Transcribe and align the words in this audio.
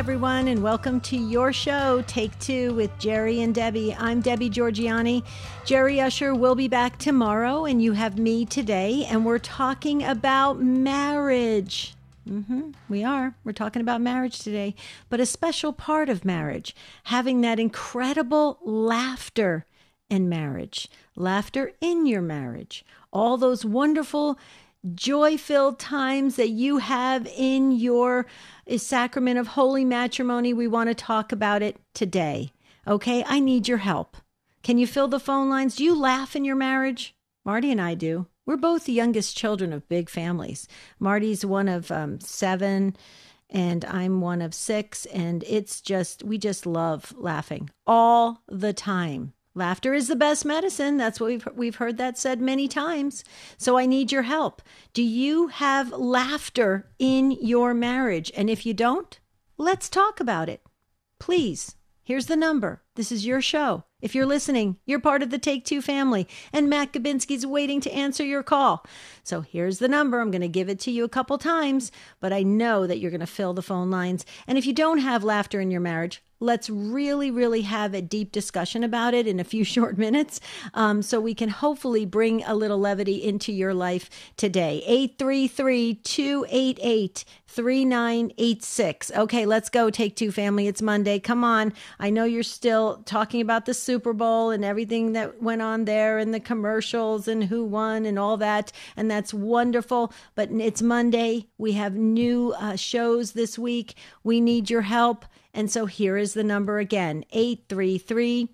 Everyone, 0.00 0.48
and 0.48 0.62
welcome 0.62 0.98
to 1.02 1.16
your 1.18 1.52
show, 1.52 2.02
Take 2.06 2.36
Two 2.38 2.72
with 2.72 2.90
Jerry 2.98 3.42
and 3.42 3.54
Debbie. 3.54 3.94
I'm 3.94 4.22
Debbie 4.22 4.48
Georgianni. 4.48 5.22
Jerry 5.66 6.00
Usher 6.00 6.34
will 6.34 6.54
be 6.54 6.68
back 6.68 6.96
tomorrow, 6.96 7.66
and 7.66 7.82
you 7.82 7.92
have 7.92 8.18
me 8.18 8.46
today, 8.46 9.04
and 9.10 9.26
we're 9.26 9.38
talking 9.38 10.02
about 10.02 10.58
marriage. 10.58 11.92
Mm-hmm, 12.26 12.70
we 12.88 13.04
are. 13.04 13.34
We're 13.44 13.52
talking 13.52 13.82
about 13.82 14.00
marriage 14.00 14.38
today, 14.38 14.74
but 15.10 15.20
a 15.20 15.26
special 15.26 15.74
part 15.74 16.08
of 16.08 16.24
marriage, 16.24 16.74
having 17.04 17.42
that 17.42 17.60
incredible 17.60 18.58
laughter 18.64 19.66
in 20.08 20.30
marriage, 20.30 20.88
laughter 21.14 21.72
in 21.82 22.06
your 22.06 22.22
marriage, 22.22 22.86
all 23.12 23.36
those 23.36 23.66
wonderful 23.66 24.38
joy 24.94 25.36
filled 25.36 25.78
times 25.78 26.36
that 26.36 26.50
you 26.50 26.78
have 26.78 27.26
in 27.36 27.72
your 27.72 28.26
eh, 28.66 28.78
sacrament 28.78 29.38
of 29.38 29.48
holy 29.48 29.84
matrimony. 29.84 30.52
We 30.52 30.66
want 30.66 30.88
to 30.88 30.94
talk 30.94 31.32
about 31.32 31.62
it 31.62 31.78
today. 31.94 32.52
Okay, 32.86 33.24
I 33.26 33.40
need 33.40 33.68
your 33.68 33.78
help. 33.78 34.16
Can 34.62 34.78
you 34.78 34.86
fill 34.86 35.08
the 35.08 35.20
phone 35.20 35.48
lines? 35.48 35.76
Do 35.76 35.84
you 35.84 35.98
laugh 35.98 36.36
in 36.36 36.44
your 36.44 36.56
marriage? 36.56 37.14
Marty 37.44 37.70
and 37.70 37.80
I 37.80 37.94
do. 37.94 38.26
We're 38.46 38.56
both 38.56 38.84
the 38.84 38.92
youngest 38.92 39.36
children 39.36 39.72
of 39.72 39.88
big 39.88 40.10
families. 40.10 40.66
Marty's 40.98 41.44
one 41.44 41.68
of 41.68 41.90
um, 41.90 42.20
seven, 42.20 42.96
and 43.48 43.84
I'm 43.84 44.20
one 44.20 44.42
of 44.42 44.54
six. 44.54 45.06
And 45.06 45.44
it's 45.46 45.80
just, 45.80 46.22
we 46.24 46.36
just 46.36 46.66
love 46.66 47.14
laughing 47.16 47.70
all 47.86 48.42
the 48.48 48.72
time. 48.72 49.34
Laughter 49.54 49.94
is 49.94 50.06
the 50.06 50.16
best 50.16 50.44
medicine. 50.44 50.96
That's 50.96 51.18
what 51.18 51.26
we've 51.26 51.48
we've 51.54 51.76
heard 51.76 51.96
that 51.96 52.16
said 52.16 52.40
many 52.40 52.68
times. 52.68 53.24
So 53.58 53.76
I 53.76 53.86
need 53.86 54.12
your 54.12 54.22
help. 54.22 54.62
Do 54.92 55.02
you 55.02 55.48
have 55.48 55.90
laughter 55.92 56.88
in 56.98 57.32
your 57.32 57.74
marriage? 57.74 58.30
And 58.36 58.48
if 58.48 58.64
you 58.64 58.74
don't, 58.74 59.18
let's 59.58 59.88
talk 59.88 60.20
about 60.20 60.48
it. 60.48 60.62
Please. 61.18 61.76
Here's 62.02 62.26
the 62.26 62.36
number. 62.36 62.82
This 63.00 63.12
is 63.12 63.24
your 63.24 63.40
show. 63.40 63.84
If 64.02 64.14
you're 64.14 64.26
listening, 64.26 64.76
you're 64.84 65.00
part 65.00 65.22
of 65.22 65.30
the 65.30 65.38
Take 65.38 65.64
Two 65.64 65.80
family, 65.80 66.28
and 66.52 66.68
Matt 66.68 66.92
Gabinski's 66.92 67.46
waiting 67.46 67.80
to 67.80 67.90
answer 67.90 68.22
your 68.22 68.42
call. 68.42 68.84
So 69.22 69.40
here's 69.40 69.78
the 69.78 69.88
number. 69.88 70.20
I'm 70.20 70.30
going 70.30 70.42
to 70.42 70.48
give 70.48 70.68
it 70.68 70.78
to 70.80 70.90
you 70.90 71.04
a 71.04 71.08
couple 71.08 71.38
times, 71.38 71.90
but 72.20 72.30
I 72.30 72.42
know 72.42 72.86
that 72.86 72.98
you're 72.98 73.10
going 73.10 73.20
to 73.20 73.26
fill 73.26 73.54
the 73.54 73.62
phone 73.62 73.90
lines. 73.90 74.26
And 74.46 74.58
if 74.58 74.66
you 74.66 74.74
don't 74.74 74.98
have 74.98 75.24
laughter 75.24 75.62
in 75.62 75.70
your 75.70 75.80
marriage, 75.80 76.22
let's 76.40 76.70
really, 76.70 77.30
really 77.30 77.62
have 77.62 77.94
a 77.94 78.00
deep 78.00 78.32
discussion 78.32 78.82
about 78.82 79.14
it 79.14 79.26
in 79.26 79.38
a 79.38 79.44
few 79.44 79.62
short 79.74 79.98
minutes 79.98 80.40
um, 80.74 81.02
so 81.02 81.20
we 81.20 81.34
can 81.34 81.50
hopefully 81.50 82.04
bring 82.06 82.42
a 82.44 82.54
little 82.54 82.78
levity 82.78 83.22
into 83.22 83.52
your 83.52 83.74
life 83.74 84.10
today. 84.36 84.82
833 84.86 85.94
288 85.94 87.24
3986. 87.46 89.10
Okay, 89.10 89.44
let's 89.44 89.68
go. 89.68 89.90
Take 89.90 90.16
two 90.16 90.30
family. 90.32 90.68
It's 90.68 90.80
Monday. 90.80 91.18
Come 91.18 91.42
on. 91.42 91.72
I 91.98 92.08
know 92.08 92.24
you're 92.24 92.42
still 92.42 92.89
talking 92.96 93.40
about 93.40 93.66
the 93.66 93.74
Super 93.74 94.12
Bowl 94.12 94.50
and 94.50 94.64
everything 94.64 95.12
that 95.12 95.42
went 95.42 95.62
on 95.62 95.84
there 95.84 96.18
and 96.18 96.32
the 96.32 96.40
commercials 96.40 97.28
and 97.28 97.44
who 97.44 97.64
won 97.64 98.06
and 98.06 98.18
all 98.18 98.36
that. 98.38 98.72
And 98.96 99.10
that's 99.10 99.34
wonderful. 99.34 100.12
But 100.34 100.50
it's 100.52 100.82
Monday. 100.82 101.48
We 101.58 101.72
have 101.72 101.94
new 101.94 102.54
uh, 102.58 102.76
shows 102.76 103.32
this 103.32 103.58
week. 103.58 103.94
We 104.24 104.40
need 104.40 104.70
your 104.70 104.82
help. 104.82 105.24
And 105.52 105.70
so 105.70 105.86
here 105.86 106.16
is 106.16 106.34
the 106.34 106.44
number 106.44 106.78
again 106.78 107.24
833 107.32 108.48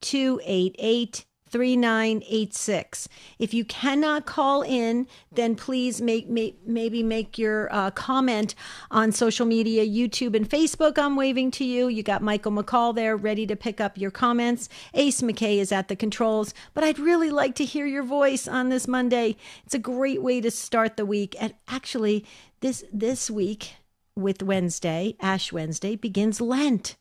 288 0.00 1.24
3986. 1.56 3.08
If 3.38 3.54
you 3.54 3.64
cannot 3.64 4.26
call 4.26 4.60
in, 4.60 5.06
then 5.32 5.56
please 5.56 6.02
make, 6.02 6.28
make 6.28 6.58
maybe 6.66 7.02
make 7.02 7.38
your 7.38 7.72
uh, 7.72 7.90
comment 7.92 8.54
on 8.90 9.10
social 9.10 9.46
media, 9.46 9.86
YouTube 9.86 10.36
and 10.36 10.46
Facebook. 10.46 10.98
I'm 10.98 11.16
waving 11.16 11.50
to 11.52 11.64
you. 11.64 11.88
You 11.88 12.02
got 12.02 12.20
Michael 12.20 12.52
McCall 12.52 12.94
there 12.94 13.16
ready 13.16 13.46
to 13.46 13.56
pick 13.56 13.80
up 13.80 13.96
your 13.96 14.10
comments. 14.10 14.68
Ace 14.92 15.22
McKay 15.22 15.56
is 15.56 15.72
at 15.72 15.88
the 15.88 15.96
controls, 15.96 16.52
but 16.74 16.84
I'd 16.84 16.98
really 16.98 17.30
like 17.30 17.54
to 17.54 17.64
hear 17.64 17.86
your 17.86 18.02
voice 18.02 18.46
on 18.46 18.68
this 18.68 18.86
Monday. 18.86 19.36
It's 19.64 19.74
a 19.74 19.78
great 19.78 20.20
way 20.20 20.42
to 20.42 20.50
start 20.50 20.98
the 20.98 21.06
week. 21.06 21.34
And 21.40 21.54
actually, 21.68 22.26
this 22.60 22.84
this 22.92 23.30
week 23.30 23.76
with 24.14 24.42
Wednesday, 24.42 25.16
Ash 25.20 25.54
Wednesday, 25.54 25.96
begins 25.96 26.38
Lent. 26.38 26.96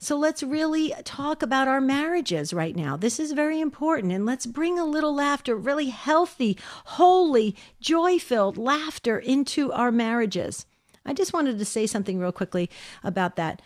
So 0.00 0.16
let's 0.16 0.44
really 0.44 0.94
talk 1.04 1.42
about 1.42 1.66
our 1.66 1.80
marriages 1.80 2.54
right 2.54 2.76
now. 2.76 2.96
This 2.96 3.18
is 3.18 3.32
very 3.32 3.60
important. 3.60 4.12
And 4.12 4.24
let's 4.24 4.46
bring 4.46 4.78
a 4.78 4.84
little 4.84 5.12
laughter, 5.12 5.56
really 5.56 5.88
healthy, 5.88 6.56
holy, 6.84 7.56
joy 7.80 8.20
filled 8.20 8.56
laughter 8.56 9.18
into 9.18 9.72
our 9.72 9.90
marriages. 9.90 10.66
I 11.04 11.14
just 11.14 11.32
wanted 11.32 11.58
to 11.58 11.64
say 11.64 11.86
something 11.86 12.20
real 12.20 12.30
quickly 12.30 12.70
about 13.02 13.34
that. 13.36 13.60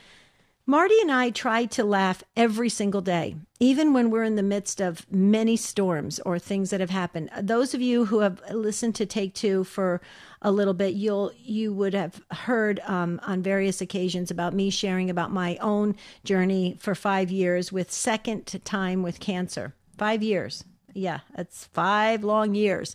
Marty 0.64 0.94
and 1.00 1.10
I 1.10 1.30
try 1.30 1.64
to 1.66 1.84
laugh 1.84 2.22
every 2.36 2.68
single 2.68 3.00
day, 3.00 3.34
even 3.58 3.92
when 3.92 4.10
we're 4.10 4.22
in 4.22 4.36
the 4.36 4.44
midst 4.44 4.80
of 4.80 5.10
many 5.10 5.56
storms 5.56 6.20
or 6.20 6.38
things 6.38 6.70
that 6.70 6.78
have 6.80 6.90
happened. 6.90 7.30
Those 7.40 7.74
of 7.74 7.82
you 7.82 8.06
who 8.06 8.20
have 8.20 8.40
listened 8.50 8.94
to 8.94 9.06
Take 9.06 9.34
Two 9.34 9.64
for 9.64 10.00
a 10.42 10.50
little 10.50 10.74
bit, 10.74 10.94
you'll 10.94 11.32
you 11.38 11.72
would 11.72 11.94
have 11.94 12.20
heard 12.30 12.80
um, 12.80 13.20
on 13.24 13.42
various 13.42 13.80
occasions 13.80 14.30
about 14.30 14.52
me 14.52 14.70
sharing 14.70 15.08
about 15.08 15.30
my 15.30 15.56
own 15.56 15.96
journey 16.24 16.76
for 16.78 16.94
five 16.94 17.30
years 17.30 17.72
with 17.72 17.90
second 17.90 18.46
time 18.64 19.02
with 19.02 19.20
cancer. 19.20 19.74
Five 19.96 20.22
years, 20.22 20.64
yeah, 20.92 21.20
that's 21.34 21.66
five 21.66 22.24
long 22.24 22.54
years. 22.54 22.94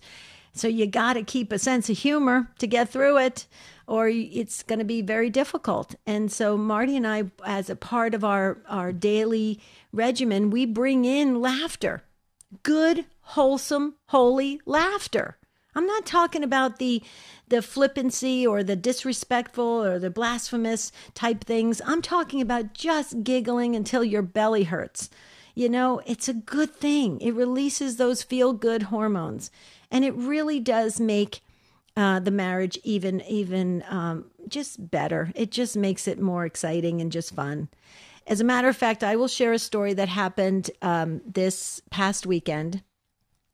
So 0.53 0.67
you 0.67 0.87
got 0.87 1.13
to 1.13 1.23
keep 1.23 1.51
a 1.51 1.59
sense 1.59 1.89
of 1.89 1.97
humor 1.97 2.49
to 2.59 2.67
get 2.67 2.89
through 2.89 3.17
it 3.17 3.47
or 3.87 4.09
it's 4.09 4.63
going 4.63 4.79
to 4.79 4.85
be 4.85 5.01
very 5.01 5.29
difficult. 5.29 5.95
And 6.05 6.31
so 6.31 6.57
Marty 6.57 6.97
and 6.97 7.07
I, 7.07 7.31
as 7.45 7.69
a 7.69 7.75
part 7.75 8.13
of 8.13 8.23
our, 8.23 8.57
our 8.67 8.91
daily 8.91 9.61
regimen, 9.93 10.49
we 10.49 10.65
bring 10.65 11.05
in 11.05 11.41
laughter, 11.41 12.03
good, 12.63 13.05
wholesome, 13.21 13.95
holy 14.07 14.59
laughter. 14.65 15.37
I'm 15.77 15.85
not 15.85 16.07
talking 16.07 16.43
about 16.43 16.79
the 16.79 17.03
the 17.49 17.61
flippancy 17.61 18.45
or 18.45 18.63
the 18.63 18.75
disrespectful 18.75 19.85
or 19.85 19.99
the 19.99 20.09
blasphemous 20.09 20.91
type 21.13 21.43
things. 21.43 21.81
I'm 21.85 22.01
talking 22.01 22.41
about 22.41 22.73
just 22.73 23.23
giggling 23.23 23.75
until 23.75 24.03
your 24.03 24.23
belly 24.23 24.63
hurts. 24.63 25.09
You 25.53 25.69
know, 25.69 26.01
it's 26.05 26.27
a 26.27 26.33
good 26.33 26.75
thing. 26.75 27.21
It 27.21 27.35
releases 27.35 27.95
those 27.95 28.23
feel 28.23 28.53
good 28.53 28.83
hormones. 28.83 29.51
And 29.91 30.03
it 30.03 30.15
really 30.15 30.59
does 30.59 30.99
make 30.99 31.41
uh, 31.95 32.19
the 32.21 32.31
marriage 32.31 32.79
even 32.83 33.21
even 33.21 33.83
um, 33.87 34.25
just 34.47 34.89
better. 34.89 35.31
It 35.35 35.51
just 35.51 35.77
makes 35.77 36.07
it 36.07 36.19
more 36.19 36.43
exciting 36.43 37.01
and 37.01 37.11
just 37.11 37.35
fun. 37.35 37.69
As 38.25 38.41
a 38.41 38.43
matter 38.43 38.67
of 38.67 38.75
fact, 38.75 39.03
I 39.03 39.15
will 39.15 39.27
share 39.27 39.53
a 39.53 39.59
story 39.59 39.93
that 39.93 40.09
happened 40.09 40.71
um, 40.81 41.21
this 41.23 41.83
past 41.91 42.25
weekend. 42.25 42.81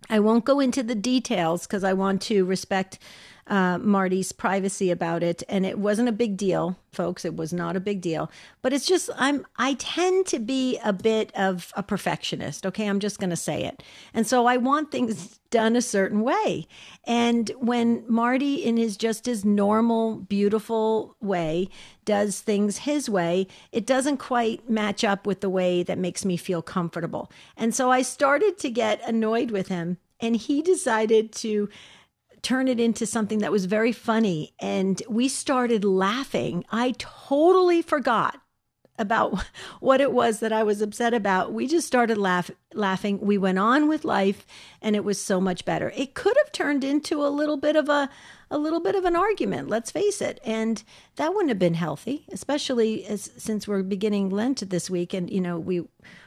I 0.10 0.20
won't 0.20 0.46
go 0.46 0.60
into 0.60 0.84
the 0.84 0.96
details 0.96 1.66
because 1.66 1.84
I 1.84 1.94
want 1.94 2.22
to 2.24 2.46
respect 2.46 3.00
uh, 3.48 3.78
Marty's 3.78 4.32
privacy 4.32 4.90
about 4.90 5.24
it, 5.24 5.44
and 5.50 5.66
it 5.66 5.78
wasn't 5.78 6.10
a 6.10 6.14
big 6.14 6.38
deal, 6.38 6.78
folks. 6.92 7.26
It 7.26 7.36
was 7.36 7.52
not 7.52 7.76
a 7.76 7.82
big 7.82 8.00
deal, 8.00 8.32
but 8.62 8.72
it's 8.72 8.86
just 8.86 9.10
I'm 9.18 9.46
I 9.58 9.74
tend 9.76 10.28
to 10.28 10.40
be 10.40 10.80
a 10.84 10.94
bit 10.94 11.32
of 11.36 11.74
a 11.76 11.84
perfectionist. 11.84 12.66
Okay, 12.66 12.88
I'm 12.88 13.00
just 13.00 13.20
going 13.20 13.30
to 13.32 13.36
say 13.36 13.66
it, 13.66 13.84
and 14.14 14.26
so 14.26 14.46
I 14.46 14.58
want 14.58 14.92
things 14.92 15.40
done 15.50 15.76
a 15.76 15.82
certain 15.82 16.22
way. 16.22 16.68
And 17.06 17.52
when 17.60 18.04
Marty, 18.08 18.56
in 18.56 18.78
his 18.78 18.98
just 18.98 19.26
his 19.26 19.46
normal, 19.46 20.16
beautiful 20.16 21.16
way, 21.22 21.70
does 22.06 22.40
things 22.40 22.80
his 22.80 23.10
way, 23.10 23.48
it 23.72 23.86
doesn't 23.86 24.18
quite 24.18 24.70
match 24.70 25.04
up 25.04 25.28
with 25.28 25.42
the 25.42 25.50
way 25.50 25.84
that 25.84 25.98
makes 25.98 26.26
me 26.26 26.38
feel 26.38 26.62
comfortable. 26.62 27.32
And 27.58 27.76
so 27.76 27.92
I 27.92 28.02
started 28.02 28.58
to 28.60 28.70
get 28.70 29.08
annoyed 29.08 29.52
with 29.52 29.68
him, 29.68 29.98
and 30.20 30.36
he 30.36 30.62
decided 30.62 31.32
to 31.34 31.70
turn 32.44 32.68
it 32.68 32.80
into 32.80 33.06
something 33.06 33.40
that 33.40 33.52
was 33.52 33.66
very 33.66 33.92
funny. 33.92 34.54
And 34.60 35.02
we 35.10 35.28
started 35.28 35.84
laughing. 35.84 36.64
I 36.72 36.94
totally 37.00 37.82
forgot 37.82 38.40
about 39.00 39.44
what 39.80 40.02
it 40.02 40.12
was 40.12 40.40
that 40.40 40.52
I 40.52 40.64
was 40.64 40.82
upset 40.82 41.14
about. 41.14 41.54
We 41.54 41.68
just 41.68 41.88
started 41.88 42.18
laugh, 42.18 42.52
laughing. 42.74 43.20
We 43.22 43.38
went 43.38 43.60
on 43.60 43.88
with 43.88 44.06
life 44.06 44.46
and 44.82 44.96
it 44.96 45.04
was 45.04 45.22
so 45.22 45.42
much 45.42 45.66
better. 45.66 45.92
It 45.96 46.14
could 46.14 46.36
have 46.44 46.52
turned 46.52 46.84
into 46.84 47.26
a 47.26 47.30
little 47.30 47.58
bit 47.58 47.76
of 47.76 47.90
a 47.90 48.10
a 48.52 48.58
little 48.58 48.82
bit 48.82 48.94
of 48.94 49.04
an 49.04 49.16
argument, 49.16 49.68
let's 49.68 49.90
face 49.90 50.22
it. 50.22 50.40
And 50.46 50.84
that 51.16 51.32
wouldn't 51.34 51.50
have 51.50 51.58
been 51.58 51.74
healthy, 51.74 52.26
especially 52.32 53.04
as 53.06 53.32
since 53.36 53.68
we're 53.68 53.82
beginning 53.82 54.30
Lent 54.30 54.70
this 54.70 54.92
week 54.92 55.12
and 55.16 55.28
you 55.28 55.42
know, 55.42 55.58
we 55.58 55.82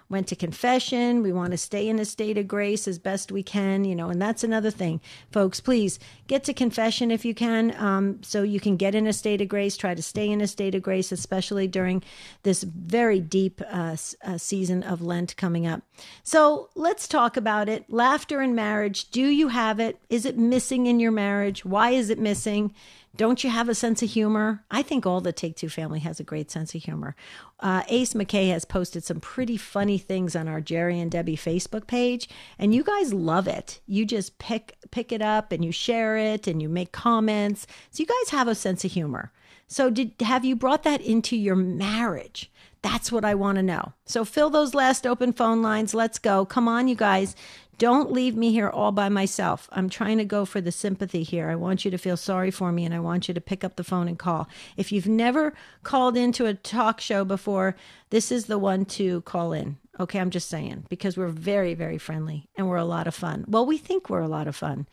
went 0.08 0.28
to 0.28 0.36
confession. 0.36 1.22
We 1.22 1.32
want 1.32 1.50
to 1.50 1.56
stay 1.56 1.88
in 1.88 1.98
a 1.98 2.04
state 2.04 2.38
of 2.38 2.46
grace 2.46 2.86
as 2.86 2.98
best 2.98 3.32
we 3.32 3.42
can, 3.42 3.84
you 3.84 3.94
know, 3.94 4.08
and 4.08 4.20
that's 4.22 4.44
another 4.44 4.70
thing, 4.70 5.00
folks. 5.32 5.60
Please 5.60 5.98
get 6.28 6.44
to 6.44 6.54
confession 6.54 7.10
if 7.10 7.24
you 7.24 7.34
can, 7.34 7.74
um, 7.76 8.22
so 8.22 8.42
you 8.42 8.60
can 8.60 8.76
get 8.76 8.94
in 8.94 9.06
a 9.06 9.12
state 9.12 9.40
of 9.40 9.48
grace. 9.48 9.76
Try 9.76 9.94
to 9.94 10.02
stay 10.02 10.30
in 10.30 10.40
a 10.40 10.46
state 10.46 10.74
of 10.74 10.82
grace, 10.82 11.10
especially 11.12 11.66
during 11.66 12.02
this 12.42 12.62
very 12.62 13.20
deep 13.20 13.60
uh, 13.68 13.96
uh, 14.24 14.38
season 14.38 14.82
of 14.82 15.02
Lent 15.02 15.36
coming 15.36 15.66
up. 15.66 15.82
So 16.22 16.70
let's 16.74 17.08
talk 17.08 17.36
about 17.36 17.68
it. 17.68 17.90
Laughter 17.90 18.40
in 18.42 18.54
marriage. 18.54 19.10
Do 19.10 19.26
you 19.26 19.48
have 19.48 19.80
it? 19.80 19.98
Is 20.08 20.24
it 20.24 20.38
missing 20.38 20.86
in 20.86 21.00
your 21.00 21.12
marriage? 21.12 21.64
Why 21.64 21.90
is 21.90 22.10
it 22.10 22.18
missing? 22.18 22.74
Don't 23.16 23.42
you 23.42 23.50
have 23.50 23.68
a 23.68 23.74
sense 23.74 24.02
of 24.02 24.10
humor? 24.10 24.64
I 24.70 24.82
think 24.82 25.06
all 25.06 25.20
the 25.20 25.32
Take 25.32 25.56
Two 25.56 25.68
family 25.68 26.00
has 26.00 26.20
a 26.20 26.24
great 26.24 26.50
sense 26.50 26.74
of 26.74 26.82
humor. 26.82 27.16
Uh, 27.60 27.82
Ace 27.88 28.12
McKay 28.12 28.50
has 28.50 28.64
posted 28.64 29.04
some 29.04 29.20
pretty 29.20 29.56
funny 29.56 29.96
things 29.96 30.36
on 30.36 30.48
our 30.48 30.60
Jerry 30.60 31.00
and 31.00 31.10
Debbie 31.10 31.36
Facebook 31.36 31.86
page, 31.86 32.28
and 32.58 32.74
you 32.74 32.84
guys 32.84 33.14
love 33.14 33.48
it. 33.48 33.80
You 33.86 34.04
just 34.04 34.38
pick 34.38 34.76
pick 34.90 35.12
it 35.12 35.22
up 35.22 35.50
and 35.50 35.64
you 35.64 35.72
share 35.72 36.16
it 36.16 36.46
and 36.46 36.60
you 36.60 36.68
make 36.68 36.92
comments. 36.92 37.66
So 37.90 38.02
you 38.02 38.06
guys 38.06 38.30
have 38.30 38.48
a 38.48 38.54
sense 38.54 38.84
of 38.84 38.92
humor. 38.92 39.32
So 39.66 39.90
did 39.90 40.12
have 40.20 40.44
you 40.44 40.54
brought 40.54 40.82
that 40.82 41.00
into 41.00 41.36
your 41.36 41.56
marriage? 41.56 42.50
That's 42.82 43.10
what 43.10 43.24
I 43.24 43.34
want 43.34 43.56
to 43.56 43.62
know. 43.62 43.94
So 44.04 44.24
fill 44.24 44.48
those 44.48 44.74
last 44.74 45.06
open 45.06 45.32
phone 45.32 45.60
lines. 45.60 45.92
Let's 45.92 46.20
go. 46.20 46.44
Come 46.44 46.68
on, 46.68 46.86
you 46.86 46.94
guys. 46.94 47.34
Don't 47.78 48.10
leave 48.10 48.36
me 48.36 48.52
here 48.52 48.70
all 48.70 48.90
by 48.90 49.10
myself. 49.10 49.68
I'm 49.70 49.90
trying 49.90 50.16
to 50.18 50.24
go 50.24 50.46
for 50.46 50.62
the 50.62 50.72
sympathy 50.72 51.22
here. 51.22 51.50
I 51.50 51.56
want 51.56 51.84
you 51.84 51.90
to 51.90 51.98
feel 51.98 52.16
sorry 52.16 52.50
for 52.50 52.72
me 52.72 52.84
and 52.86 52.94
I 52.94 53.00
want 53.00 53.28
you 53.28 53.34
to 53.34 53.40
pick 53.40 53.64
up 53.64 53.76
the 53.76 53.84
phone 53.84 54.08
and 54.08 54.18
call. 54.18 54.48
If 54.76 54.92
you've 54.92 55.08
never 55.08 55.52
called 55.82 56.16
into 56.16 56.46
a 56.46 56.54
talk 56.54 57.00
show 57.00 57.24
before, 57.24 57.76
this 58.10 58.32
is 58.32 58.46
the 58.46 58.58
one 58.58 58.86
to 58.86 59.20
call 59.22 59.52
in. 59.52 59.76
Okay, 60.00 60.18
I'm 60.18 60.30
just 60.30 60.48
saying 60.48 60.86
because 60.88 61.16
we're 61.16 61.28
very, 61.28 61.74
very 61.74 61.98
friendly 61.98 62.48
and 62.56 62.68
we're 62.68 62.76
a 62.76 62.84
lot 62.84 63.06
of 63.06 63.14
fun. 63.14 63.44
Well, 63.46 63.66
we 63.66 63.76
think 63.76 64.08
we're 64.08 64.20
a 64.20 64.28
lot 64.28 64.48
of 64.48 64.56
fun. 64.56 64.86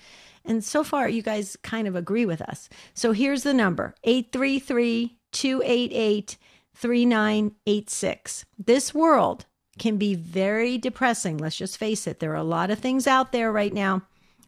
And 0.45 0.63
so 0.63 0.83
far, 0.83 1.07
you 1.07 1.21
guys 1.21 1.55
kind 1.61 1.87
of 1.87 1.95
agree 1.95 2.25
with 2.25 2.41
us. 2.41 2.67
So 2.93 3.13
here's 3.13 3.43
the 3.43 3.53
number 3.53 3.95
833 4.03 5.17
288 5.31 6.37
3986. 6.75 8.45
This 8.57 8.93
world 8.93 9.45
can 9.79 9.97
be 9.97 10.15
very 10.15 10.77
depressing. 10.77 11.37
Let's 11.37 11.55
just 11.55 11.77
face 11.77 12.07
it. 12.07 12.19
There 12.19 12.31
are 12.31 12.35
a 12.35 12.43
lot 12.43 12.69
of 12.69 12.79
things 12.79 13.07
out 13.07 13.31
there 13.31 13.51
right 13.51 13.73
now 13.73 14.03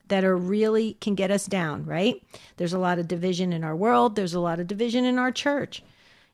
that 0.07 0.23
are 0.23 0.37
really 0.37 0.93
can 1.01 1.15
get 1.15 1.31
us 1.31 1.45
down, 1.45 1.85
right? 1.85 2.21
There's 2.57 2.73
a 2.73 2.79
lot 2.79 2.99
of 2.99 3.07
division 3.07 3.51
in 3.51 3.63
our 3.63 3.75
world, 3.75 4.15
there's 4.15 4.33
a 4.33 4.39
lot 4.39 4.59
of 4.59 4.67
division 4.67 5.05
in 5.05 5.17
our 5.17 5.31
church. 5.31 5.83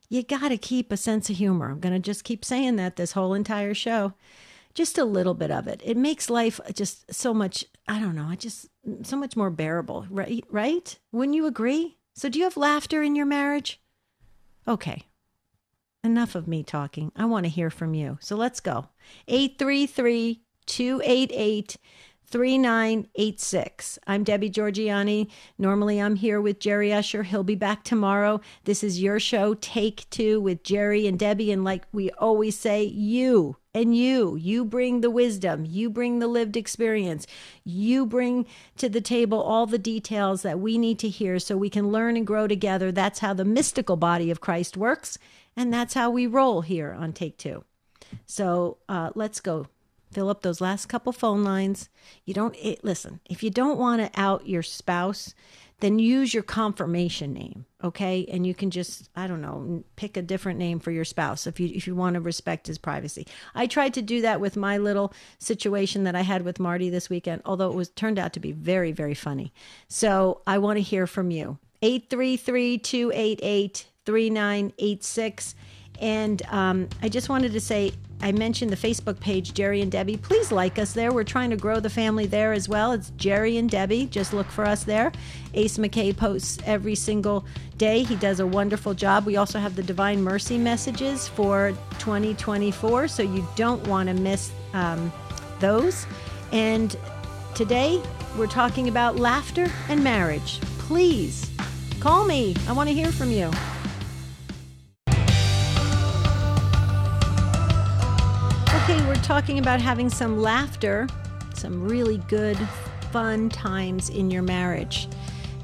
You 0.09 0.23
got 0.23 0.49
to 0.49 0.57
keep 0.57 0.91
a 0.91 0.97
sense 0.97 1.29
of 1.29 1.37
humor. 1.37 1.71
I'm 1.71 1.79
going 1.79 1.93
to 1.93 1.99
just 1.99 2.25
keep 2.25 2.43
saying 2.43 2.75
that 2.75 2.97
this 2.97 3.13
whole 3.13 3.33
entire 3.33 3.73
show. 3.73 4.13
Just 4.73 4.97
a 4.97 5.05
little 5.05 5.33
bit 5.33 5.51
of 5.51 5.67
it. 5.67 5.81
It 5.85 5.95
makes 5.95 6.29
life 6.29 6.59
just 6.73 7.13
so 7.13 7.33
much, 7.33 7.65
I 7.87 7.99
don't 7.99 8.15
know, 8.15 8.27
I 8.29 8.35
just 8.35 8.67
so 9.03 9.15
much 9.15 9.37
more 9.37 9.49
bearable, 9.49 10.05
right? 10.09 10.43
Right? 10.49 10.97
Wouldn't 11.13 11.35
you 11.35 11.45
agree? 11.45 11.97
So 12.13 12.27
do 12.27 12.39
you 12.39 12.45
have 12.45 12.57
laughter 12.57 13.03
in 13.03 13.15
your 13.15 13.25
marriage? 13.25 13.81
Okay, 14.67 15.03
enough 16.03 16.35
of 16.35 16.47
me 16.47 16.63
talking. 16.63 17.11
I 17.15 17.25
want 17.25 17.45
to 17.45 17.49
hear 17.49 17.69
from 17.69 17.93
you. 17.93 18.17
So 18.21 18.35
let's 18.35 18.59
go. 18.59 18.87
833 19.27 20.41
288 20.65 21.77
3986. 22.25 23.99
I'm 24.07 24.23
Debbie 24.23 24.49
Georgianni. 24.49 25.29
Normally 25.57 26.01
I'm 26.01 26.15
here 26.15 26.39
with 26.39 26.59
Jerry 26.59 26.93
Usher. 26.93 27.23
He'll 27.23 27.43
be 27.43 27.55
back 27.55 27.83
tomorrow. 27.83 28.39
This 28.63 28.85
is 28.85 29.01
your 29.01 29.19
show, 29.19 29.53
Take 29.55 30.09
Two, 30.09 30.39
with 30.39 30.63
Jerry 30.63 31.07
and 31.07 31.19
Debbie. 31.19 31.51
And 31.51 31.65
like 31.65 31.83
we 31.91 32.09
always 32.11 32.57
say, 32.57 32.83
you 32.83 33.57
and 33.73 33.95
you, 33.95 34.35
you 34.37 34.63
bring 34.63 35.01
the 35.01 35.09
wisdom, 35.09 35.65
you 35.65 35.89
bring 35.89 36.19
the 36.19 36.27
lived 36.27 36.55
experience, 36.55 37.27
you 37.65 38.05
bring 38.05 38.45
to 38.77 38.87
the 38.87 39.01
table 39.01 39.41
all 39.41 39.65
the 39.65 39.77
details 39.77 40.41
that 40.41 40.59
we 40.59 40.77
need 40.77 40.99
to 40.99 41.09
hear 41.09 41.37
so 41.37 41.57
we 41.57 41.69
can 41.69 41.91
learn 41.91 42.15
and 42.15 42.27
grow 42.27 42.47
together. 42.47 42.91
That's 42.93 43.19
how 43.19 43.33
the 43.33 43.45
mystical 43.45 43.97
body 43.97 44.31
of 44.31 44.41
Christ 44.41 44.77
works. 44.77 45.17
And 45.55 45.73
that's 45.73 45.93
how 45.93 46.09
we 46.09 46.27
roll 46.27 46.61
here 46.61 46.93
on 46.93 47.13
Take 47.13 47.37
Two. 47.37 47.63
So 48.25 48.77
uh, 48.89 49.11
let's 49.15 49.39
go. 49.39 49.67
Fill 50.11 50.29
up 50.29 50.41
those 50.41 50.59
last 50.59 50.87
couple 50.87 51.13
phone 51.13 51.43
lines. 51.43 51.89
You 52.25 52.33
don't 52.33 52.55
it, 52.55 52.83
listen. 52.83 53.21
If 53.29 53.43
you 53.43 53.49
don't 53.49 53.79
want 53.79 54.01
to 54.01 54.19
out 54.19 54.47
your 54.47 54.63
spouse, 54.63 55.33
then 55.81 55.99
use 55.99 56.33
your 56.33 56.43
confirmation 56.43 57.33
name, 57.33 57.65
okay? 57.83 58.25
And 58.31 58.45
you 58.45 58.53
can 58.53 58.71
just 58.71 59.09
I 59.15 59.27
don't 59.27 59.41
know 59.41 59.83
pick 59.95 60.15
a 60.15 60.21
different 60.21 60.59
name 60.59 60.79
for 60.79 60.91
your 60.91 61.05
spouse 61.05 61.47
if 61.47 61.59
you 61.59 61.69
if 61.73 61.87
you 61.87 61.95
want 61.95 62.13
to 62.15 62.21
respect 62.21 62.67
his 62.67 62.77
privacy. 62.77 63.27
I 63.55 63.67
tried 63.67 63.93
to 63.95 64.01
do 64.01 64.21
that 64.21 64.39
with 64.39 64.55
my 64.55 64.77
little 64.77 65.13
situation 65.39 66.03
that 66.03 66.15
I 66.15 66.21
had 66.21 66.43
with 66.43 66.59
Marty 66.59 66.89
this 66.89 67.09
weekend, 67.09 67.41
although 67.45 67.71
it 67.71 67.75
was 67.75 67.89
turned 67.89 68.19
out 68.19 68.33
to 68.33 68.39
be 68.39 68.51
very 68.51 68.91
very 68.91 69.15
funny. 69.15 69.53
So 69.87 70.41
I 70.45 70.59
want 70.59 70.77
to 70.77 70.81
hear 70.81 71.07
from 71.07 71.31
you. 71.31 71.57
833 71.81 72.77
288 72.77 73.85
3986. 74.05 75.55
And 75.99 76.41
um, 76.49 76.89
I 77.01 77.09
just 77.09 77.29
wanted 77.29 77.51
to 77.53 77.59
say, 77.59 77.93
I 78.23 78.31
mentioned 78.31 78.71
the 78.71 78.75
Facebook 78.75 79.19
page, 79.19 79.53
Jerry 79.53 79.81
and 79.81 79.91
Debbie. 79.91 80.17
Please 80.17 80.51
like 80.51 80.77
us 80.77 80.93
there. 80.93 81.11
We're 81.11 81.23
trying 81.23 81.49
to 81.49 81.55
grow 81.55 81.79
the 81.79 81.89
family 81.89 82.27
there 82.27 82.53
as 82.53 82.69
well. 82.69 82.91
It's 82.91 83.11
Jerry 83.17 83.57
and 83.57 83.69
Debbie. 83.69 84.05
Just 84.07 84.31
look 84.31 84.47
for 84.47 84.65
us 84.65 84.83
there. 84.83 85.11
Ace 85.53 85.77
McKay 85.77 86.15
posts 86.15 86.59
every 86.65 86.95
single 86.95 87.45
day. 87.77 88.03
He 88.03 88.15
does 88.15 88.39
a 88.39 88.45
wonderful 88.45 88.93
job. 88.93 89.25
We 89.25 89.37
also 89.37 89.59
have 89.59 89.75
the 89.75 89.83
Divine 89.83 90.21
Mercy 90.23 90.57
messages 90.57 91.27
for 91.27 91.71
2024, 91.99 93.07
so 93.07 93.23
you 93.23 93.47
don't 93.55 93.85
want 93.87 94.07
to 94.09 94.13
miss 94.13 94.51
um, 94.73 95.11
those. 95.59 96.05
And 96.51 96.95
today 97.55 98.01
we're 98.37 98.47
talking 98.47 98.87
about 98.87 99.17
laughter 99.17 99.71
and 99.89 100.03
marriage. 100.03 100.59
Please 100.77 101.49
call 101.99 102.25
me. 102.25 102.55
I 102.67 102.73
want 102.73 102.87
to 102.89 102.95
hear 102.95 103.11
from 103.11 103.31
you. 103.31 103.51
Okay, 108.83 108.99
we're 109.07 109.13
talking 109.17 109.59
about 109.59 109.79
having 109.79 110.09
some 110.09 110.41
laughter, 110.41 111.07
some 111.53 111.87
really 111.87 112.17
good, 112.27 112.57
fun 113.11 113.47
times 113.47 114.09
in 114.09 114.31
your 114.31 114.41
marriage. 114.41 115.07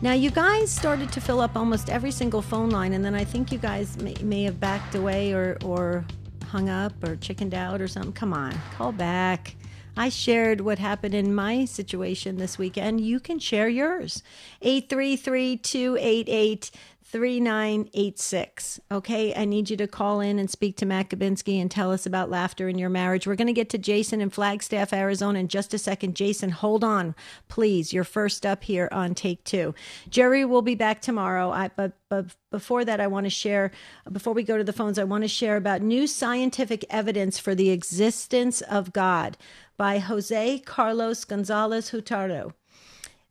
Now, 0.04 0.14
you 0.14 0.30
guys 0.30 0.72
started 0.72 1.12
to 1.14 1.19
fill 1.19 1.42
up 1.42 1.58
almost 1.58 1.90
every 1.90 2.12
single 2.12 2.44
phone 2.44 2.69
line, 2.69 2.94
and 2.94 3.04
then 3.04 3.16
I 3.16 3.24
think 3.24 3.52
you 3.52 3.58
guys 3.58 3.98
may, 3.98 4.14
may 4.22 4.44
have 4.44 4.60
backed 4.60 4.94
away 4.94 5.34
or, 5.34 5.58
or 5.66 6.06
hung 6.50 6.69
up 6.69 7.04
or 7.04 7.16
chickened 7.16 7.56
out 7.56 7.81
or 7.81 7.88
something. 7.88 8.14
Come 8.14 8.34
on, 8.34 8.54
call 8.78 8.92
back. 8.92 9.56
I 9.98 10.10
shared 10.10 10.62
what 10.62 10.78
happened 10.78 11.16
in 11.16 11.34
my 11.34 11.66
situation 11.66 12.38
this 12.38 12.60
weekend. 12.60 13.02
You 13.02 13.19
can 13.19 13.40
share 13.40 13.68
yours. 13.68 14.22
833 14.62 15.58
288 15.58 16.72
3986. 17.09 18.81
Okay, 18.92 19.33
I 19.33 19.45
need 19.45 19.69
you 19.69 19.77
to 19.77 19.88
call 19.88 20.19
in 20.19 20.38
and 20.38 20.50
speak 20.50 20.76
to 20.78 20.85
Matt 20.85 21.09
Gabinski 21.09 21.61
and 21.61 21.71
tell 21.71 21.94
us 21.94 22.06
about 22.06 22.30
laughter 22.30 22.68
in 22.68 22.78
your 22.78 22.90
marriage. 22.90 23.26
We're 23.26 23.35
going 23.35 23.47
to 23.47 23.54
get 23.54 23.69
to 23.69 23.78
Jason 23.78 24.19
in 24.19 24.30
Flagstaff, 24.30 24.92
Arizona 24.92 25.40
in 25.40 25.47
just 25.47 25.73
a 25.73 25.78
second. 25.78 26.18
Jason, 26.18 26.49
hold 26.49 26.83
on, 26.83 27.16
please. 27.47 27.94
You're 27.94 28.04
first 28.04 28.45
up 28.45 28.66
here 28.66 28.90
on 28.92 29.16
Take 29.16 29.45
Two. 29.45 29.73
Jerry 30.09 30.44
will 30.44 30.61
be 30.61 30.76
back 30.76 30.99
tomorrow. 30.99 31.49
I, 31.49 31.69
but, 31.69 31.94
but 32.09 32.35
before 32.52 32.83
that, 32.83 32.99
I 32.99 33.07
want 33.07 33.26
to 33.26 33.30
share, 33.30 33.71
before 34.11 34.33
we 34.33 34.44
go 34.44 34.57
to 34.57 34.64
the 34.66 34.73
phones, 34.73 34.99
I 34.99 35.06
want 35.06 35.23
to 35.23 35.30
share 35.30 35.56
about 35.56 35.81
new 35.81 36.07
scientific 36.07 36.83
evidence 36.90 37.40
for 37.40 37.56
the 37.56 37.69
existence 37.69 38.59
of 38.59 38.92
God 38.92 39.37
by 39.78 39.99
Jose 39.99 40.59
Carlos 40.59 41.23
Gonzalez 41.23 41.90
Hurtado. 41.92 42.54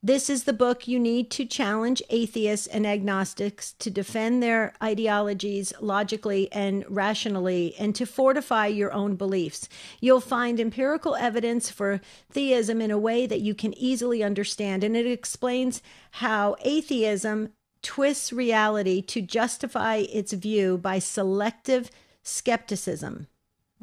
This 0.07 0.31
is 0.31 0.45
the 0.45 0.53
book 0.53 0.87
you 0.87 1.01
need 1.01 1.33
to 1.33 1.45
challenge 1.45 2.01
atheists 2.11 2.69
and 2.69 2.87
agnostics 2.87 3.73
to 3.81 3.91
defend 3.91 4.41
their 4.41 4.73
ideologies 4.81 5.73
logically 5.81 6.49
and 6.53 6.85
rationally 6.89 7.75
and 7.77 7.93
to 7.97 8.07
fortify 8.07 8.69
your 8.69 8.93
own 8.93 9.17
beliefs. 9.17 9.69
You'll 10.01 10.21
find 10.21 10.61
empirical 10.61 11.17
evidence 11.17 11.71
for 11.71 12.01
theism 12.31 12.81
in 12.81 12.93
a 12.93 12.99
way 13.01 13.27
that 13.27 13.41
you 13.41 13.53
can 13.53 13.77
easily 13.77 14.23
understand, 14.23 14.85
and 14.85 14.97
it 14.97 15.09
explains 15.09 15.83
how 16.13 16.55
atheism 16.61 17.49
twists 17.83 18.33
reality 18.33 19.03
to 19.03 19.21
justify 19.21 19.97
its 19.97 20.33
view 20.33 20.79
by 20.79 21.01
selective 21.01 21.91
skepticism. 22.23 23.27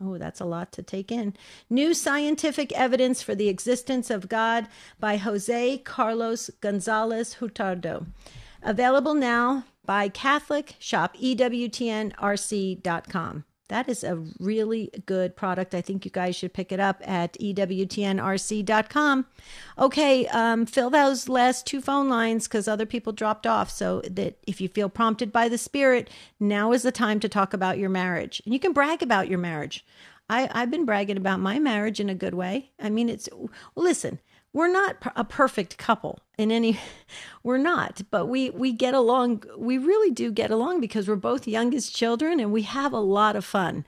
Oh, 0.01 0.17
that's 0.17 0.39
a 0.39 0.45
lot 0.45 0.71
to 0.73 0.81
take 0.81 1.11
in. 1.11 1.35
New 1.69 1.93
Scientific 1.93 2.71
Evidence 2.73 3.21
for 3.21 3.35
the 3.35 3.49
Existence 3.49 4.09
of 4.09 4.27
God 4.27 4.67
by 4.99 5.17
Jose 5.17 5.77
Carlos 5.79 6.49
Gonzalez 6.61 7.35
Hurtado. 7.35 8.07
Available 8.63 9.13
now 9.13 9.65
by 9.85 10.09
Catholic 10.09 10.75
Shop, 10.79 11.15
EWTNRC.com. 11.17 12.13
That 13.73 13.89
is 13.89 14.03
a 14.03 14.23
really 14.39 14.91
good 15.07 15.35
product. 15.35 15.73
I 15.73 15.81
think 15.81 16.05
you 16.05 16.11
guys 16.11 16.35
should 16.35 16.53
pick 16.53 16.71
it 16.71 16.79
up 16.79 17.01
at 17.03 17.33
EWTNRC.com. 17.39 19.25
Okay, 19.79 20.27
um, 20.27 20.67
fill 20.67 20.91
those 20.91 21.27
last 21.27 21.65
two 21.65 21.81
phone 21.81 22.07
lines 22.07 22.47
because 22.47 22.67
other 22.67 22.85
people 22.85 23.13
dropped 23.13 23.47
off. 23.47 23.71
So 23.71 24.03
that 24.07 24.37
if 24.45 24.61
you 24.61 24.69
feel 24.69 24.89
prompted 24.89 25.31
by 25.31 25.49
the 25.49 25.57
Spirit, 25.57 26.11
now 26.39 26.71
is 26.71 26.83
the 26.83 26.91
time 26.91 27.19
to 27.21 27.27
talk 27.27 27.51
about 27.51 27.79
your 27.79 27.89
marriage. 27.89 28.43
And 28.45 28.53
you 28.53 28.59
can 28.59 28.73
brag 28.73 29.01
about 29.01 29.27
your 29.27 29.39
marriage. 29.39 29.83
I, 30.29 30.47
I've 30.51 30.69
been 30.69 30.85
bragging 30.85 31.17
about 31.17 31.39
my 31.39 31.57
marriage 31.57 31.99
in 31.99 32.09
a 32.09 32.15
good 32.15 32.35
way. 32.35 32.69
I 32.79 32.91
mean, 32.91 33.09
it's, 33.09 33.27
listen, 33.75 34.19
we're 34.53 34.71
not 34.71 34.97
a 35.15 35.23
perfect 35.23 35.77
couple 35.77 36.19
in 36.37 36.51
any 36.51 36.79
we're 37.43 37.57
not 37.57 38.01
but 38.11 38.27
we 38.27 38.49
we 38.51 38.71
get 38.71 38.93
along 38.93 39.43
we 39.57 39.77
really 39.77 40.11
do 40.11 40.31
get 40.31 40.51
along 40.51 40.79
because 40.79 41.07
we're 41.07 41.15
both 41.15 41.47
youngest 41.47 41.95
children 41.95 42.39
and 42.39 42.53
we 42.53 42.61
have 42.61 42.93
a 42.93 42.99
lot 42.99 43.35
of 43.35 43.43
fun 43.43 43.83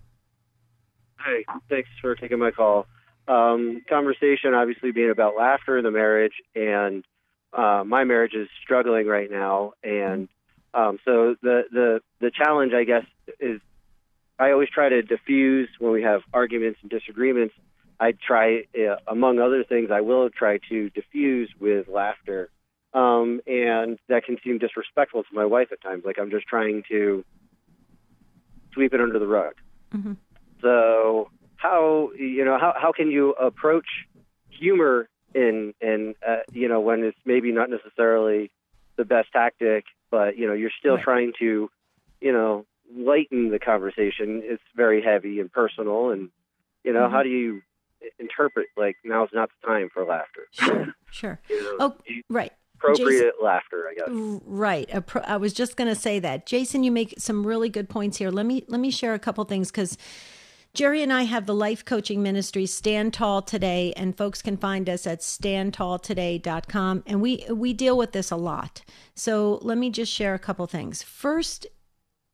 Hi, 1.17 1.45
thanks 1.69 1.89
for 2.01 2.15
taking 2.15 2.39
my 2.39 2.51
call. 2.51 2.87
Um, 3.29 3.83
conversation 3.89 4.55
obviously 4.55 4.93
being 4.93 5.11
about 5.11 5.37
laughter 5.37 5.77
in 5.77 5.85
the 5.85 5.91
marriage, 5.91 6.35
and 6.55 7.05
uh, 7.53 7.83
my 7.85 8.05
marriage 8.05 8.35
is 8.35 8.49
struggling 8.63 9.07
right 9.07 9.31
now, 9.31 9.73
and 9.83 10.29
um, 10.75 10.99
so 11.05 11.35
the 11.43 11.63
the 11.71 12.01
the 12.21 12.31
challenge, 12.31 12.73
I 12.73 12.85
guess, 12.85 13.05
is 13.41 13.61
I 14.39 14.51
always 14.51 14.69
try 14.69 14.89
to 14.91 15.03
diffuse 15.03 15.69
when 15.79 15.93
we 15.93 16.03
have 16.03 16.21
arguments 16.33 16.79
and 16.83 16.91
disagreements. 16.91 17.55
I 17.99 18.13
try, 18.13 18.65
uh, 18.79 18.97
among 19.09 19.39
other 19.39 19.65
things, 19.65 19.89
I 19.91 20.03
will 20.03 20.29
try 20.29 20.59
to 20.69 20.91
diffuse 20.91 21.51
with 21.59 21.89
laughter, 21.89 22.51
um, 22.93 23.41
and 23.47 23.99
that 24.09 24.25
can 24.25 24.37
seem 24.45 24.59
disrespectful 24.59 25.23
to 25.23 25.35
my 25.35 25.47
wife 25.47 25.69
at 25.73 25.81
times. 25.81 26.05
Like 26.05 26.19
I'm 26.19 26.31
just 26.31 26.47
trying 26.47 26.83
to 26.91 27.25
sweep 28.75 28.93
it 28.93 29.01
under 29.01 29.19
the 29.19 29.27
rug. 29.27 29.55
Mm-hmm. 29.95 30.13
So 30.61 31.31
how 31.67 32.11
you 32.19 32.45
know 32.45 32.59
how 32.59 32.73
how 32.83 32.93
can 32.93 33.11
you 33.11 33.25
approach 33.33 33.87
humor 34.51 35.09
in 35.35 35.75
in 35.81 36.15
uh, 36.27 36.39
you 36.53 36.69
know 36.69 36.81
when 36.81 37.03
it's 37.05 37.19
maybe 37.25 37.51
not 37.53 37.69
necessarily 37.71 38.51
the 38.97 39.05
best 39.05 39.29
tactic, 39.33 39.85
but 40.11 40.37
you 40.39 40.47
know 40.47 40.55
you're 40.55 40.77
still 40.79 40.95
Right. 40.97 41.05
trying 41.05 41.33
to 41.39 41.71
you 42.21 42.33
know 42.33 42.65
lighten 43.11 43.51
the 43.51 43.59
conversation. 43.59 44.43
It's 44.45 44.63
very 44.75 45.03
heavy 45.03 45.41
and 45.41 45.51
personal, 45.53 46.11
and 46.11 46.31
you 46.85 46.93
know 46.93 47.07
Mhm. 47.09 47.13
how 47.15 47.23
do 47.23 47.29
you 47.29 47.63
interpret 48.19 48.69
like 48.77 48.97
now's 49.05 49.31
not 49.33 49.49
the 49.55 49.67
time 49.67 49.89
for 49.93 50.05
laughter? 50.05 50.45
Sure, 50.53 50.87
sure. 51.11 51.41
You 51.51 51.63
know, 51.63 51.77
Oh, 51.81 51.97
right. 52.31 52.53
appropriate 52.79 53.35
laughter, 53.43 53.81
I 53.91 53.95
guess. 53.95 54.09
Right. 54.47 54.89
I 55.25 55.37
was 55.37 55.53
just 55.53 55.77
going 55.77 55.89
to 55.89 56.01
say 56.01 56.19
that. 56.21 56.47
Jason, 56.47 56.83
you 56.85 56.93
make 56.93 57.15
some 57.19 57.47
really 57.47 57.69
good 57.69 57.89
points 57.89 58.19
here. 58.19 58.31
Let 58.31 58.47
me 58.47 58.65
let 58.69 58.81
me 58.81 58.91
share 58.91 59.15
a 59.15 59.19
couple 59.19 59.43
things 59.45 59.71
cuz 59.71 59.97
Jerry 60.77 61.03
and 61.03 61.11
I 61.11 61.23
have 61.23 61.47
the 61.47 61.55
life 61.55 61.87
coaching 61.87 62.23
ministry 62.23 62.67
Stand 62.67 63.15
Tall 63.15 63.41
Today 63.41 63.95
and 63.97 64.15
folks 64.15 64.43
can 64.43 64.59
find 64.59 64.91
us 64.91 65.07
at 65.07 65.21
standtalltoday.com 65.21 67.03
and 67.07 67.23
we 67.23 67.47
we 67.49 67.73
deal 67.73 67.97
with 67.97 68.13
this 68.13 68.31
a 68.31 68.37
lot. 68.37 68.83
So, 69.15 69.59
let 69.63 69.79
me 69.79 69.89
just 69.89 70.13
share 70.13 70.35
a 70.35 70.39
couple 70.39 70.67
things. 70.67 71.03
First, 71.03 71.67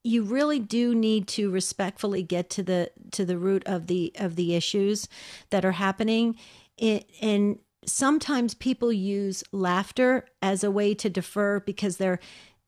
you 0.03 0.25
really 0.25 0.59
do 0.59 0.93
need 0.93 1.29
to 1.29 1.53
respectfully 1.53 2.25
get 2.25 2.51
to 2.51 2.65
the 2.65 2.91
to 3.13 3.25
the 3.25 3.39
root 3.39 3.63
of 3.65 3.87
the 3.87 4.13
of 4.17 4.35
the 4.35 4.57
issues 4.57 5.07
that 5.51 5.65
are 5.65 5.71
happening 5.71 6.35
it, 6.77 7.09
and 7.21 7.61
sometimes 7.87 8.55
people 8.55 8.93
use 8.93 9.45
laughter 9.53 10.27
as 10.41 10.65
a 10.65 10.71
way 10.71 10.95
to 10.95 11.09
defer 11.09 11.61
because 11.61 11.97
they're 11.97 12.19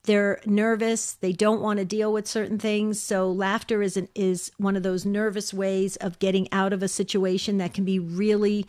they're 0.04 0.40
nervous. 0.44 1.14
They 1.14 1.32
don't 1.32 1.62
want 1.62 1.78
to 1.78 1.84
deal 1.84 2.12
with 2.12 2.26
certain 2.26 2.58
things. 2.58 3.00
So 3.00 3.30
laughter 3.30 3.82
is 3.82 3.96
an, 3.96 4.08
is 4.14 4.50
one 4.58 4.76
of 4.76 4.82
those 4.82 5.06
nervous 5.06 5.52
ways 5.52 5.96
of 5.96 6.18
getting 6.18 6.46
out 6.52 6.72
of 6.72 6.82
a 6.82 6.88
situation 6.88 7.58
that 7.58 7.74
can 7.74 7.84
be 7.84 7.98
really 7.98 8.66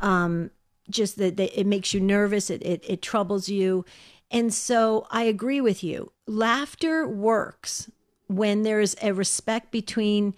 um 0.00 0.50
just 0.90 1.16
that 1.16 1.40
it 1.40 1.66
makes 1.66 1.94
you 1.94 2.00
nervous. 2.00 2.50
It, 2.50 2.62
it 2.62 2.84
it 2.86 3.02
troubles 3.02 3.48
you. 3.48 3.84
And 4.30 4.52
so 4.52 5.06
i 5.10 5.22
agree 5.22 5.60
with 5.60 5.82
you. 5.82 6.12
Laughter 6.26 7.08
works 7.08 7.90
when 8.26 8.62
there's 8.62 8.94
a 9.02 9.12
respect 9.14 9.70
between 9.70 10.34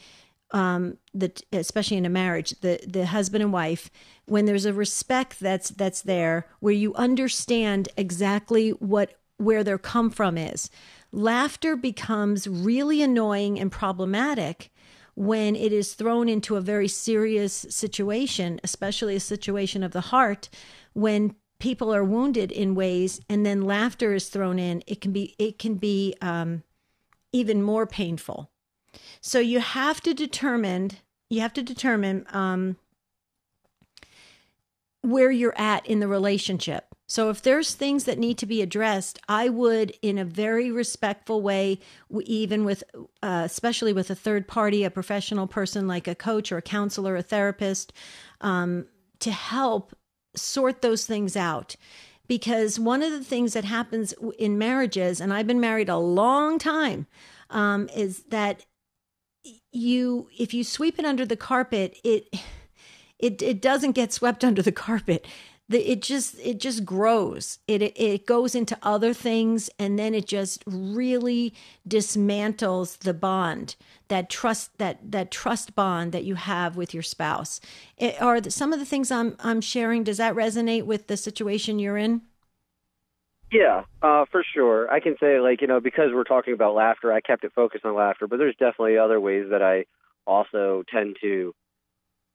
um 0.53 0.97
the 1.13 1.33
especially 1.53 1.97
in 1.97 2.07
a 2.07 2.11
marriage 2.11 2.51
the 2.61 2.79
the 2.87 3.07
husband 3.07 3.43
and 3.43 3.53
wife 3.53 3.91
when 4.27 4.45
there's 4.45 4.65
a 4.65 4.73
respect 4.73 5.41
that's 5.41 5.71
that's 5.71 6.03
there 6.03 6.47
where 6.61 6.73
you 6.73 6.95
understand 6.95 7.89
exactly 7.97 8.71
what 8.71 9.19
where 9.39 9.65
their 9.65 9.79
come 9.79 10.11
from 10.11 10.39
is 10.39 10.71
laughter 11.13 11.77
becomes 11.77 12.47
really 12.47 13.03
annoying 13.03 13.59
and 13.59 13.71
problematic 13.71 14.71
when 15.15 15.57
it 15.57 15.73
is 15.73 15.95
thrown 15.95 16.29
into 16.29 16.57
a 16.57 16.61
very 16.61 16.89
serious 16.89 17.67
situation 17.71 18.61
especially 18.65 19.17
a 19.17 19.21
situation 19.21 19.83
of 19.83 19.93
the 19.93 20.01
heart 20.03 20.49
when 20.93 21.35
people 21.59 21.95
are 21.95 22.05
wounded 22.05 22.53
in 22.53 22.75
ways 22.75 23.21
and 23.29 23.47
then 23.47 23.63
laughter 23.63 24.15
is 24.15 24.29
thrown 24.29 24.59
in 24.59 24.83
it 24.87 25.01
can 25.01 25.13
be 25.13 25.35
it 25.39 25.59
can 25.59 25.75
be 25.75 26.15
um 26.21 26.63
even 27.37 27.63
more 27.63 27.87
painful. 27.87 28.51
So 29.21 29.39
you 29.39 29.61
have 29.61 30.01
to 30.03 30.15
determine 30.15 30.93
you 31.29 31.41
have 31.41 31.53
to 31.55 31.63
determine 31.63 32.25
um, 32.31 32.77
where 35.03 35.31
you're 35.31 35.59
at 35.59 35.85
in 35.85 35.99
the 35.99 36.07
relationship. 36.07 36.95
So 37.07 37.31
if 37.31 37.41
there's 37.43 37.75
things 37.75 38.05
that 38.05 38.19
need 38.19 38.37
to 38.39 38.47
be 38.47 38.63
addressed, 38.63 39.21
I 39.29 39.49
would, 39.49 39.93
in 40.03 40.19
a 40.19 40.25
very 40.25 40.73
respectful 40.73 41.41
way, 41.41 41.79
even 42.25 42.65
with, 42.65 42.83
uh, 43.23 43.43
especially 43.45 43.93
with 43.93 44.11
a 44.11 44.15
third 44.15 44.49
party, 44.49 44.83
a 44.83 44.91
professional 44.91 45.47
person 45.47 45.87
like 45.87 46.09
a 46.09 46.17
coach 46.17 46.51
or 46.51 46.59
a 46.59 46.63
counselor, 46.63 47.17
a 47.17 47.23
therapist, 47.23 47.93
um, 48.41 48.87
to 49.21 49.31
help 49.31 49.95
sort 50.35 50.83
those 50.83 51.07
things 51.07 51.37
out. 51.37 51.77
Because 52.27 52.81
one 52.81 53.03
of 53.03 53.13
the 53.13 53.23
things 53.23 53.53
that 53.53 53.65
happens 53.65 54.13
in 54.37 54.59
marriages 54.59 55.21
and 55.21 55.33
i've 55.33 55.47
been 55.47 55.61
married 55.61 55.89
a 55.89 55.97
long 55.97 56.59
time 56.59 57.07
um, 57.51 57.89
is 57.95 58.25
that 58.31 58.67
you 59.71 60.29
if 60.37 60.53
you 60.53 60.65
sweep 60.65 60.99
it 60.99 61.05
under 61.05 61.25
the 61.25 61.37
carpet 61.37 61.97
it 62.03 62.29
it 63.19 63.41
it 63.43 63.63
doesn't 63.63 63.93
get 63.93 64.13
swept 64.13 64.45
under 64.45 64.63
the 64.63 64.73
carpet 64.73 65.27
the, 65.69 65.91
it 65.91 66.03
just 66.03 66.39
it 66.39 66.59
just 66.59 66.85
grows 66.85 67.59
it, 67.67 67.83
it 67.83 68.27
goes 68.27 68.55
into 68.55 68.79
other 68.83 69.13
things 69.13 69.69
and 69.79 69.99
then 69.99 70.15
it 70.15 70.27
just 70.27 70.63
really 70.67 71.53
dismantles 71.89 72.99
the 72.99 73.15
bond 73.15 73.77
that 74.09 74.31
trust 74.31 74.77
that 74.79 74.99
that 75.13 75.31
trust 75.31 75.75
bond 75.75 76.13
that 76.13 76.25
you 76.25 76.37
have 76.37 76.77
with 76.77 76.95
your 76.95 77.03
spouse 77.03 77.61
it, 77.97 78.21
are 78.21 78.41
the, 78.41 78.51
some 78.51 78.73
of 78.73 78.79
the 78.79 78.85
things 78.85 79.11
i'm 79.11 79.37
i'm 79.41 79.61
sharing 79.61 80.05
does 80.05 80.19
that 80.19 80.35
resonate 80.35 80.85
with 80.85 81.07
the 81.07 81.17
situation 81.17 81.79
you're 81.79 81.99
in 81.99 82.23
Yeah, 83.53 83.85
uh, 84.03 84.25
for 84.31 84.45
sure. 84.55 84.91
I 84.91 84.99
can 84.99 85.17
say, 85.21 85.39
like, 85.39 85.61
you 85.61 85.69
know, 85.69 85.81
because 85.81 86.11
we're 86.13 86.25
talking 86.25 86.53
about 86.53 86.75
laughter, 86.75 87.13
I 87.13 87.21
kept 87.21 87.45
it 87.45 87.53
focused 87.55 87.85
on 87.85 87.95
laughter, 87.95 88.27
but 88.27 88.39
there's 88.39 88.57
definitely 88.57 88.99
other 88.99 89.21
ways 89.21 89.47
that 89.51 89.63
I 89.63 89.85
also 90.27 90.83
tend 90.93 91.17
to, 91.23 91.55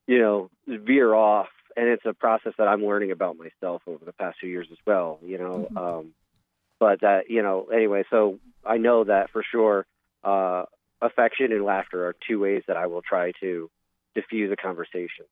you 0.08 0.20
know, 0.20 0.50
veer 0.68 1.14
off. 1.14 1.50
And 1.75 1.88
it's 1.88 2.06
a 2.06 2.13
process 2.13 2.54
that 2.58 2.68
I'm 2.68 2.86
learning 2.86 3.12
about 3.12 3.38
myself 3.38 3.82
over 3.88 4.04
the 4.06 4.13
past 4.13 4.40
few 4.40 4.50
years 4.50 4.68
as 4.72 4.78
well, 4.86 5.20
you 5.24 5.38
know. 5.38 5.68
Mhm. 5.72 5.78
Um, 5.78 6.13
but 6.80 7.01
that, 7.01 7.30
you 7.30 7.42
know, 7.42 7.66
anyway, 7.66 8.04
so 8.10 8.40
I 8.66 8.78
know 8.78 9.04
that 9.04 9.30
for 9.30 9.44
sure 9.44 9.86
uh, 10.24 10.66
affection 11.01 11.51
and 11.51 11.63
laughter 11.63 12.08
are 12.08 12.16
two 12.28 12.40
ways 12.40 12.63
that 12.68 12.78
I 12.78 12.88
will 12.88 13.01
try 13.01 13.32
to 13.40 13.70
diffuse 14.13 14.51
a 14.51 14.56
conversation 14.56 15.25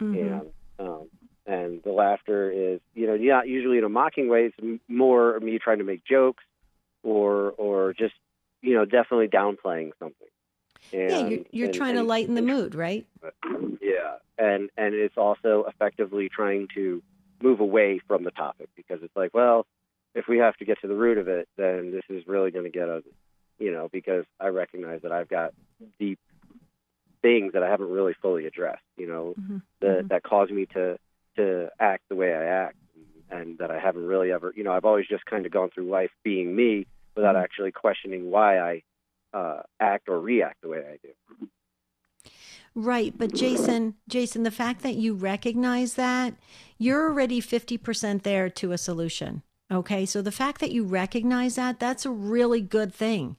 Mhm. 0.00 0.40
and 0.40 0.52
um, 0.78 1.08
and 1.46 1.82
the 1.82 1.92
laughter 1.92 2.50
is 2.50 2.80
you 2.94 3.06
know 3.06 3.16
not 3.16 3.48
usually 3.48 3.78
in 3.78 3.84
a 3.84 3.88
mocking 3.88 4.28
way. 4.28 4.52
It's 4.58 4.80
more 4.88 5.38
me 5.40 5.58
trying 5.58 5.78
to 5.78 5.84
make 5.84 6.04
jokes 6.04 6.44
or 7.02 7.52
or 7.52 7.94
just 7.94 8.14
you 8.62 8.74
know 8.74 8.84
definitely 8.84 9.28
downplaying 9.28 9.92
something. 9.98 10.28
And, 10.92 11.10
yeah 11.10 11.28
you're, 11.28 11.44
you're 11.50 11.66
and- 11.66 11.74
trying 11.74 11.94
to 11.94 12.00
and- 12.00 12.08
lighten 12.08 12.34
the 12.34 12.42
mood 12.42 12.74
right 12.74 13.06
Yeah, 13.80 14.16
and 14.38 14.70
and 14.76 14.94
it's 14.94 15.16
also 15.16 15.64
effectively 15.68 16.28
trying 16.28 16.68
to 16.74 17.02
move 17.42 17.60
away 17.60 18.00
from 18.06 18.24
the 18.24 18.30
topic 18.30 18.68
because 18.76 19.00
it's 19.02 19.14
like, 19.16 19.34
well, 19.34 19.66
if 20.14 20.26
we 20.28 20.38
have 20.38 20.56
to 20.56 20.64
get 20.64 20.80
to 20.80 20.86
the 20.88 20.94
root 20.94 21.18
of 21.18 21.28
it, 21.28 21.48
then 21.56 21.90
this 21.92 22.04
is 22.08 22.26
really 22.26 22.50
going 22.50 22.64
to 22.64 22.70
get 22.70 22.88
ugly, 22.88 23.12
you 23.58 23.70
know, 23.72 23.88
because 23.92 24.24
I 24.40 24.48
recognize 24.48 25.02
that 25.02 25.12
I've 25.12 25.28
got 25.28 25.52
deep 25.98 26.18
things 27.22 27.52
that 27.54 27.62
I 27.62 27.68
haven't 27.68 27.90
really 27.90 28.14
fully 28.22 28.46
addressed, 28.46 28.82
you 28.96 29.06
know, 29.06 29.34
Mhm. 29.38 29.62
that 29.80 30.04
Mhm. 30.04 30.08
that 30.08 30.22
cause 30.22 30.50
me 30.50 30.66
to 30.66 30.98
to 31.36 31.70
act 31.78 32.04
the 32.08 32.14
way 32.16 32.32
I 32.34 32.44
act, 32.44 32.76
and 33.30 33.58
that 33.58 33.70
I 33.70 33.78
haven't 33.78 34.06
really 34.06 34.32
ever, 34.32 34.52
you 34.56 34.64
know, 34.64 34.72
I've 34.72 34.86
always 34.86 35.06
just 35.06 35.26
kind 35.26 35.44
of 35.44 35.52
gone 35.52 35.68
through 35.70 35.84
life 35.90 36.10
being 36.22 36.56
me 36.56 36.86
without 37.14 37.34
Mhm. 37.36 37.42
actually 37.42 37.72
questioning 37.72 38.30
why 38.30 38.58
I 38.58 38.82
uh, 39.36 39.62
act 39.80 40.08
or 40.08 40.20
react 40.20 40.62
the 40.62 40.68
way 40.68 40.78
I 40.78 40.96
do. 41.02 41.48
Right, 42.74 43.14
but 43.16 43.34
Jason, 43.34 43.94
Jason, 44.08 44.42
the 44.42 44.50
fact 44.50 44.82
that 44.82 44.96
you 44.96 45.14
recognize 45.14 45.94
that, 45.94 46.34
you're 46.78 47.08
already 47.08 47.40
50% 47.40 48.22
there 48.22 48.50
to 48.50 48.72
a 48.72 48.78
solution. 48.78 49.42
Okay? 49.70 50.04
So 50.04 50.20
the 50.20 50.32
fact 50.32 50.60
that 50.60 50.72
you 50.72 50.84
recognize 50.84 51.56
that, 51.56 51.80
that's 51.80 52.04
a 52.04 52.10
really 52.10 52.60
good 52.60 52.94
thing. 52.94 53.36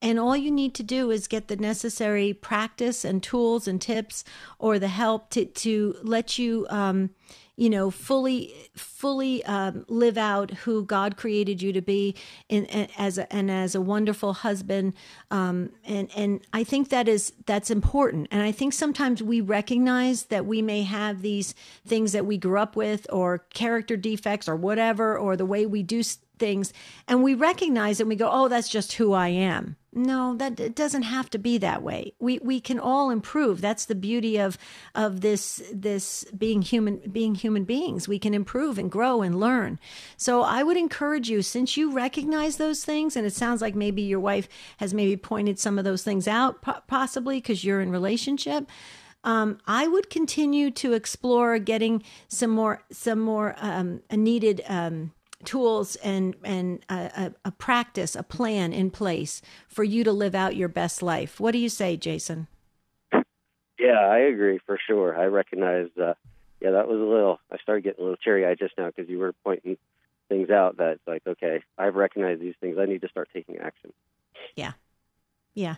And 0.00 0.20
all 0.20 0.36
you 0.36 0.50
need 0.50 0.74
to 0.74 0.82
do 0.82 1.10
is 1.10 1.26
get 1.26 1.48
the 1.48 1.56
necessary 1.56 2.32
practice 2.32 3.04
and 3.04 3.22
tools 3.22 3.66
and 3.66 3.80
tips 3.80 4.24
or 4.58 4.78
the 4.78 4.88
help 4.88 5.30
to 5.30 5.46
to 5.46 5.96
let 6.02 6.38
you 6.38 6.66
um 6.70 7.10
you 7.56 7.70
know, 7.70 7.90
fully, 7.90 8.54
fully 8.74 9.42
um, 9.44 9.84
live 9.88 10.18
out 10.18 10.50
who 10.50 10.84
God 10.84 11.16
created 11.16 11.62
you 11.62 11.72
to 11.72 11.80
be, 11.80 12.14
in, 12.48 12.66
in, 12.66 12.88
as 12.98 13.18
a, 13.18 13.32
and 13.32 13.50
as 13.50 13.74
a 13.74 13.80
wonderful 13.80 14.34
husband. 14.34 14.92
Um, 15.30 15.70
and 15.84 16.10
and 16.14 16.40
I 16.52 16.64
think 16.64 16.90
that 16.90 17.08
is 17.08 17.32
that's 17.46 17.70
important. 17.70 18.28
And 18.30 18.42
I 18.42 18.52
think 18.52 18.74
sometimes 18.74 19.22
we 19.22 19.40
recognize 19.40 20.24
that 20.26 20.44
we 20.44 20.60
may 20.60 20.82
have 20.82 21.22
these 21.22 21.54
things 21.86 22.12
that 22.12 22.26
we 22.26 22.36
grew 22.36 22.58
up 22.58 22.76
with, 22.76 23.06
or 23.10 23.38
character 23.54 23.96
defects, 23.96 24.48
or 24.48 24.56
whatever, 24.56 25.16
or 25.16 25.36
the 25.36 25.46
way 25.46 25.64
we 25.66 25.82
do 25.82 26.02
things 26.38 26.72
and 27.08 27.22
we 27.22 27.34
recognize 27.34 28.00
it 28.00 28.04
and 28.04 28.08
we 28.08 28.16
go 28.16 28.30
oh 28.30 28.48
that's 28.48 28.68
just 28.68 28.94
who 28.94 29.12
i 29.12 29.28
am. 29.28 29.76
No 29.92 30.34
that 30.34 30.60
it 30.60 30.74
doesn't 30.74 31.04
have 31.04 31.30
to 31.30 31.38
be 31.38 31.56
that 31.58 31.82
way. 31.82 32.12
We 32.18 32.38
we 32.40 32.60
can 32.60 32.78
all 32.78 33.08
improve. 33.08 33.62
That's 33.62 33.86
the 33.86 33.94
beauty 33.94 34.36
of 34.36 34.58
of 34.94 35.22
this 35.22 35.62
this 35.72 36.24
being 36.36 36.60
human 36.60 36.98
being 37.10 37.34
human 37.34 37.64
beings. 37.64 38.06
We 38.06 38.18
can 38.18 38.34
improve 38.34 38.78
and 38.78 38.90
grow 38.90 39.22
and 39.22 39.40
learn. 39.40 39.78
So 40.18 40.42
i 40.42 40.62
would 40.62 40.76
encourage 40.76 41.30
you 41.30 41.40
since 41.40 41.78
you 41.78 41.92
recognize 41.92 42.58
those 42.58 42.84
things 42.84 43.16
and 43.16 43.26
it 43.26 43.32
sounds 43.32 43.62
like 43.62 43.74
maybe 43.74 44.02
your 44.02 44.20
wife 44.20 44.48
has 44.76 44.92
maybe 44.92 45.16
pointed 45.16 45.58
some 45.58 45.78
of 45.78 45.84
those 45.86 46.02
things 46.02 46.28
out 46.28 46.62
possibly 46.86 47.38
because 47.38 47.64
you're 47.64 47.80
in 47.80 47.90
relationship 47.90 48.68
um, 49.24 49.58
I 49.66 49.88
would 49.88 50.08
continue 50.08 50.70
to 50.72 50.92
explore 50.92 51.58
getting 51.58 52.04
some 52.28 52.50
more 52.50 52.82
some 52.92 53.18
more 53.18 53.56
um, 53.58 54.02
needed 54.10 54.62
um, 54.68 55.12
tools 55.46 55.96
and 55.96 56.36
and 56.44 56.84
a, 56.90 57.32
a, 57.44 57.50
practice, 57.52 58.14
a 58.14 58.22
plan 58.22 58.72
in 58.72 58.90
place 58.90 59.40
for 59.68 59.84
you 59.84 60.04
to 60.04 60.12
live 60.12 60.34
out 60.34 60.56
your 60.56 60.68
best 60.68 61.02
life. 61.02 61.40
What 61.40 61.52
do 61.52 61.58
you 61.58 61.70
say, 61.70 61.96
Jason? 61.96 62.48
Yeah, 63.78 64.00
I 64.00 64.18
agree 64.18 64.58
for 64.66 64.78
sure. 64.86 65.18
I 65.18 65.26
recognize. 65.26 65.88
Uh, 65.96 66.14
yeah, 66.60 66.72
that 66.72 66.88
was 66.88 66.98
a 66.98 67.04
little. 67.04 67.38
I 67.50 67.56
started 67.58 67.84
getting 67.84 68.00
a 68.00 68.02
little 68.02 68.16
teary 68.16 68.46
eyed 68.46 68.58
just 68.58 68.74
now 68.76 68.86
because 68.86 69.08
you 69.08 69.18
were 69.18 69.32
pointing 69.44 69.76
things 70.28 70.50
out 70.50 70.78
that 70.78 70.98
like, 71.06 71.22
okay, 71.26 71.62
I've 71.78 71.94
recognized 71.94 72.40
these 72.40 72.54
things. 72.60 72.78
I 72.78 72.86
need 72.86 73.02
to 73.02 73.08
start 73.08 73.28
taking 73.32 73.58
action. 73.58 73.92
Yeah, 74.54 74.72
yeah. 75.56 75.76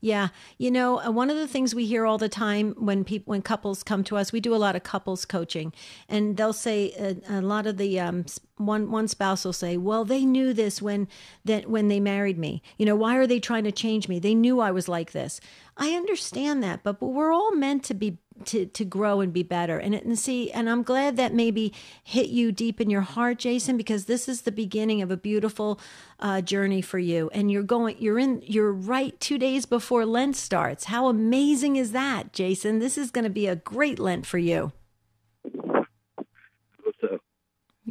Yeah. 0.00 0.28
You 0.56 0.70
know, 0.70 1.00
uh, 1.00 1.10
one 1.10 1.30
of 1.30 1.36
the 1.36 1.48
things 1.48 1.74
we 1.74 1.84
hear 1.84 2.06
all 2.06 2.16
the 2.16 2.28
time 2.28 2.76
when 2.78 3.02
people, 3.02 3.32
when 3.32 3.42
couples 3.42 3.82
come 3.82 4.04
to 4.04 4.16
us, 4.16 4.32
we 4.32 4.38
do 4.38 4.54
a 4.54 4.56
lot 4.56 4.76
of 4.76 4.84
couples 4.84 5.24
coaching 5.24 5.72
and 6.08 6.36
they'll 6.36 6.52
say 6.52 6.92
a, 6.92 7.34
uh, 7.34 7.40
a 7.40 7.42
lot 7.42 7.66
of 7.66 7.76
the, 7.76 7.98
um, 7.98 8.24
one, 8.56 8.92
one 8.92 9.08
spouse 9.08 9.44
will 9.44 9.52
say, 9.52 9.76
well, 9.76 10.04
they 10.04 10.24
knew 10.24 10.52
this 10.52 10.80
when, 10.80 11.08
that 11.44 11.68
when 11.68 11.88
they 11.88 11.98
married 11.98 12.38
me, 12.38 12.62
you 12.78 12.86
know, 12.86 12.94
why 12.94 13.16
are 13.16 13.26
they 13.26 13.40
trying 13.40 13.64
to 13.64 13.72
change 13.72 14.06
me? 14.06 14.20
They 14.20 14.34
knew 14.34 14.60
I 14.60 14.70
was 14.70 14.88
like 14.88 15.10
this. 15.10 15.40
I 15.76 15.90
understand 15.94 16.62
that, 16.62 16.84
but, 16.84 17.00
but 17.00 17.08
we're 17.08 17.32
all 17.32 17.52
meant 17.52 17.82
to 17.84 17.94
be 17.94 18.18
to 18.44 18.66
to 18.66 18.84
grow 18.84 19.20
and 19.20 19.32
be 19.32 19.42
better. 19.42 19.78
And, 19.78 19.94
and 19.94 20.18
see 20.18 20.50
and 20.52 20.68
i'm 20.68 20.82
glad 20.82 21.16
that 21.16 21.34
maybe 21.34 21.72
hit 22.02 22.28
you 22.28 22.52
deep 22.52 22.80
in 22.80 22.90
your 22.90 23.02
heart 23.02 23.38
jason 23.38 23.76
because 23.76 24.04
this 24.04 24.28
is 24.28 24.42
the 24.42 24.52
beginning 24.52 25.02
of 25.02 25.10
a 25.10 25.16
beautiful 25.16 25.80
uh, 26.20 26.40
journey 26.40 26.82
for 26.82 26.98
you. 26.98 27.30
And 27.32 27.50
you're 27.50 27.62
going 27.62 27.96
you're 27.98 28.18
in 28.18 28.42
you're 28.46 28.72
right 28.72 29.18
two 29.20 29.38
days 29.38 29.66
before 29.66 30.06
lent 30.06 30.36
starts. 30.36 30.84
How 30.84 31.08
amazing 31.08 31.76
is 31.76 31.92
that 31.92 32.32
jason? 32.32 32.78
This 32.78 32.98
is 32.98 33.10
going 33.10 33.24
to 33.24 33.30
be 33.30 33.46
a 33.46 33.56
great 33.56 33.98
lent 33.98 34.26
for 34.26 34.38
you 34.38 34.72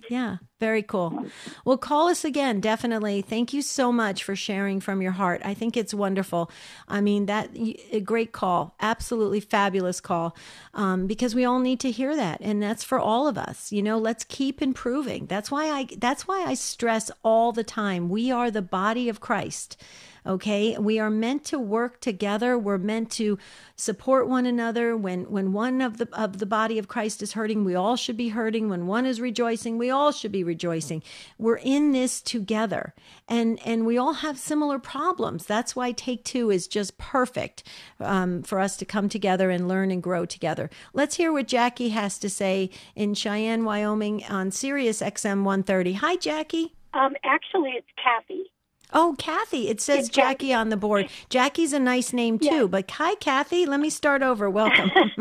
yeah, 0.09 0.37
very 0.59 0.83
cool. 0.83 1.25
Well, 1.63 1.77
call 1.77 2.07
us 2.07 2.23
again, 2.23 2.59
definitely. 2.59 3.21
Thank 3.21 3.53
you 3.53 3.61
so 3.61 3.91
much 3.91 4.23
for 4.23 4.35
sharing 4.35 4.79
from 4.79 5.01
your 5.01 5.11
heart. 5.11 5.41
I 5.43 5.53
think 5.53 5.75
it's 5.75 5.93
wonderful. 5.93 6.51
I 6.87 7.01
mean, 7.01 7.25
that 7.25 7.49
a 7.91 7.99
great 7.99 8.31
call, 8.31 8.75
absolutely 8.79 9.39
fabulous 9.39 9.99
call, 9.99 10.35
um, 10.73 11.07
because 11.07 11.35
we 11.35 11.45
all 11.45 11.59
need 11.59 11.79
to 11.81 11.91
hear 11.91 12.15
that, 12.15 12.39
and 12.41 12.61
that's 12.61 12.83
for 12.83 12.99
all 12.99 13.27
of 13.27 13.37
us. 13.37 13.71
You 13.71 13.81
know, 13.81 13.97
let's 13.97 14.23
keep 14.23 14.61
improving. 14.61 15.25
That's 15.25 15.51
why 15.51 15.69
I. 15.69 15.87
That's 15.97 16.27
why 16.27 16.43
I 16.45 16.53
stress 16.53 17.11
all 17.23 17.51
the 17.51 17.63
time. 17.63 18.09
We 18.09 18.31
are 18.31 18.51
the 18.51 18.61
body 18.61 19.09
of 19.09 19.19
Christ. 19.19 19.81
Okay. 20.25 20.77
We 20.77 20.99
are 20.99 21.09
meant 21.09 21.43
to 21.45 21.59
work 21.59 22.01
together. 22.01 22.57
We're 22.57 22.77
meant 22.77 23.11
to 23.11 23.37
support 23.75 24.27
one 24.27 24.45
another. 24.45 24.95
When, 24.97 25.29
when 25.29 25.53
one 25.53 25.81
of 25.81 25.97
the, 25.97 26.07
of 26.13 26.39
the 26.39 26.45
body 26.45 26.79
of 26.79 26.87
Christ 26.87 27.21
is 27.21 27.33
hurting, 27.33 27.63
we 27.63 27.75
all 27.75 27.95
should 27.95 28.17
be 28.17 28.29
hurting. 28.29 28.69
When 28.69 28.87
one 28.87 29.05
is 29.05 29.21
rejoicing, 29.21 29.77
we 29.77 29.89
all 29.89 30.11
should 30.11 30.31
be 30.31 30.43
rejoicing. 30.43 31.03
We're 31.37 31.57
in 31.57 31.91
this 31.91 32.21
together 32.21 32.93
and, 33.27 33.59
and 33.65 33.85
we 33.85 33.97
all 33.97 34.13
have 34.13 34.37
similar 34.37 34.79
problems. 34.79 35.45
That's 35.45 35.75
why 35.75 35.91
Take 35.91 36.23
Two 36.23 36.49
is 36.49 36.67
just 36.67 36.97
perfect 36.97 37.63
um, 37.99 38.43
for 38.43 38.59
us 38.59 38.77
to 38.77 38.85
come 38.85 39.09
together 39.09 39.49
and 39.49 39.67
learn 39.67 39.91
and 39.91 40.01
grow 40.01 40.25
together. 40.25 40.69
Let's 40.93 41.15
hear 41.15 41.31
what 41.31 41.47
Jackie 41.47 41.89
has 41.89 42.17
to 42.19 42.29
say 42.29 42.69
in 42.95 43.13
Cheyenne, 43.13 43.63
Wyoming 43.63 44.23
on 44.25 44.51
Sirius 44.51 45.01
XM 45.01 45.43
130. 45.43 45.93
Hi, 45.93 46.15
Jackie. 46.15 46.73
Um, 46.93 47.13
actually, 47.23 47.71
it's 47.71 47.87
Kathy. 48.01 48.51
Oh, 48.93 49.15
Kathy. 49.17 49.67
It 49.67 49.81
says 49.81 50.09
Jackie 50.09 50.53
on 50.53 50.69
the 50.69 50.77
board. 50.77 51.09
Jackie's 51.29 51.73
a 51.73 51.79
nice 51.79 52.13
name 52.13 52.39
too, 52.39 52.45
yeah. 52.61 52.63
but 52.65 52.89
hi, 52.89 53.15
Kathy. 53.15 53.65
Let 53.65 53.79
me 53.79 53.89
start 53.89 54.21
over. 54.21 54.49
Welcome. 54.49 54.91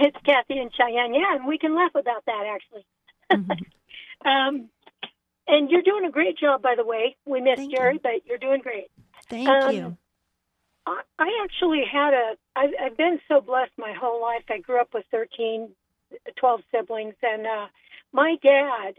it's 0.00 0.16
Kathy 0.24 0.58
and 0.58 0.70
Cheyenne. 0.74 1.14
Yeah, 1.14 1.36
and 1.36 1.46
we 1.46 1.58
can 1.58 1.74
laugh 1.74 1.94
about 1.94 2.24
that 2.26 2.44
actually. 2.54 2.86
Mm-hmm. 3.32 4.28
um, 4.28 4.68
and 5.46 5.70
you're 5.70 5.82
doing 5.82 6.04
a 6.06 6.10
great 6.10 6.38
job, 6.38 6.62
by 6.62 6.74
the 6.76 6.84
way. 6.84 7.16
We 7.26 7.40
missed 7.40 7.58
Thank 7.58 7.76
Jerry, 7.76 7.94
you. 7.94 8.00
but 8.02 8.26
you're 8.26 8.38
doing 8.38 8.60
great. 8.60 8.90
Thank 9.28 9.48
um, 9.48 9.74
you. 9.74 9.96
I, 10.86 11.00
I 11.18 11.44
actually 11.44 11.82
had 11.90 12.14
a. 12.14 12.32
I've, 12.56 12.70
I've 12.82 12.96
been 12.96 13.20
so 13.28 13.40
blessed 13.40 13.72
my 13.78 13.92
whole 13.98 14.20
life. 14.20 14.44
I 14.48 14.58
grew 14.58 14.80
up 14.80 14.88
with 14.94 15.04
13, 15.10 15.68
12 16.36 16.60
siblings, 16.72 17.14
and 17.22 17.46
uh, 17.46 17.66
my 18.12 18.36
dad 18.42 18.94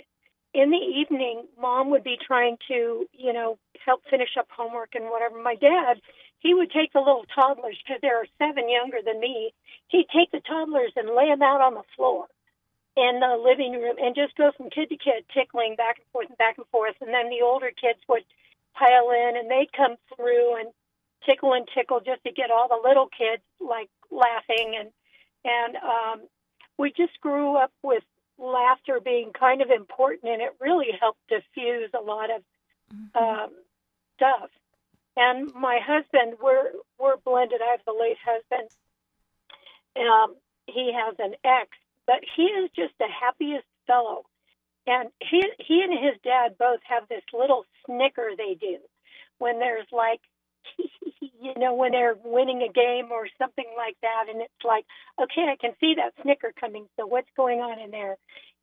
in 0.56 0.72
the 0.72 0.78
evening, 0.78 1.44
mom 1.60 1.90
would 1.92 2.04
be 2.04 2.18
trying 2.18 2.58
to, 2.70 3.06
you 3.12 3.34
know, 3.34 3.60
help 3.86 4.02
finish 4.10 4.38
up 4.40 4.48
homework 4.50 4.96
and 4.96 5.06
whatever. 5.12 5.42
My 5.42 5.56
dad, 5.56 6.00
he 6.40 6.54
would 6.54 6.72
take 6.72 6.94
the 6.94 7.00
little 7.00 7.26
toddlers 7.36 7.78
because 7.84 8.00
there 8.02 8.18
are 8.18 8.26
seven 8.40 8.70
younger 8.70 9.00
than 9.06 9.20
me. 9.20 9.54
He'd 9.90 10.08
take 10.16 10.32
the 10.32 10.40
toddlers 10.40 10.94
and 10.96 11.14
lay 11.14 11.28
them 11.28 11.42
out 11.42 11.60
on 11.60 11.74
the 11.74 11.84
floor 11.96 12.28
in 12.96 13.20
the 13.20 13.36
living 13.36 13.74
room 13.74 13.98
and 14.00 14.16
just 14.16 14.38
go 14.38 14.52
from 14.56 14.70
kid 14.70 14.88
to 14.90 14.96
kid, 14.96 15.28
tickling 15.34 15.76
back 15.76 15.98
and 16.00 16.08
forth 16.14 16.30
and 16.30 16.38
back 16.38 16.58
and 16.58 16.68
forth. 16.68 16.96
And 17.02 17.14
then 17.14 17.30
the 17.30 17.44
older 17.44 17.72
kids 17.76 18.00
would 18.08 18.24
pile 18.74 19.12
in 19.12 19.36
and 19.36 19.52
they'd 19.52 19.76
come 19.76 19.96
through 20.16 20.56
and 20.56 20.70
tickle 21.26 21.54
and 21.54 21.68
tickle 21.76 22.00
just 22.00 22.24
to 22.24 22.32
get 22.32 22.52
all 22.52 22.70
the 22.70 22.88
little 22.88 23.08
kids 23.12 23.44
like 23.60 23.90
laughing 24.12 24.78
and 24.80 24.90
and 25.44 25.76
um 25.78 26.28
we 26.78 26.92
just 26.92 27.20
grew 27.22 27.58
up 27.58 27.72
with 27.82 28.04
laughter 28.38 29.00
being 29.04 29.32
kind 29.34 29.62
of 29.62 29.70
important, 29.70 30.32
and 30.32 30.42
it 30.42 30.56
really 30.60 30.92
helped 31.00 31.20
diffuse 31.28 31.90
a 31.94 32.02
lot 32.02 32.30
of 32.30 32.42
mm-hmm. 32.94 33.24
um, 33.24 33.50
stuff. 34.16 34.50
And 35.18 35.54
my 35.54 35.80
husband, 35.82 36.38
we're 36.42 36.72
we're 37.00 37.18
blended. 37.18 37.62
I 37.62 37.72
have 37.72 37.86
the 37.86 37.94
late 37.94 38.18
husband. 38.24 38.70
Um, 39.96 40.36
he 40.68 40.92
has 40.94 41.16
an 41.20 41.36
ex, 41.44 41.70
but 42.06 42.20
he 42.36 42.44
is 42.44 42.70
just 42.76 42.94
the 43.00 43.08
happiest 43.08 43.66
fellow. 43.88 44.24
And 44.88 45.10
he 45.22 45.42
he 45.60 45.82
and 45.82 45.94
his 45.94 46.20
dad 46.24 46.58
both 46.58 46.82
have 46.84 47.08
this 47.08 47.24
little 47.34 47.66
snicker 47.86 48.32
they 48.38 48.56
do 48.56 48.78
when 49.38 49.60
there's 49.60 49.88
like 49.92 50.22
you 51.22 51.54
know, 51.58 51.74
when 51.74 51.92
they're 51.92 52.16
winning 52.24 52.62
a 52.62 52.72
game 52.72 53.12
or 53.12 53.28
something 53.38 53.66
like 53.78 53.98
that. 54.02 54.26
And 54.30 54.42
it's 54.42 54.64
like, 54.64 54.86
okay, 55.22 55.48
I 55.52 55.56
can 55.60 55.74
see 55.80 55.96
that 55.96 56.14
snicker 56.22 56.54
coming. 56.60 56.88
So 56.98 57.06
what's 57.06 57.30
going 57.36 57.60
on 57.60 57.80
in 57.80 57.92
there? 57.92 58.18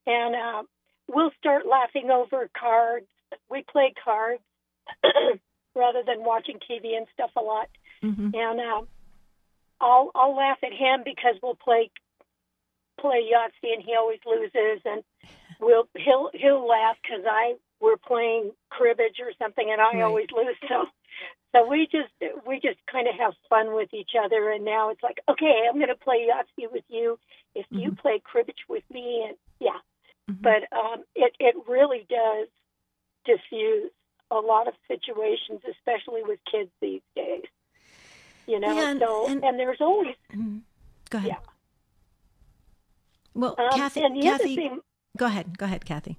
And 0.07 0.35
uh, 0.35 0.63
we'll 1.09 1.31
start 1.39 1.67
laughing 1.67 2.11
over 2.11 2.51
cards. 2.59 3.07
We 3.51 3.65
play 3.71 3.95
cards 4.05 4.43
rather 5.75 6.03
than 6.07 6.25
watching 6.25 6.59
TV 6.59 6.97
and 6.97 7.07
stuff 7.15 7.31
a 7.37 7.41
lot. 7.41 7.69
Mm-hmm. 8.03 8.31
And 8.35 8.61
uh, 8.61 8.83
I'll 9.81 10.11
I'll 10.15 10.37
laugh 10.37 10.59
at 10.65 10.73
him 10.73 11.03
because 11.05 11.37
we'll 11.43 11.57
play 11.57 11.91
play 13.01 13.29
Yahtzee 13.33 13.75
and 13.75 13.83
he 13.85 13.95
always 13.95 14.21
loses, 14.27 14.83
and 14.85 15.03
we'll 15.61 15.89
he'll 15.97 16.31
he'll 16.35 16.67
laugh 16.67 16.97
because 17.03 17.25
I 17.29 17.55
we're 17.81 17.97
playing 17.97 18.53
cribbage 18.71 19.19
or 19.21 19.33
something 19.41 19.69
and 19.71 19.81
I 19.81 19.95
right. 19.95 20.03
always 20.03 20.29
lose. 20.35 20.57
So 20.69 20.87
so 21.53 21.69
we 21.69 21.87
just 21.91 22.13
we 22.47 22.57
just 22.61 22.79
kind 22.91 23.07
of 23.07 23.15
have 23.19 23.35
fun 23.49 23.75
with 23.75 23.93
each 23.93 24.13
other, 24.19 24.51
and 24.51 24.65
now 24.65 24.91
it's 24.91 25.03
like, 25.03 25.21
okay, 25.29 25.67
I'm 25.69 25.77
going 25.77 25.89
to 25.89 25.95
play 25.95 26.29
Yahtzee 26.29 26.73
with 26.73 26.85
you 26.89 27.19
if 27.55 27.67
mm-hmm. 27.67 27.79
you 27.79 27.93
play 27.93 28.21
cribbage 28.25 28.65
with 28.69 28.85
me, 28.91 29.25
and 29.29 29.37
yeah. 29.61 29.79
Mm-hmm. 30.31 30.43
But 30.43 30.77
um, 30.77 31.05
it 31.15 31.35
it 31.39 31.55
really 31.69 32.07
does 32.09 32.49
diffuse 33.27 33.91
a 34.31 34.37
lot 34.37 34.67
of 34.67 34.75
situations, 34.89 35.61
especially 35.71 36.23
with 36.23 36.39
kids 36.51 36.71
these 36.81 37.03
days. 37.15 37.45
You 38.47 38.59
know, 38.59 38.77
and, 38.77 38.99
so 38.99 39.29
and, 39.29 39.45
and, 39.45 39.59
there's 39.59 39.81
always 39.81 40.17
mm-hmm. 40.33 40.59
go 41.11 41.19
ahead. 41.19 41.31
Yeah. 41.33 41.39
Well, 43.35 43.55
um, 43.59 43.71
Kathy, 43.73 44.01
Kathy, 44.21 44.57
thing, 44.57 44.81
go 45.17 45.27
ahead, 45.27 45.59
go 45.59 45.67
ahead, 45.67 45.85
Kathy. 45.85 46.19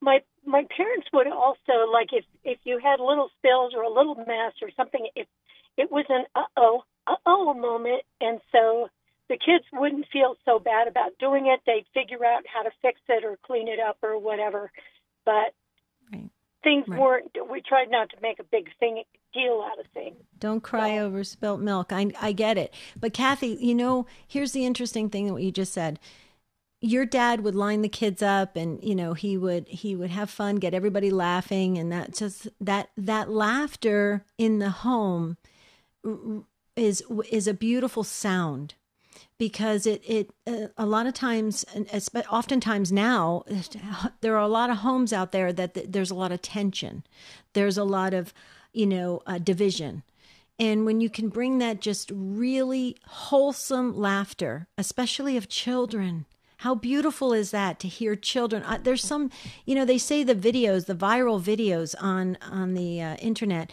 My 0.00 0.20
my 0.44 0.64
parents 0.76 1.06
would 1.12 1.26
also 1.26 1.90
like 1.92 2.08
if 2.12 2.24
if 2.44 2.58
you 2.64 2.78
had 2.82 3.00
little 3.00 3.30
spills 3.38 3.72
or 3.74 3.82
a 3.82 3.92
little 3.92 4.16
mess 4.16 4.54
or 4.62 4.70
something 4.76 5.08
if 5.14 5.26
it 5.76 5.90
was 5.90 6.04
an 6.08 6.24
uh 6.34 6.44
oh 6.56 6.82
uh 7.06 7.16
oh 7.26 7.54
moment 7.54 8.02
and 8.20 8.40
so 8.52 8.88
the 9.30 9.36
kids 9.36 9.64
wouldn't 9.72 10.06
feel 10.12 10.34
so 10.44 10.58
bad 10.58 10.88
about 10.88 11.16
doing 11.20 11.46
it. 11.46 11.60
They'd 11.64 11.86
figure 11.94 12.24
out 12.26 12.42
how 12.52 12.62
to 12.64 12.70
fix 12.82 13.00
it 13.08 13.24
or 13.24 13.38
clean 13.46 13.68
it 13.68 13.78
up 13.78 13.98
or 14.02 14.18
whatever. 14.18 14.72
But 15.24 15.54
Right. 16.12 16.28
things 16.64 16.88
Right. 16.88 16.98
weren't. 16.98 17.30
We 17.48 17.60
tried 17.62 17.90
not 17.90 18.10
to 18.10 18.16
make 18.20 18.40
a 18.40 18.44
big 18.44 18.68
thing 18.78 19.04
deal 19.32 19.64
out 19.70 19.78
of 19.78 19.86
things. 19.92 20.16
Don't 20.40 20.62
cry 20.62 20.98
over 20.98 21.22
spilt 21.22 21.60
milk. 21.60 21.92
I 21.92 22.10
I 22.20 22.32
get 22.32 22.58
it. 22.58 22.74
But 22.98 23.12
Kathy, 23.14 23.56
you 23.60 23.74
know, 23.74 24.06
here's 24.26 24.50
the 24.50 24.66
interesting 24.66 25.08
thing 25.08 25.32
what 25.32 25.42
you 25.42 25.52
just 25.52 25.72
said. 25.72 26.00
Your 26.82 27.04
dad 27.04 27.42
would 27.42 27.54
line 27.54 27.82
the 27.82 27.88
kids 27.88 28.22
up 28.22 28.56
and 28.56 28.82
you 28.82 28.94
know, 28.94 29.12
he 29.14 29.36
would 29.36 29.68
he 29.68 29.94
would 29.94 30.10
have 30.10 30.30
fun, 30.30 30.56
get 30.56 30.74
everybody 30.74 31.10
laughing 31.10 31.76
and 31.76 31.92
that 31.92 32.14
just 32.14 32.48
that 32.60 32.90
that 32.96 33.30
laughter 33.30 34.24
in 34.38 34.58
the 34.58 34.70
home 34.70 35.36
is 36.76 37.02
is 37.30 37.46
a 37.46 37.54
beautiful 37.54 38.04
sound 38.04 38.74
because 39.38 39.86
it 39.86 40.02
it 40.06 40.30
uh, 40.46 40.68
a 40.76 40.86
lot 40.86 41.06
of 41.06 41.14
times 41.14 41.64
oftentimes 42.30 42.92
now 42.92 43.42
there 44.20 44.36
are 44.36 44.42
a 44.42 44.48
lot 44.48 44.70
of 44.70 44.78
homes 44.78 45.12
out 45.12 45.32
there 45.32 45.52
that 45.52 45.74
th- 45.74 45.86
there's 45.88 46.10
a 46.10 46.14
lot 46.14 46.32
of 46.32 46.42
tension. 46.42 47.04
There's 47.52 47.78
a 47.78 47.84
lot 47.84 48.14
of 48.14 48.32
you 48.72 48.86
know 48.86 49.22
uh, 49.26 49.38
division. 49.38 50.02
And 50.58 50.84
when 50.84 51.00
you 51.00 51.08
can 51.08 51.30
bring 51.30 51.56
that 51.58 51.80
just 51.80 52.12
really 52.14 52.96
wholesome 53.06 53.98
laughter 53.98 54.68
especially 54.76 55.38
of 55.38 55.48
children 55.48 56.26
how 56.60 56.74
beautiful 56.74 57.32
is 57.32 57.52
that 57.52 57.78
to 57.80 57.88
hear 57.88 58.14
children? 58.14 58.62
Uh, 58.64 58.78
there's 58.82 59.02
some 59.02 59.30
you 59.64 59.74
know 59.74 59.84
they 59.84 59.98
say 59.98 60.22
the 60.22 60.34
videos 60.34 60.86
the 60.86 60.94
viral 60.94 61.40
videos 61.40 61.94
on 62.00 62.36
on 62.42 62.74
the 62.74 63.00
uh, 63.00 63.16
internet 63.16 63.72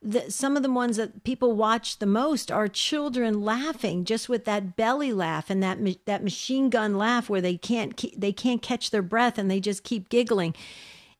the, 0.00 0.30
some 0.30 0.56
of 0.56 0.62
the 0.62 0.70
ones 0.70 0.96
that 0.96 1.24
people 1.24 1.56
watch 1.56 1.98
the 1.98 2.06
most 2.06 2.52
are 2.52 2.68
children 2.68 3.42
laughing 3.42 4.04
just 4.04 4.28
with 4.28 4.44
that 4.44 4.76
belly 4.76 5.12
laugh 5.12 5.50
and 5.50 5.62
that 5.62 5.78
that 6.04 6.22
machine 6.22 6.70
gun 6.70 6.96
laugh 6.96 7.28
where 7.28 7.40
they 7.40 7.56
can't 7.56 8.04
they 8.16 8.32
can't 8.32 8.62
catch 8.62 8.90
their 8.90 9.02
breath 9.02 9.38
and 9.38 9.50
they 9.50 9.58
just 9.58 9.82
keep 9.82 10.08
giggling 10.08 10.54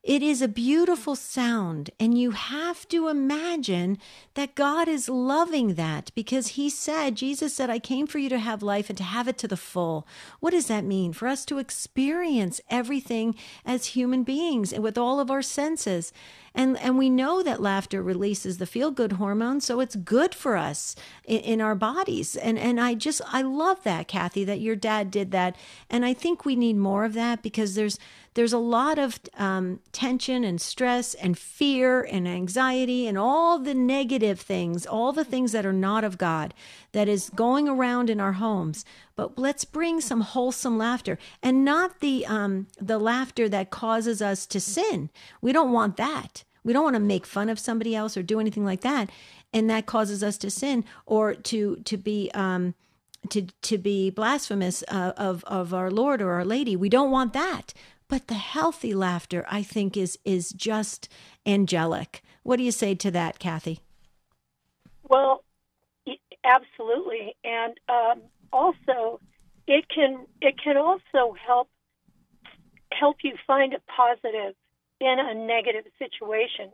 it 0.03 0.23
is 0.23 0.41
a 0.41 0.49
beautiful 0.49 1.17
sound, 1.17 1.91
and 1.99 2.17
you 2.17 2.31
have 2.31 2.89
to 2.89 3.09
imagine 3.09 3.99
that 4.35 4.55
God 4.55 4.87
is 4.89 5.09
loving 5.09 5.75
that 5.75 6.13
because 6.15 6.49
He 6.49 6.71
said, 6.71 7.17
Jesus 7.17 7.55
said, 7.55 7.69
I 7.69 7.79
came 7.79 8.07
for 8.07 8.19
you 8.19 8.29
to 8.29 8.39
have 8.39 8.63
life 8.63 8.89
and 8.89 8.97
to 8.99 9.05
have 9.05 9.27
it 9.27 9.37
to 9.39 9.49
the 9.49 9.57
full. 9.57 10.07
What 10.39 10.53
does 10.53 10.67
that 10.69 10.85
mean? 10.85 11.13
For 11.13 11.27
us 11.27 11.45
to 11.47 11.59
experience 11.59 12.61
everything 12.71 13.35
as 13.65 13.87
human 13.87 14.23
beings 14.23 14.73
and 14.73 14.85
with 14.85 14.97
all 14.97 15.19
of 15.19 15.31
our 15.31 15.43
senses. 15.43 16.13
And, 16.55 16.79
and 16.79 16.99
we 16.99 17.11
know 17.11 17.43
that 17.43 17.61
laughter 17.61 18.03
releases 18.03 18.59
the 18.59 18.67
feel 18.67 18.91
good 18.91 19.13
hormone, 19.13 19.61
so 19.61 19.81
it's 19.81 19.97
good 19.97 20.35
for 20.35 20.57
us 20.57 20.97
in, 21.25 21.41
in 21.41 21.61
our 21.61 21.75
bodies. 21.75 22.37
And, 22.37 22.59
and 22.59 22.81
I 22.81 22.95
just, 22.95 23.21
I 23.33 23.43
love 23.43 23.83
that, 23.85 24.09
Kathy, 24.09 24.45
that 24.45 24.61
your 24.61 24.77
dad 24.77 25.11
did 25.11 25.31
that. 25.33 25.57
And 25.91 26.05
I 26.05 26.15
think 26.15 26.45
we 26.45 26.57
need 26.57 26.77
more 26.77 27.05
of 27.05 27.15
that 27.15 27.43
because 27.43 27.75
there's, 27.75 27.99
there's 28.35 28.53
a 28.53 28.59
lot 28.59 28.99
of 28.99 29.19
um, 29.37 29.81
tension 29.93 30.45
and 30.45 30.61
stress 30.61 31.15
and 31.15 31.37
fear 31.37 32.03
and 32.03 32.29
anxiety 32.29 33.07
and 33.07 33.19
all 33.19 33.59
the 33.59 33.75
negative 33.75 34.41
things, 34.41 34.87
all 34.87 35.13
the 35.13 35.25
things 35.25 35.53
that 35.53 35.67
are 35.67 35.73
not 35.73 36.05
of 36.05 36.19
God 36.19 36.55
that 36.93 37.09
is 37.09 37.31
going 37.31 37.69
around 37.69 38.11
in 38.11 38.21
our 38.21 38.35
homes. 38.35 38.85
But 39.19 39.37
let's 39.37 39.65
bring 39.65 40.01
some 40.01 40.21
wholesome 40.21 40.79
laughter 40.79 41.19
and 41.43 41.65
not 41.65 41.99
the 41.99 42.25
um, 42.27 42.69
the 42.81 43.01
laughter 43.01 43.49
that 43.49 43.69
causes 43.69 44.23
us 44.23 44.47
to 44.47 44.61
sin. 44.61 45.11
We 45.41 45.53
don't 45.53 45.73
want 45.73 45.97
that. 45.97 46.45
We 46.63 46.73
don't 46.73 46.85
want 46.85 46.95
to 46.95 47.01
make 47.01 47.27
fun 47.27 47.49
of 47.49 47.59
somebody 47.59 47.97
else 47.97 48.17
or 48.17 48.23
do 48.23 48.39
anything 48.39 48.65
like 48.65 48.83
that, 48.83 49.11
and 49.53 49.69
that 49.69 49.87
causes 49.87 50.23
us 50.23 50.39
to 50.39 50.51
sin 50.51 50.85
or 51.05 51.35
to 51.35 51.77
to 51.85 51.97
be. 51.97 52.31
Um, 52.33 52.75
to 53.31 53.43
to 53.63 53.77
be 53.77 54.11
blasphemous 54.11 54.85
uh, 54.87 55.13
of 55.17 55.43
of 55.45 55.75
our 55.75 55.91
Lord 55.91 56.23
or 56.23 56.35
our 56.35 56.45
Lady. 56.45 56.77
We 56.77 56.89
don't 56.89 57.11
want 57.11 57.33
that. 57.33 57.75
But 58.07 58.29
the 58.29 58.35
healthy 58.35 58.95
laughter, 58.95 59.45
I 59.51 59.65
think, 59.65 59.97
is 59.97 60.17
is 60.25 60.53
just 60.53 61.09
angelic. 61.45 62.23
What 62.45 62.59
do 62.59 62.63
you 62.63 62.71
say 62.71 62.95
to 62.95 63.11
that, 63.11 63.41
Kathy? 63.41 63.81
Well, 65.03 65.43
absolutely, 66.45 67.35
and 67.43 67.75
um, 67.89 68.23
also 68.53 68.98
can 69.99 70.27
it 70.41 70.55
can 70.63 70.77
also 70.77 71.35
help 71.47 71.69
help 72.93 73.17
you 73.23 73.35
find 73.47 73.75
a 73.75 73.81
positive 73.97 74.55
in 75.01 75.17
a 75.19 75.35
negative 75.35 75.85
situation. 75.99 76.71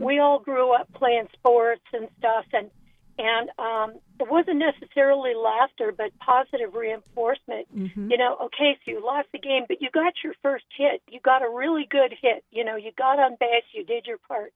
We 0.00 0.18
all 0.18 0.38
grew 0.38 0.74
up 0.74 0.92
playing 0.94 1.28
sports 1.32 1.84
and 1.92 2.08
stuff, 2.18 2.44
and 2.52 2.70
and 3.18 3.48
um, 3.58 3.98
it 4.20 4.30
wasn't 4.30 4.58
necessarily 4.58 5.34
laughter, 5.34 5.92
but 5.96 6.10
positive 6.18 6.74
reinforcement. 6.74 7.66
You 8.10 8.18
know, 8.18 8.36
okay, 8.46 8.76
so 8.84 8.90
you 8.92 9.04
lost 9.04 9.28
the 9.32 9.38
game, 9.38 9.64
but 9.68 9.80
you 9.80 9.88
got 9.90 10.12
your 10.22 10.34
first 10.42 10.66
hit. 10.76 11.02
You 11.08 11.20
got 11.20 11.42
a 11.42 11.48
really 11.48 11.86
good 11.90 12.12
hit. 12.20 12.44
You 12.50 12.64
know, 12.64 12.76
you 12.76 12.92
got 12.96 13.18
on 13.18 13.36
base, 13.40 13.64
you 13.72 13.84
did 13.84 14.06
your 14.06 14.18
part, 14.28 14.52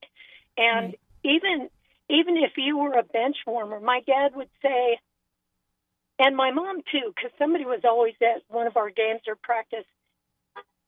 and 0.59 0.93
Right. 0.93 1.01
even 1.25 1.71
even 2.11 2.37
if 2.37 2.53
you 2.57 2.77
were 2.77 2.95
a 2.99 3.05
bench 3.05 3.37
warmer, 3.47 3.81
my 3.81 4.01
dad 4.07 4.35
would 4.35 4.51
say, 4.61 4.99
and 6.21 6.37
my 6.37 6.53
mom 6.53 6.83
too, 6.93 7.13
because 7.17 7.33
somebody 7.39 7.65
was 7.65 7.81
always 7.85 8.15
at 8.21 8.43
one 8.49 8.67
of 8.69 8.77
our 8.77 8.91
games 8.91 9.23
or 9.27 9.35
practice. 9.35 9.85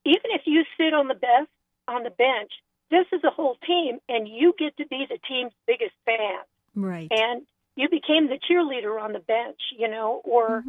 Even 0.04 0.30
if 0.34 0.42
you 0.46 0.62
sit 0.76 0.94
on 0.94 1.08
the 1.08 1.14
best 1.14 1.48
on 1.88 2.04
the 2.04 2.10
bench, 2.10 2.52
this 2.90 3.06
is 3.12 3.24
a 3.24 3.30
whole 3.30 3.56
team, 3.66 3.98
and 4.08 4.28
you 4.28 4.54
get 4.58 4.76
to 4.76 4.86
be 4.86 5.06
the 5.08 5.18
team's 5.28 5.52
biggest 5.66 5.94
fan 6.04 6.40
Right. 6.74 7.08
and 7.10 7.42
you 7.76 7.88
became 7.88 8.28
the 8.28 8.38
cheerleader 8.38 9.00
on 9.00 9.12
the 9.12 9.18
bench, 9.20 9.58
you 9.78 9.88
know, 9.88 10.20
or 10.24 10.64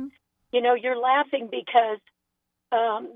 you 0.51 0.61
know, 0.61 0.75
you're 0.75 0.97
laughing 0.97 1.49
because 1.51 1.99
um, 2.71 3.09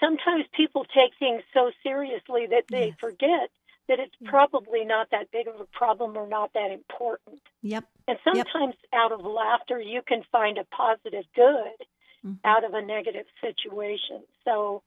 sometimes 0.00 0.44
people 0.56 0.84
take 0.84 1.12
things 1.18 1.42
so 1.54 1.70
seriously 1.82 2.46
that 2.50 2.64
they 2.70 2.86
Yes. 2.88 2.96
forget 3.00 3.50
that 3.88 3.98
it's 3.98 4.14
probably 4.24 4.84
not 4.84 5.08
that 5.10 5.30
big 5.30 5.48
of 5.48 5.60
a 5.60 5.66
problem 5.76 6.16
or 6.16 6.28
not 6.28 6.52
that 6.54 6.70
important. 6.70 7.40
Yep. 7.62 7.84
And 8.06 8.18
sometimes 8.24 8.74
out 8.92 9.12
of 9.12 9.20
laughter, 9.24 9.80
you 9.80 10.02
can 10.06 10.22
find 10.30 10.58
a 10.58 10.64
positive 10.64 11.24
good 11.34 11.86
out 12.44 12.64
of 12.64 12.74
a 12.74 12.82
negative 12.82 13.26
situation. 13.40 14.22
So, 14.44 14.82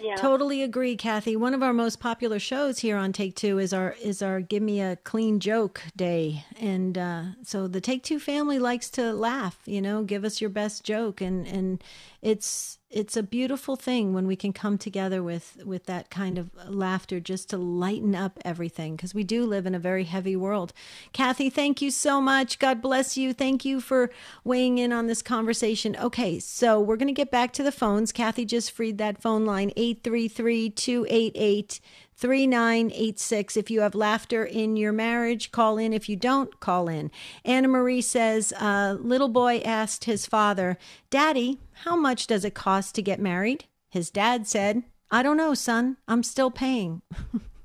yeah. 0.00 0.14
Totally 0.14 0.62
agree, 0.62 0.96
Kathy. 0.96 1.34
One 1.34 1.54
of 1.54 1.62
our 1.62 1.72
most 1.72 1.98
popular 1.98 2.38
shows 2.38 2.78
here 2.78 2.96
on 2.96 3.12
Take 3.12 3.34
Two 3.34 3.58
is 3.58 3.72
our 3.72 3.96
is 4.00 4.22
our 4.22 4.40
Give 4.40 4.62
Me 4.62 4.80
a 4.80 4.96
Clean 4.96 5.40
Joke 5.40 5.82
Day, 5.96 6.44
and 6.60 6.96
uh, 6.96 7.22
so 7.42 7.66
the 7.66 7.80
Take 7.80 8.04
Two 8.04 8.20
family 8.20 8.60
likes 8.60 8.90
to 8.90 9.12
laugh. 9.12 9.58
You 9.64 9.80
know, 9.80 10.04
give 10.04 10.24
us 10.24 10.40
your 10.40 10.50
best 10.50 10.84
joke, 10.84 11.20
and 11.20 11.48
and 11.48 11.82
it's 12.20 12.78
it's 12.90 13.18
a 13.18 13.22
beautiful 13.22 13.76
thing 13.76 14.14
when 14.14 14.26
we 14.26 14.34
can 14.34 14.52
come 14.52 14.78
together 14.78 15.22
with 15.22 15.58
with 15.64 15.84
that 15.84 16.10
kind 16.10 16.38
of 16.38 16.50
laughter, 16.66 17.20
just 17.20 17.50
to 17.50 17.58
lighten 17.58 18.14
up 18.14 18.38
everything, 18.44 18.96
because 18.96 19.14
we 19.14 19.22
do 19.24 19.44
live 19.44 19.66
in 19.66 19.74
a 19.74 19.78
very 19.78 20.04
heavy 20.04 20.34
world. 20.34 20.72
Kathy, 21.12 21.50
thank 21.50 21.80
you 21.80 21.90
so 21.90 22.20
much. 22.20 22.58
God 22.58 22.80
bless 22.82 23.16
you. 23.16 23.32
Thank 23.32 23.64
you 23.64 23.80
for 23.80 24.10
weighing 24.42 24.78
in 24.78 24.92
on 24.92 25.06
this 25.06 25.22
conversation. 25.22 25.96
Okay, 25.96 26.38
so 26.38 26.80
we're 26.80 26.96
going 26.96 27.08
to 27.08 27.12
get 27.12 27.30
back 27.30 27.52
to 27.52 27.62
the 27.62 27.72
phones. 27.72 28.10
Kathy 28.10 28.44
just 28.44 28.72
freed 28.72 28.98
that 28.98 29.20
phone 29.20 29.44
line 29.44 29.70
833 29.76 30.70
288 30.70 31.80
3986. 32.18 33.56
If 33.56 33.70
you 33.70 33.80
have 33.80 33.94
laughter 33.94 34.44
in 34.44 34.76
your 34.76 34.92
marriage, 34.92 35.52
call 35.52 35.78
in. 35.78 35.92
If 35.92 36.08
you 36.08 36.16
don't, 36.16 36.58
call 36.58 36.88
in. 36.88 37.12
Anna 37.44 37.68
Marie 37.68 38.00
says, 38.00 38.52
uh, 38.60 38.96
Little 39.00 39.28
boy 39.28 39.58
asked 39.64 40.04
his 40.04 40.26
father, 40.26 40.78
Daddy, 41.10 41.58
how 41.84 41.94
much 41.94 42.26
does 42.26 42.44
it 42.44 42.54
cost 42.54 42.94
to 42.96 43.02
get 43.02 43.20
married? 43.20 43.66
His 43.88 44.10
dad 44.10 44.48
said, 44.48 44.82
I 45.10 45.22
don't 45.22 45.36
know, 45.36 45.54
son. 45.54 45.96
I'm 46.08 46.22
still 46.22 46.50
paying. 46.50 47.02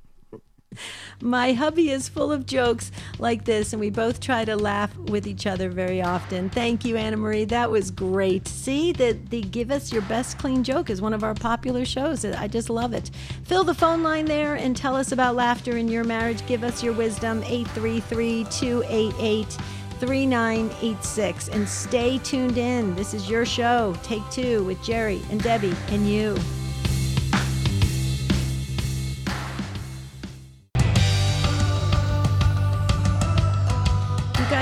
My 1.21 1.53
hubby 1.53 1.89
is 1.89 2.09
full 2.09 2.31
of 2.31 2.45
jokes 2.45 2.91
like 3.19 3.45
this, 3.45 3.73
and 3.73 3.79
we 3.79 3.89
both 3.89 4.19
try 4.19 4.45
to 4.45 4.55
laugh 4.55 4.95
with 4.97 5.27
each 5.27 5.47
other 5.47 5.69
very 5.69 6.01
often. 6.01 6.49
Thank 6.49 6.85
you, 6.85 6.97
Anna 6.97 7.17
Marie. 7.17 7.45
That 7.45 7.71
was 7.71 7.91
great. 7.91 8.47
See, 8.47 8.91
that 8.93 9.29
the 9.29 9.41
Give 9.41 9.71
Us 9.71 9.91
Your 9.91 10.01
Best 10.03 10.37
Clean 10.37 10.63
Joke 10.63 10.89
is 10.89 11.01
one 11.01 11.13
of 11.13 11.23
our 11.23 11.35
popular 11.35 11.85
shows. 11.85 12.25
I 12.25 12.47
just 12.47 12.69
love 12.69 12.93
it. 12.93 13.11
Fill 13.43 13.63
the 13.63 13.73
phone 13.73 14.03
line 14.03 14.25
there 14.25 14.55
and 14.55 14.75
tell 14.75 14.95
us 14.95 15.11
about 15.11 15.35
laughter 15.35 15.77
in 15.77 15.87
your 15.87 16.03
marriage. 16.03 16.45
Give 16.47 16.63
us 16.63 16.83
your 16.83 16.93
wisdom, 16.93 17.43
833 17.43 18.45
288 18.45 19.57
3986. 19.99 21.47
And 21.49 21.67
stay 21.67 22.17
tuned 22.19 22.57
in. 22.57 22.95
This 22.95 23.13
is 23.13 23.29
your 23.29 23.45
show, 23.45 23.95
Take 24.03 24.27
Two, 24.31 24.63
with 24.65 24.81
Jerry 24.83 25.21
and 25.29 25.41
Debbie 25.41 25.75
and 25.89 26.07
you. 26.09 26.35
You 26.35 26.62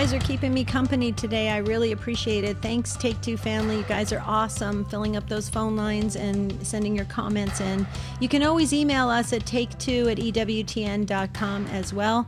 guys 0.01 0.13
are 0.15 0.19
keeping 0.19 0.51
me 0.51 0.63
company 0.63 1.11
today. 1.11 1.49
I 1.49 1.57
really 1.57 1.91
appreciate 1.91 2.43
it. 2.43 2.57
Thanks, 2.59 2.95
Take 2.95 3.21
Two 3.21 3.37
family. 3.37 3.77
You 3.77 3.83
guys 3.83 4.11
are 4.11 4.23
awesome 4.25 4.83
filling 4.85 5.15
up 5.15 5.29
those 5.29 5.47
phone 5.47 5.75
lines 5.75 6.15
and 6.15 6.65
sending 6.65 6.95
your 6.95 7.05
comments 7.05 7.61
in. 7.61 7.85
You 8.19 8.27
can 8.27 8.41
always 8.41 8.73
email 8.73 9.09
us 9.09 9.31
at 9.31 9.45
take2 9.45 10.11
at 10.11 10.17
ewtn.com 10.17 11.67
as 11.67 11.93
well. 11.93 12.25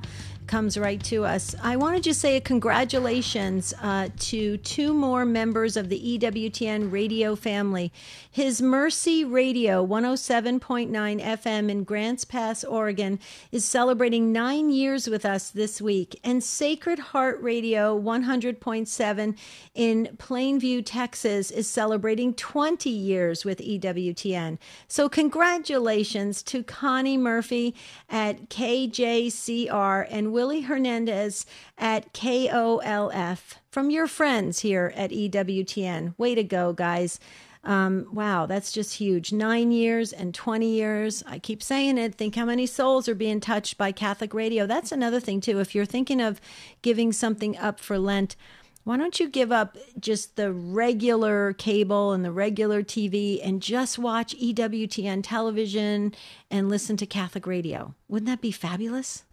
Comes 0.47 0.77
right 0.77 1.03
to 1.05 1.25
us. 1.25 1.55
I 1.61 1.75
want 1.77 1.95
to 1.95 2.01
just 2.01 2.19
say 2.19 2.35
a 2.35 2.41
congratulations 2.41 3.73
uh, 3.81 4.09
to 4.19 4.57
two 4.57 4.93
more 4.93 5.25
members 5.25 5.77
of 5.77 5.89
the 5.89 6.19
EWTN 6.19 6.91
radio 6.91 7.35
family. 7.35 7.91
His 8.29 8.61
Mercy 8.61 9.23
Radio 9.23 9.85
107.9 9.85 10.89
FM 10.91 11.69
in 11.69 11.83
Grants 11.83 12.25
Pass, 12.25 12.63
Oregon, 12.63 13.19
is 13.51 13.63
celebrating 13.63 14.31
nine 14.31 14.69
years 14.69 15.07
with 15.07 15.25
us 15.25 15.49
this 15.49 15.81
week, 15.81 16.19
and 16.23 16.43
Sacred 16.43 16.99
Heart 16.99 17.41
Radio 17.41 17.99
100.7 17.99 19.37
in 19.73 20.09
Plainview, 20.17 20.83
Texas, 20.85 21.51
is 21.51 21.69
celebrating 21.69 22.33
20 22.33 22.89
years 22.89 23.45
with 23.45 23.59
EWTN. 23.59 24.57
So, 24.87 25.07
congratulations 25.07 26.43
to 26.43 26.63
Connie 26.63 27.17
Murphy 27.17 27.75
at 28.09 28.49
KJCR 28.49 30.07
and 30.09 30.32
Willie 30.33 30.61
Hernandez 30.61 31.45
at 31.77 32.11
KOLF 32.13 33.53
from 33.69 33.89
your 33.91 34.07
friends 34.07 34.59
here 34.59 34.91
at 34.95 35.11
EWTN. 35.11 36.17
Way 36.17 36.35
to 36.35 36.43
go, 36.43 36.73
guys. 36.73 37.19
Um, 37.63 38.07
wow, 38.11 38.45
that's 38.45 38.71
just 38.73 38.95
huge. 38.95 39.31
Nine 39.31 39.71
years 39.71 40.11
and 40.11 40.33
20 40.33 40.67
years. 40.67 41.23
I 41.25 41.39
keep 41.39 41.63
saying 41.63 41.97
it. 41.97 42.15
Think 42.15 42.35
how 42.35 42.45
many 42.45 42.65
souls 42.65 43.07
are 43.07 43.15
being 43.15 43.39
touched 43.39 43.77
by 43.77 43.91
Catholic 43.91 44.33
radio. 44.33 44.65
That's 44.65 44.91
another 44.91 45.19
thing, 45.19 45.39
too. 45.39 45.59
If 45.59 45.73
you're 45.73 45.85
thinking 45.85 46.19
of 46.19 46.41
giving 46.81 47.13
something 47.13 47.57
up 47.57 47.79
for 47.79 47.97
Lent, 47.97 48.35
why 48.83 48.97
don't 48.97 49.17
you 49.17 49.29
give 49.29 49.51
up 49.51 49.77
just 49.97 50.35
the 50.35 50.51
regular 50.51 51.53
cable 51.53 52.11
and 52.11 52.25
the 52.25 52.33
regular 52.33 52.83
TV 52.83 53.39
and 53.41 53.61
just 53.61 53.97
watch 53.97 54.35
EWTN 54.35 55.21
television 55.23 56.13
and 56.51 56.67
listen 56.67 56.97
to 56.97 57.05
Catholic 57.05 57.47
radio? 57.47 57.95
Wouldn't 58.09 58.27
that 58.27 58.41
be 58.41 58.51
fabulous? 58.51 59.23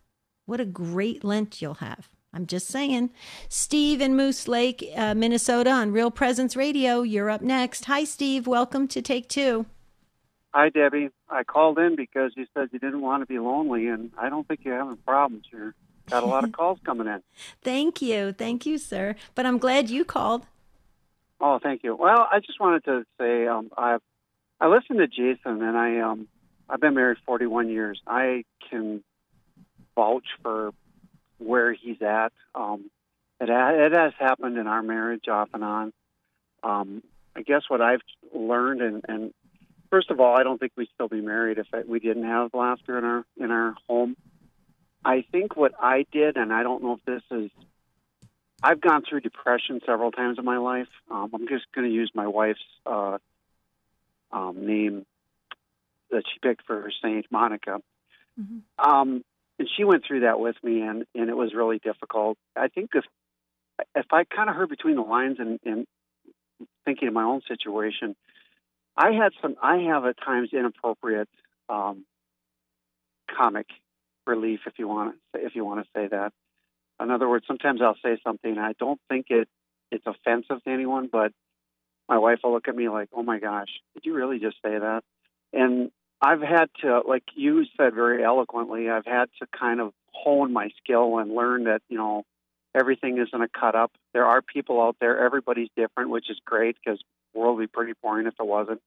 What 0.50 0.58
a 0.58 0.64
great 0.64 1.22
Lent 1.22 1.62
you'll 1.62 1.74
have. 1.74 2.08
I'm 2.34 2.44
just 2.44 2.66
saying. 2.66 3.10
Steve 3.48 4.00
in 4.00 4.16
Moose 4.16 4.48
Lake, 4.48 4.84
uh, 4.96 5.14
Minnesota 5.14 5.70
on 5.70 5.92
Real 5.92 6.10
Presence 6.10 6.56
Radio. 6.56 7.02
You're 7.02 7.30
up 7.30 7.40
next. 7.40 7.84
Hi, 7.84 8.02
Steve. 8.02 8.48
Welcome 8.48 8.88
to 8.88 9.00
Take 9.00 9.28
Two. 9.28 9.66
Hi, 10.52 10.68
Debbie. 10.68 11.10
I 11.28 11.44
called 11.44 11.78
in 11.78 11.94
because 11.94 12.32
you 12.36 12.46
said 12.52 12.70
you 12.72 12.80
didn't 12.80 13.00
want 13.00 13.22
to 13.22 13.26
be 13.26 13.38
lonely, 13.38 13.86
and 13.86 14.10
I 14.18 14.28
don't 14.28 14.44
think 14.48 14.62
you're 14.64 14.76
having 14.76 14.96
problems 14.96 15.44
here. 15.52 15.72
Got 16.08 16.24
a 16.24 16.26
lot 16.26 16.42
of 16.42 16.50
calls 16.58 16.80
coming 16.84 17.06
in. 17.06 17.22
Thank 17.62 18.02
you. 18.02 18.32
Thank 18.32 18.66
you, 18.66 18.76
sir. 18.76 19.14
But 19.36 19.46
I'm 19.46 19.58
glad 19.58 19.88
you 19.88 20.04
called. 20.04 20.46
Oh, 21.40 21.60
thank 21.62 21.84
you. 21.84 21.94
Well, 21.94 22.26
I 22.28 22.40
just 22.40 22.58
wanted 22.58 22.84
to 22.86 23.04
say 23.20 23.46
um, 23.46 23.70
I 23.78 23.98
I 24.60 24.66
listened 24.66 24.98
to 24.98 25.06
Jason, 25.06 25.62
and 25.62 25.78
I 25.78 26.00
um, 26.00 26.26
I've 26.68 26.80
been 26.80 26.94
married 26.94 27.18
41 27.24 27.68
years. 27.68 28.02
I 28.04 28.42
can 28.68 29.04
vouch 30.00 30.28
for 30.42 30.70
where 31.38 31.72
he's 31.72 32.00
at. 32.00 32.32
Um, 32.54 32.90
it, 33.40 33.48
it 33.50 33.92
has 33.92 34.12
happened 34.18 34.56
in 34.56 34.66
our 34.66 34.82
marriage 34.82 35.28
off 35.28 35.50
and 35.52 35.64
on. 35.64 35.92
Um, 36.62 37.02
I 37.34 37.42
guess 37.42 37.62
what 37.68 37.80
I've 37.80 38.00
learned, 38.34 38.80
and, 38.82 39.04
and 39.08 39.34
first 39.90 40.10
of 40.10 40.20
all, 40.20 40.36
I 40.36 40.42
don't 40.42 40.58
think 40.58 40.72
we'd 40.76 40.88
still 40.94 41.08
be 41.08 41.20
married 41.20 41.58
if 41.58 41.66
we 41.86 41.98
didn't 42.00 42.24
have 42.24 42.54
laughter 42.54 42.98
in 42.98 43.04
our 43.04 43.24
in 43.38 43.50
our 43.50 43.74
home. 43.88 44.16
I 45.04 45.24
think 45.32 45.56
what 45.56 45.72
I 45.80 46.04
did, 46.12 46.36
and 46.36 46.52
I 46.52 46.62
don't 46.62 46.82
know 46.82 46.98
if 46.98 47.04
this 47.06 47.22
is, 47.30 47.50
I've 48.62 48.82
gone 48.82 49.02
through 49.08 49.20
depression 49.20 49.80
several 49.86 50.12
times 50.12 50.38
in 50.38 50.44
my 50.44 50.58
life. 50.58 50.92
Um, 51.10 51.30
I'm 51.32 51.48
just 51.48 51.64
going 51.74 51.88
to 51.88 51.94
use 51.94 52.10
my 52.14 52.26
wife's 52.26 52.60
uh, 52.84 53.16
um, 54.30 54.66
name 54.66 55.06
that 56.10 56.24
she 56.30 56.38
picked 56.46 56.66
for 56.66 56.82
her 56.82 56.92
saint, 57.02 57.26
Monica. 57.30 57.80
Mm-hmm. 58.38 58.90
Um, 58.90 59.24
and 59.60 59.68
she 59.76 59.84
went 59.84 60.04
through 60.06 60.20
that 60.20 60.40
with 60.40 60.56
me, 60.62 60.80
and, 60.80 61.04
and 61.14 61.28
it 61.28 61.36
was 61.36 61.52
really 61.54 61.78
difficult. 61.78 62.38
I 62.56 62.68
think 62.68 62.90
if 62.94 63.04
if 63.94 64.06
I 64.10 64.24
kind 64.24 64.48
of 64.48 64.56
heard 64.56 64.70
between 64.70 64.96
the 64.96 65.02
lines 65.02 65.36
and, 65.38 65.60
and 65.66 65.86
thinking 66.86 67.08
of 67.08 67.14
my 67.14 67.24
own 67.24 67.42
situation, 67.46 68.16
I 68.96 69.12
had 69.12 69.32
some. 69.42 69.56
I 69.62 69.80
have 69.90 70.06
at 70.06 70.16
times 70.18 70.48
inappropriate 70.54 71.28
um, 71.68 72.06
comic 73.36 73.66
relief, 74.26 74.60
if 74.66 74.78
you 74.78 74.88
want 74.88 75.14
to, 75.34 75.44
if 75.44 75.54
you 75.54 75.66
want 75.66 75.84
to 75.84 75.90
say 75.94 76.08
that. 76.08 76.32
In 76.98 77.10
other 77.10 77.28
words, 77.28 77.44
sometimes 77.46 77.82
I'll 77.82 77.96
say 78.02 78.18
something 78.24 78.56
I 78.56 78.72
don't 78.78 79.00
think 79.10 79.26
it 79.28 79.46
it's 79.90 80.06
offensive 80.06 80.64
to 80.64 80.70
anyone, 80.70 81.10
but 81.12 81.32
my 82.08 82.16
wife 82.16 82.38
will 82.42 82.54
look 82.54 82.66
at 82.66 82.74
me 82.74 82.88
like, 82.88 83.10
"Oh 83.12 83.22
my 83.22 83.40
gosh, 83.40 83.68
did 83.92 84.06
you 84.06 84.14
really 84.14 84.38
just 84.38 84.56
say 84.64 84.78
that?" 84.78 85.02
And 85.52 85.90
I've 86.22 86.42
had 86.42 86.68
to, 86.82 87.00
like 87.06 87.24
you 87.34 87.64
said 87.76 87.94
very 87.94 88.22
eloquently, 88.22 88.90
I've 88.90 89.06
had 89.06 89.30
to 89.40 89.46
kind 89.58 89.80
of 89.80 89.92
hone 90.12 90.52
my 90.52 90.68
skill 90.82 91.18
and 91.18 91.34
learn 91.34 91.64
that 91.64 91.82
you 91.88 91.96
know 91.96 92.24
everything 92.74 93.18
isn't 93.18 93.42
a 93.42 93.48
cut 93.48 93.74
up. 93.74 93.92
There 94.12 94.26
are 94.26 94.42
people 94.42 94.82
out 94.82 94.96
there. 95.00 95.24
Everybody's 95.24 95.70
different, 95.76 96.10
which 96.10 96.28
is 96.30 96.38
great 96.44 96.76
because 96.82 97.00
the 97.32 97.40
world 97.40 97.56
would 97.56 97.62
be 97.62 97.66
pretty 97.68 97.94
boring 98.02 98.26
if 98.26 98.34
it 98.38 98.46
wasn't. 98.46 98.82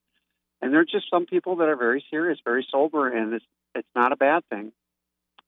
And 0.61 0.71
there's 0.71 0.89
just 0.91 1.09
some 1.09 1.25
people 1.25 1.57
that 1.57 1.69
are 1.69 1.75
very 1.75 2.05
serious, 2.09 2.39
very 2.43 2.65
sober, 2.69 3.09
and 3.09 3.33
it's 3.33 3.45
it's 3.73 3.87
not 3.95 4.11
a 4.11 4.15
bad 4.15 4.43
thing. 4.49 4.71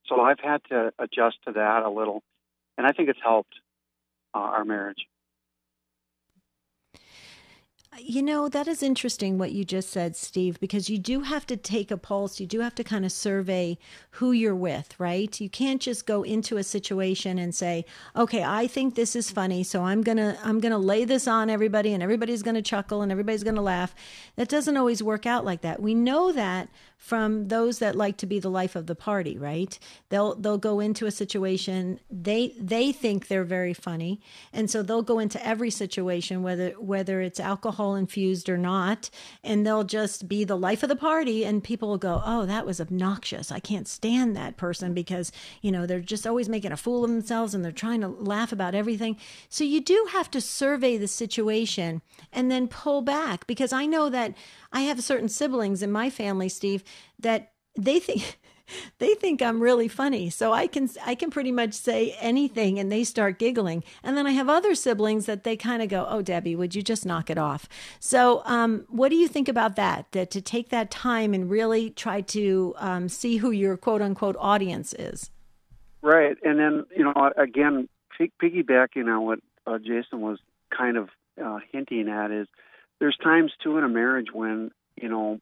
So 0.06 0.20
I've 0.20 0.40
had 0.40 0.62
to 0.70 0.92
adjust 0.98 1.36
to 1.46 1.52
that 1.52 1.82
a 1.82 1.90
little, 1.90 2.22
and 2.76 2.86
I 2.86 2.92
think 2.92 3.08
it's 3.08 3.22
helped 3.22 3.54
uh, 4.34 4.38
our 4.38 4.64
marriage. 4.64 5.06
You 7.98 8.22
know, 8.22 8.48
that 8.48 8.68
is 8.68 8.82
interesting 8.82 9.38
what 9.38 9.52
you 9.52 9.64
just 9.64 9.90
said, 9.90 10.16
Steve, 10.16 10.60
because 10.60 10.90
you 10.90 10.98
do 10.98 11.20
have 11.20 11.46
to 11.46 11.56
take 11.56 11.90
a 11.90 11.96
pulse. 11.96 12.38
You 12.38 12.46
do 12.46 12.60
have 12.60 12.74
to 12.74 12.84
kind 12.84 13.04
of 13.04 13.12
survey 13.12 13.78
who 14.12 14.32
you're 14.32 14.54
with, 14.54 14.98
right? 14.98 15.40
You 15.40 15.48
can't 15.48 15.80
just 15.80 16.06
go 16.06 16.22
into 16.22 16.58
a 16.58 16.62
situation 16.62 17.38
and 17.38 17.54
say, 17.54 17.86
"Okay, 18.14 18.42
I 18.44 18.66
think 18.66 18.94
this 18.96 19.16
is 19.16 19.30
funny, 19.30 19.62
so 19.62 19.84
I'm 19.84 20.02
going 20.02 20.18
to 20.18 20.36
I'm 20.42 20.60
going 20.60 20.72
to 20.72 20.78
lay 20.78 21.04
this 21.04 21.26
on 21.26 21.48
everybody 21.48 21.94
and 21.94 22.02
everybody's 22.02 22.42
going 22.42 22.56
to 22.56 22.62
chuckle 22.62 23.02
and 23.02 23.10
everybody's 23.10 23.44
going 23.44 23.56
to 23.56 23.62
laugh." 23.62 23.94
That 24.36 24.48
doesn't 24.48 24.76
always 24.76 25.02
work 25.02 25.24
out 25.24 25.44
like 25.44 25.62
that. 25.62 25.80
We 25.80 25.94
know 25.94 26.32
that 26.32 26.68
from 26.96 27.48
those 27.48 27.78
that 27.78 27.94
like 27.94 28.16
to 28.16 28.26
be 28.26 28.38
the 28.38 28.50
life 28.50 28.74
of 28.74 28.86
the 28.86 28.94
party, 28.94 29.38
right? 29.38 29.78
They'll 30.08 30.34
they'll 30.34 30.58
go 30.58 30.80
into 30.80 31.06
a 31.06 31.10
situation 31.10 32.00
they 32.10 32.54
they 32.58 32.90
think 32.92 33.28
they're 33.28 33.44
very 33.44 33.74
funny, 33.74 34.20
and 34.52 34.70
so 34.70 34.82
they'll 34.82 35.02
go 35.02 35.18
into 35.18 35.44
every 35.46 35.70
situation 35.70 36.42
whether 36.42 36.70
whether 36.72 37.20
it's 37.20 37.38
alcohol 37.38 37.94
infused 37.94 38.48
or 38.48 38.56
not, 38.56 39.10
and 39.44 39.66
they'll 39.66 39.84
just 39.84 40.26
be 40.26 40.44
the 40.44 40.56
life 40.56 40.82
of 40.82 40.88
the 40.88 40.96
party, 40.96 41.44
and 41.44 41.62
people 41.62 41.88
will 41.88 41.98
go, 41.98 42.22
"Oh, 42.24 42.46
that 42.46 42.66
was 42.66 42.80
obnoxious. 42.80 43.52
I 43.52 43.60
can't 43.60 43.86
stand 43.86 44.34
that 44.36 44.56
person 44.56 44.94
because 44.94 45.30
you 45.60 45.70
know 45.70 45.86
they're 45.86 46.00
just 46.00 46.26
always 46.26 46.48
making 46.48 46.72
a 46.72 46.76
fool 46.76 47.04
of 47.04 47.10
themselves 47.10 47.54
and 47.54 47.64
they're 47.64 47.72
trying 47.72 48.00
to 48.00 48.08
laugh 48.08 48.52
about 48.52 48.74
everything." 48.74 49.16
So 49.48 49.64
you 49.64 49.80
do 49.80 50.08
have 50.12 50.30
to 50.32 50.40
survey 50.40 50.96
the 50.96 51.08
situation 51.08 52.00
and 52.32 52.50
then 52.50 52.68
pull 52.68 53.02
back 53.02 53.46
because 53.46 53.72
I 53.72 53.86
know 53.86 54.08
that 54.08 54.34
I 54.76 54.80
have 54.80 55.02
certain 55.02 55.30
siblings 55.30 55.82
in 55.82 55.90
my 55.90 56.10
family, 56.10 56.50
Steve, 56.50 56.84
that 57.18 57.52
they 57.78 57.98
think 57.98 58.38
they 58.98 59.14
think 59.14 59.40
I'm 59.40 59.58
really 59.58 59.88
funny. 59.88 60.28
So 60.28 60.52
I 60.52 60.66
can 60.66 60.90
I 61.02 61.14
can 61.14 61.30
pretty 61.30 61.50
much 61.50 61.72
say 61.72 62.14
anything 62.20 62.78
and 62.78 62.92
they 62.92 63.02
start 63.02 63.38
giggling. 63.38 63.84
And 64.02 64.18
then 64.18 64.26
I 64.26 64.32
have 64.32 64.50
other 64.50 64.74
siblings 64.74 65.24
that 65.24 65.44
they 65.44 65.56
kind 65.56 65.80
of 65.80 65.88
go, 65.88 66.06
"Oh, 66.06 66.20
Debbie, 66.20 66.54
would 66.54 66.74
you 66.74 66.82
just 66.82 67.06
knock 67.06 67.30
it 67.30 67.38
off?" 67.38 67.70
So, 68.00 68.42
um, 68.44 68.84
what 68.90 69.08
do 69.08 69.16
you 69.16 69.28
think 69.28 69.48
about 69.48 69.76
that? 69.76 70.12
That 70.12 70.30
to 70.32 70.42
take 70.42 70.68
that 70.68 70.90
time 70.90 71.32
and 71.32 71.48
really 71.48 71.88
try 71.88 72.20
to 72.20 72.74
um, 72.76 73.08
see 73.08 73.38
who 73.38 73.52
your 73.52 73.78
quote 73.78 74.02
unquote 74.02 74.36
audience 74.38 74.92
is. 74.92 75.30
Right, 76.02 76.36
and 76.44 76.58
then 76.58 76.84
you 76.94 77.02
know 77.02 77.32
again, 77.38 77.88
piggybacking 78.20 79.08
on 79.08 79.24
what 79.24 79.38
uh, 79.66 79.78
Jason 79.78 80.20
was 80.20 80.38
kind 80.68 80.98
of 80.98 81.08
uh, 81.42 81.60
hinting 81.72 82.10
at 82.10 82.30
is 82.30 82.46
there's 82.98 83.16
times 83.22 83.52
too 83.62 83.78
in 83.78 83.84
a 83.84 83.88
marriage 83.88 84.28
when 84.32 84.70
you 84.96 85.08
know 85.08 85.40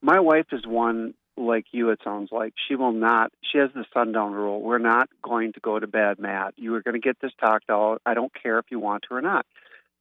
my 0.00 0.20
wife 0.20 0.46
is 0.52 0.66
one 0.66 1.14
like 1.36 1.66
you 1.72 1.90
it 1.90 2.00
sounds 2.02 2.30
like. 2.32 2.54
She 2.68 2.76
will 2.76 2.92
not 2.92 3.32
she 3.50 3.58
has 3.58 3.70
the 3.74 3.84
sundown 3.92 4.32
rule. 4.32 4.60
We're 4.62 4.78
not 4.78 5.08
going 5.22 5.52
to 5.54 5.60
go 5.60 5.78
to 5.78 5.86
bed 5.86 6.18
matt. 6.18 6.54
You 6.56 6.74
are 6.74 6.82
going 6.82 6.94
to 6.94 7.00
get 7.00 7.18
this 7.20 7.32
talked 7.38 7.70
out. 7.70 8.00
I 8.06 8.14
don't 8.14 8.32
care 8.34 8.58
if 8.58 8.66
you 8.70 8.80
want 8.80 9.04
to 9.08 9.14
or 9.14 9.22
not. 9.22 9.46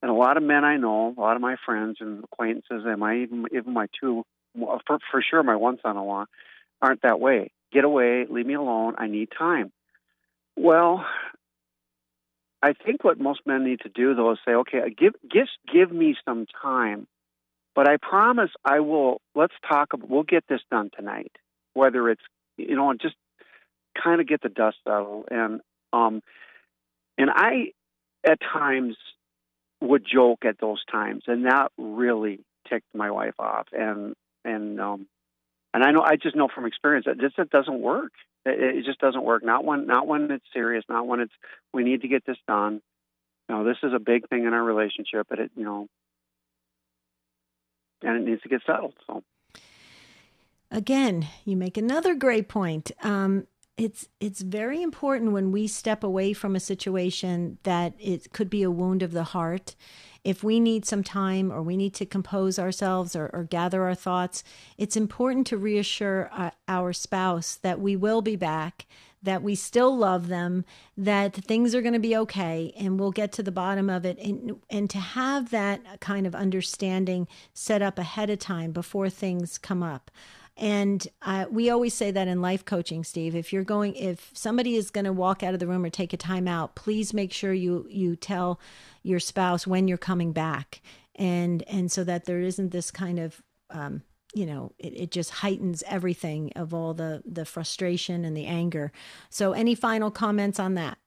And 0.02 0.12
a 0.12 0.14
lot 0.14 0.38
of 0.38 0.44
men 0.44 0.64
i 0.64 0.78
know 0.78 1.14
a 1.18 1.20
lot 1.20 1.36
of 1.36 1.42
my 1.42 1.56
friends 1.66 1.98
and 2.00 2.24
acquaintances 2.24 2.84
and 2.86 3.00
my 3.00 3.18
even 3.18 3.46
even 3.52 3.74
my 3.74 3.88
two 4.00 4.24
for, 4.54 5.00
for 5.12 5.22
sure 5.22 5.44
my 5.44 5.56
one 5.56 5.80
son-in-law 5.82 6.26
aren't 6.82 7.02
that 7.02 7.20
way. 7.20 7.52
Get 7.72 7.84
away 7.84 8.26
leave 8.30 8.46
me 8.46 8.54
alone 8.54 8.96
i 8.98 9.08
need 9.08 9.30
time. 9.38 9.72
Well 10.56 11.06
I 12.62 12.74
think 12.74 13.04
what 13.04 13.20
most 13.20 13.41
men 13.46 13.63
need 13.63 13.82
to 13.82 13.89
do 13.89 14.15
though 14.15 14.32
is 14.32 14.39
say, 14.46 14.54
okay, 14.54 14.80
give 14.98 15.13
give 15.30 15.48
give 15.72 15.91
me 15.91 16.15
some 16.26 16.46
time, 16.62 17.08
but 17.76 17.88
I 17.88 17.98
promise 17.98 18.52
I 18.63 18.80
will. 18.80 19.22
Let's 19.36 19.54
talk. 19.68 19.89
We'll 19.98 20.24
get 20.24 20.46
this 20.48 20.62
done 20.72 20.89
tonight. 20.96 21.32
Whether 21.74 22.10
it's 22.10 22.24
you 22.58 22.76
know 22.76 22.94
just 22.94 23.15
kind 24.02 24.22
of 24.22 24.28
get 24.28 24.41
the 24.41 24.50
dust 24.50 24.78
settled 24.86 25.26
and 25.32 25.62
um 25.94 26.22
and 27.18 27.30
I 27.34 27.72
at 28.28 28.39
times 28.41 28.98
would 29.82 30.06
joke 30.06 30.46
at 30.46 30.60
those 30.60 30.84
times 30.91 31.24
and 31.28 31.46
that 31.46 31.72
really 31.78 32.39
ticked 32.70 32.94
my 32.94 33.12
wife 33.12 33.36
off 33.39 33.68
and 33.72 34.15
and 34.44 34.80
um 34.80 35.08
and 35.74 35.84
I 35.84 35.91
know 35.91 36.02
I 36.02 36.15
just 36.15 36.36
know 36.36 36.50
from 36.54 36.65
experience 36.65 37.06
that 37.06 37.18
this 37.18 37.34
it 37.38 37.50
doesn't 37.50 37.82
work. 37.82 38.12
It, 38.46 38.78
it 38.78 38.86
just 38.86 39.00
doesn't 39.00 39.24
work. 39.24 39.44
Not 39.44 39.66
when 39.66 39.88
not 39.88 40.08
when 40.08 40.32
it's 40.32 40.46
serious. 40.54 40.84
Not 40.90 41.08
when 41.08 41.20
it's 41.20 41.34
we 41.74 41.84
need 41.84 42.02
to 42.02 42.08
get 42.08 42.26
this 42.26 42.38
done. 42.48 42.82
You 43.50 43.56
know, 43.56 43.64
this 43.64 43.78
is 43.84 43.94
a 43.94 44.00
big 44.00 44.28
thing 44.30 44.46
in 44.46 44.54
our 44.54 44.64
relationship, 44.64 45.28
but 45.30 45.40
it 45.40 45.52
you 45.56 45.64
know, 45.64 45.88
and 48.02 48.18
it 48.18 48.30
needs 48.30 48.42
to 48.44 48.50
get 48.50 48.62
settled. 48.66 48.94
So 49.08 49.24
again, 50.72 51.28
you 51.46 51.56
make 51.56 51.78
another 51.78 52.16
great 52.16 52.48
point. 52.48 52.92
Um, 53.04 53.48
it's 53.78 54.08
it's 54.20 54.42
very 54.42 54.82
important 54.82 55.34
when 55.34 55.52
we 55.52 55.68
step 55.68 56.04
away 56.04 56.34
from 56.34 56.56
a 56.56 56.60
situation 56.60 57.58
that 57.64 57.94
it 58.00 58.32
could 58.32 58.50
be 58.50 58.64
a 58.64 58.72
wound 58.72 59.04
of 59.04 59.12
the 59.12 59.26
heart. 59.26 59.76
If 60.24 60.44
we 60.44 60.60
need 60.60 60.86
some 60.86 61.04
time 61.04 61.52
or 61.52 61.62
we 61.62 61.78
need 61.78 61.94
to 61.96 62.06
compose 62.06 62.58
ourselves 62.58 63.16
or, 63.16 63.30
or 63.32 63.44
gather 63.44 63.84
our 63.84 63.94
thoughts 63.94 64.44
it's 64.78 64.98
important 64.98 65.46
to 65.48 65.58
reassure 65.58 66.30
uh, 66.34 66.52
our 66.68 66.94
spouse 66.94 67.56
that 67.58 67.80
we 67.80 67.96
will 67.96 68.22
be 68.22 68.36
back 68.36 68.88
that 69.22 69.44
we 69.44 69.56
still 69.56 69.96
love 69.96 70.28
them 70.28 70.64
that 70.96 71.34
things 71.34 71.76
are 71.76 71.82
going 71.82 71.94
to 71.94 72.00
be 72.00 72.16
okay 72.16 72.74
and 72.78 73.00
we'll 73.00 73.12
get 73.12 73.32
to 73.34 73.44
the 73.44 73.52
bottom 73.52 73.90
of 73.90 74.06
it 74.06 74.18
and 74.20 74.60
and 74.70 74.90
to 74.90 75.00
have 75.00 75.52
that 75.52 76.00
kind 76.00 76.26
of 76.26 76.34
understanding 76.34 77.28
set 77.54 77.82
up 77.82 78.00
ahead 78.00 78.30
of 78.30 78.40
time 78.40 78.72
before 78.72 79.10
things 79.10 79.58
come 79.58 79.84
up 79.84 80.10
and 80.58 81.06
uh, 81.22 81.46
we 81.50 81.70
always 81.70 81.94
say 81.94 82.12
that 82.12 82.28
in 82.28 82.41
life 82.41 82.63
coaching, 82.63 83.04
Steve. 83.04 83.36
If 83.36 83.52
you're 83.52 83.63
going, 83.63 83.96
if 83.96 84.32
somebody 84.34 84.76
is 84.76 84.89
going 84.89 85.06
to 85.06 85.12
walk 85.12 85.44
out 85.44 85.54
of 85.54 85.60
the 85.60 85.68
room 85.68 85.84
or 85.84 85.89
take 85.89 86.13
a 86.13 86.18
time 86.18 86.48
out, 86.48 86.76
please 86.76 87.13
make 87.13 87.34
sure 87.34 87.54
you 87.54 87.86
you 87.89 88.15
tell 88.15 88.60
your 89.04 89.20
spouse 89.20 89.68
when 89.68 89.88
you're 89.88 89.98
coming 89.98 90.32
back, 90.32 90.82
and 91.15 91.62
and 91.63 91.91
so 91.91 92.06
that 92.06 92.26
there 92.26 92.39
isn't 92.39 92.72
this 92.72 92.89
kind 92.89 93.20
of 93.20 93.41
um, 93.70 94.04
you 94.34 94.46
know 94.46 94.72
it, 94.80 94.94
it 94.98 95.12
just 95.12 95.32
heightens 95.32 95.84
everything 95.88 96.54
of 96.56 96.74
all 96.74 96.94
the 96.94 97.22
the 97.26 97.44
frustration 97.44 98.24
and 98.24 98.38
the 98.38 98.46
anger. 98.46 98.94
So, 99.30 99.52
any 99.52 99.76
final 99.76 100.10
comments 100.10 100.58
on 100.58 100.76
that? 100.76 100.98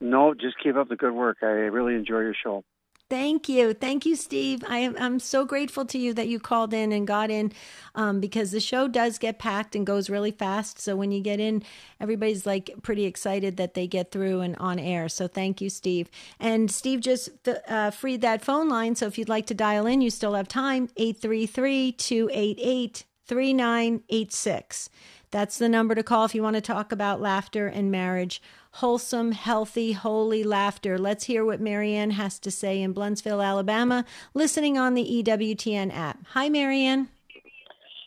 No, 0.00 0.34
just 0.34 0.56
keep 0.62 0.74
up 0.74 0.88
the 0.88 0.96
good 0.96 1.12
work. 1.12 1.38
I 1.42 1.46
really 1.46 1.94
enjoy 1.94 2.18
your 2.20 2.34
show. 2.34 2.64
Thank 3.08 3.48
you. 3.48 3.72
Thank 3.72 4.04
you, 4.04 4.16
Steve. 4.16 4.64
I 4.68 4.78
am, 4.78 4.96
I'm 4.98 5.20
so 5.20 5.44
grateful 5.44 5.84
to 5.86 5.98
you 5.98 6.12
that 6.14 6.26
you 6.26 6.40
called 6.40 6.74
in 6.74 6.90
and 6.90 7.06
got 7.06 7.30
in 7.30 7.52
um, 7.94 8.18
because 8.18 8.50
the 8.50 8.58
show 8.58 8.88
does 8.88 9.18
get 9.18 9.38
packed 9.38 9.76
and 9.76 9.86
goes 9.86 10.10
really 10.10 10.32
fast. 10.32 10.80
So 10.80 10.96
when 10.96 11.12
you 11.12 11.20
get 11.20 11.38
in, 11.38 11.62
everybody's 12.00 12.46
like 12.46 12.68
pretty 12.82 13.04
excited 13.04 13.58
that 13.58 13.74
they 13.74 13.86
get 13.86 14.10
through 14.10 14.40
and 14.40 14.56
on 14.56 14.80
air. 14.80 15.08
So 15.08 15.28
thank 15.28 15.60
you, 15.60 15.70
Steve. 15.70 16.10
And 16.40 16.68
Steve 16.68 16.98
just 16.98 17.30
uh, 17.68 17.92
freed 17.92 18.22
that 18.22 18.44
phone 18.44 18.68
line. 18.68 18.96
So 18.96 19.06
if 19.06 19.18
you'd 19.18 19.28
like 19.28 19.46
to 19.46 19.54
dial 19.54 19.86
in, 19.86 20.00
you 20.00 20.10
still 20.10 20.34
have 20.34 20.48
time 20.48 20.88
833 20.96 21.92
288 21.92 23.04
3986. 23.26 24.90
That's 25.30 25.58
the 25.58 25.68
number 25.68 25.94
to 25.94 26.02
call 26.02 26.24
if 26.24 26.34
you 26.34 26.42
want 26.42 26.54
to 26.54 26.60
talk 26.60 26.92
about 26.92 27.20
laughter 27.20 27.66
and 27.66 27.90
marriage 27.90 28.40
wholesome, 28.76 29.32
healthy, 29.32 29.92
holy 29.92 30.44
laughter. 30.44 30.98
Let's 30.98 31.24
hear 31.24 31.46
what 31.46 31.62
Marianne 31.62 32.10
has 32.10 32.38
to 32.40 32.50
say 32.50 32.82
in 32.82 32.92
Blountsville, 32.92 33.42
Alabama, 33.42 34.04
listening 34.34 34.76
on 34.76 34.92
the 34.92 35.22
EWTN 35.22 35.94
app. 35.94 36.18
Hi, 36.28 36.50
Marianne. 36.50 37.08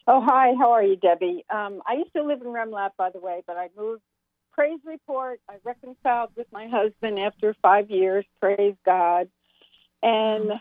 Oh, 0.06 0.22
hi. 0.24 0.54
How 0.60 0.72
are 0.74 0.84
you, 0.84 0.96
Debbie? 0.96 1.44
Um, 1.50 1.82
I 1.88 1.94
used 1.94 2.14
to 2.16 2.24
live 2.24 2.42
in 2.42 2.48
Remlap, 2.48 2.92
by 2.98 3.10
the 3.10 3.20
way, 3.20 3.42
but 3.48 3.58
I 3.58 3.70
moved. 3.76 4.04
Praise 4.52 4.80
report. 4.86 5.40
I 5.50 5.56
reconciled 5.64 6.32
with 6.36 6.48
my 6.52 6.68
husband 6.68 7.18
after 7.18 7.56
five 7.64 7.90
years. 7.90 8.26
Praise 8.40 8.76
God. 8.86 9.28
And 10.04 10.52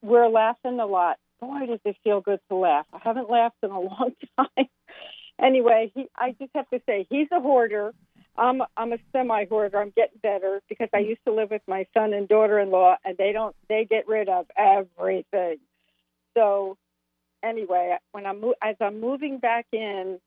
we're 0.00 0.28
laughing 0.28 0.78
a 0.78 0.86
lot. 0.86 1.16
Boy, 1.40 1.66
does 1.66 1.80
it 1.84 1.96
feel 2.04 2.20
good 2.20 2.40
to 2.50 2.56
laugh. 2.56 2.86
I 2.92 2.98
haven't 3.02 3.28
laughed 3.28 3.56
in 3.64 3.70
a 3.70 3.80
long 3.80 4.12
time. 4.38 4.66
anyway, 5.42 5.90
he, 5.94 6.06
I 6.16 6.36
just 6.38 6.52
have 6.54 6.68
to 6.70 6.80
say, 6.86 7.06
he's 7.10 7.28
a 7.32 7.40
hoarder. 7.40 7.94
I'm 8.40 8.62
I'm 8.76 8.92
a 8.94 8.98
semi 9.12 9.44
hoarder. 9.44 9.78
I'm 9.78 9.92
getting 9.94 10.18
better 10.22 10.62
because 10.68 10.88
I 10.94 10.98
used 11.00 11.20
to 11.26 11.32
live 11.32 11.50
with 11.50 11.62
my 11.68 11.86
son 11.94 12.14
and 12.14 12.26
daughter-in-law, 12.26 12.96
and 13.04 13.16
they 13.18 13.32
don't 13.32 13.54
they 13.68 13.84
get 13.84 14.08
rid 14.08 14.30
of 14.30 14.46
everything. 14.56 15.58
So 16.36 16.78
anyway, 17.44 17.98
when 18.12 18.24
I'm 18.24 18.42
as 18.62 18.76
I'm 18.80 18.98
moving 18.98 19.38
back 19.38 19.66
in, 19.72 20.18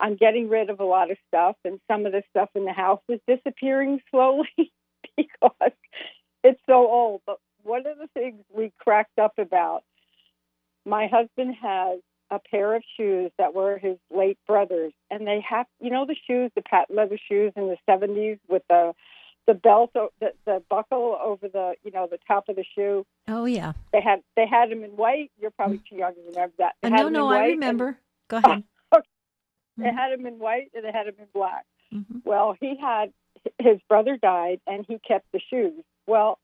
I'm 0.00 0.16
getting 0.16 0.48
rid 0.48 0.70
of 0.70 0.80
a 0.80 0.84
lot 0.84 1.10
of 1.10 1.18
stuff, 1.28 1.56
and 1.62 1.78
some 1.90 2.06
of 2.06 2.12
the 2.12 2.22
stuff 2.30 2.48
in 2.54 2.64
the 2.64 2.72
house 2.72 3.02
is 3.10 3.20
disappearing 3.28 4.00
slowly 4.10 4.48
because 5.16 5.72
it's 6.42 6.60
so 6.66 6.88
old. 6.90 7.20
But 7.26 7.36
one 7.64 7.86
of 7.86 7.98
the 7.98 8.08
things 8.14 8.42
we 8.50 8.72
cracked 8.78 9.18
up 9.18 9.34
about, 9.38 9.82
my 10.86 11.06
husband 11.06 11.54
has 11.60 11.98
a 12.30 12.38
pair 12.38 12.74
of 12.74 12.82
shoes 12.96 13.30
that 13.38 13.54
were 13.54 13.78
his 13.78 13.96
late 14.14 14.38
brother's, 14.46 14.92
and 15.10 15.26
they 15.26 15.44
have, 15.48 15.66
you 15.80 15.90
know, 15.90 16.06
the 16.06 16.16
shoes, 16.26 16.50
the 16.54 16.62
patent 16.62 16.96
leather 16.96 17.18
shoes 17.28 17.52
in 17.56 17.68
the 17.68 17.76
'70s 17.88 18.38
with 18.48 18.62
the 18.68 18.94
the 19.46 19.54
belt, 19.54 19.90
the, 19.94 20.10
the 20.44 20.62
buckle 20.68 21.18
over 21.24 21.48
the, 21.48 21.72
you 21.82 21.90
know, 21.90 22.06
the 22.06 22.18
top 22.28 22.50
of 22.50 22.56
the 22.56 22.64
shoe. 22.74 23.06
Oh 23.28 23.46
yeah. 23.46 23.72
They 23.92 24.00
had 24.02 24.22
they 24.36 24.46
had 24.46 24.70
them 24.70 24.84
in 24.84 24.90
white. 24.90 25.30
You're 25.40 25.50
probably 25.50 25.78
too 25.88 25.96
young 25.96 26.14
to 26.14 26.20
remember 26.28 26.54
that. 26.58 26.74
They 26.82 26.88
uh, 26.88 26.96
no, 26.96 27.08
no, 27.08 27.30
I 27.30 27.46
remember. 27.46 27.86
And, 27.86 27.96
Go 28.28 28.36
ahead. 28.44 28.62
okay. 28.94 29.06
They 29.78 29.84
mm-hmm. 29.84 29.96
had 29.96 30.12
them 30.12 30.26
in 30.26 30.38
white 30.38 30.70
and 30.74 30.84
they 30.84 30.92
had 30.92 31.06
them 31.06 31.14
in 31.18 31.26
black. 31.32 31.64
Mm-hmm. 31.92 32.18
Well, 32.24 32.56
he 32.60 32.76
had 32.78 33.12
his 33.58 33.78
brother 33.88 34.16
died, 34.16 34.60
and 34.66 34.84
he 34.86 34.98
kept 34.98 35.30
the 35.32 35.40
shoes. 35.50 35.84
Well, 36.06 36.38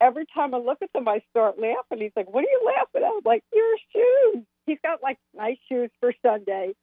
every 0.00 0.26
time 0.34 0.54
I 0.54 0.58
look 0.58 0.78
at 0.82 0.92
them, 0.92 1.08
I 1.08 1.22
start 1.30 1.58
laughing. 1.58 1.98
He's 2.00 2.12
like, 2.16 2.32
"What 2.32 2.44
are 2.44 2.50
you 2.50 2.62
laughing 2.64 3.02
at?" 3.02 3.12
I'm 3.14 3.20
like, 3.24 3.44
"Your 3.52 3.76
shoes." 3.92 4.44
He's 4.66 4.78
got 4.82 5.02
like 5.02 5.18
nice 5.34 5.58
shoes 5.68 5.90
for 6.00 6.12
Sunday. 6.22 6.74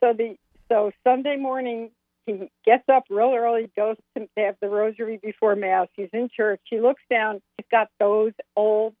So 0.00 0.12
the 0.12 0.36
so 0.68 0.90
Sunday 1.04 1.36
morning 1.36 1.90
he 2.26 2.50
gets 2.64 2.84
up 2.92 3.04
real 3.08 3.34
early, 3.36 3.70
goes 3.76 3.96
to 4.16 4.26
have 4.36 4.56
the 4.60 4.68
rosary 4.68 5.18
before 5.22 5.54
mass. 5.54 5.88
He's 5.94 6.08
in 6.12 6.28
church. 6.34 6.60
He 6.68 6.80
looks 6.80 7.02
down. 7.08 7.40
He's 7.56 7.66
got 7.70 7.88
those 8.00 8.32
old. 8.56 8.94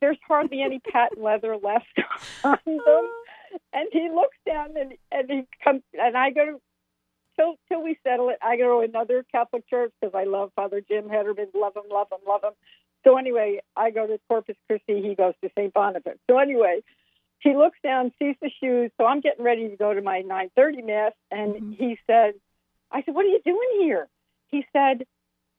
There's 0.00 0.18
hardly 0.26 0.62
any 0.62 0.80
patent 0.80 1.22
leather 1.22 1.56
left 1.56 1.86
on 2.44 2.58
them. 2.64 2.80
Oh. 2.86 3.22
And 3.72 3.88
he 3.92 4.10
looks 4.12 4.36
down 4.46 4.76
and 4.76 4.94
and 5.12 5.30
he 5.30 5.46
comes 5.62 5.82
and 5.94 6.16
I 6.16 6.30
go 6.30 6.44
to 6.44 6.60
till 7.36 7.54
till 7.68 7.82
we 7.82 7.98
settle 8.02 8.30
it. 8.30 8.38
I 8.42 8.56
go 8.56 8.80
to 8.80 8.88
another 8.88 9.24
Catholic 9.30 9.68
church 9.68 9.92
because 10.00 10.14
I 10.14 10.24
love 10.24 10.50
Father 10.56 10.82
Jim 10.86 11.04
Hederman. 11.04 11.46
Love 11.54 11.76
him, 11.76 11.84
love 11.90 12.08
him, 12.10 12.18
love 12.26 12.42
him. 12.42 12.52
So 13.04 13.16
anyway, 13.16 13.60
I 13.76 13.90
go 13.90 14.06
to 14.06 14.18
Corpus 14.28 14.56
Christi. 14.66 15.00
He 15.00 15.14
goes 15.14 15.34
to 15.42 15.50
St. 15.56 15.72
Boniface. 15.72 16.18
So 16.28 16.38
anyway, 16.38 16.80
he 17.40 17.54
looks 17.54 17.78
down, 17.82 18.12
sees 18.18 18.36
the 18.40 18.50
shoes. 18.60 18.90
So 18.98 19.06
I'm 19.06 19.20
getting 19.20 19.44
ready 19.44 19.68
to 19.68 19.76
go 19.76 19.92
to 19.94 20.02
my 20.02 20.22
9:30 20.22 20.84
mass, 20.86 21.12
and 21.30 21.54
mm-hmm. 21.54 21.72
he 21.72 21.98
said, 22.06 22.34
"I 22.90 23.02
said, 23.02 23.14
what 23.14 23.24
are 23.24 23.28
you 23.28 23.40
doing 23.44 23.68
here?" 23.80 24.08
He 24.48 24.64
said, 24.72 25.04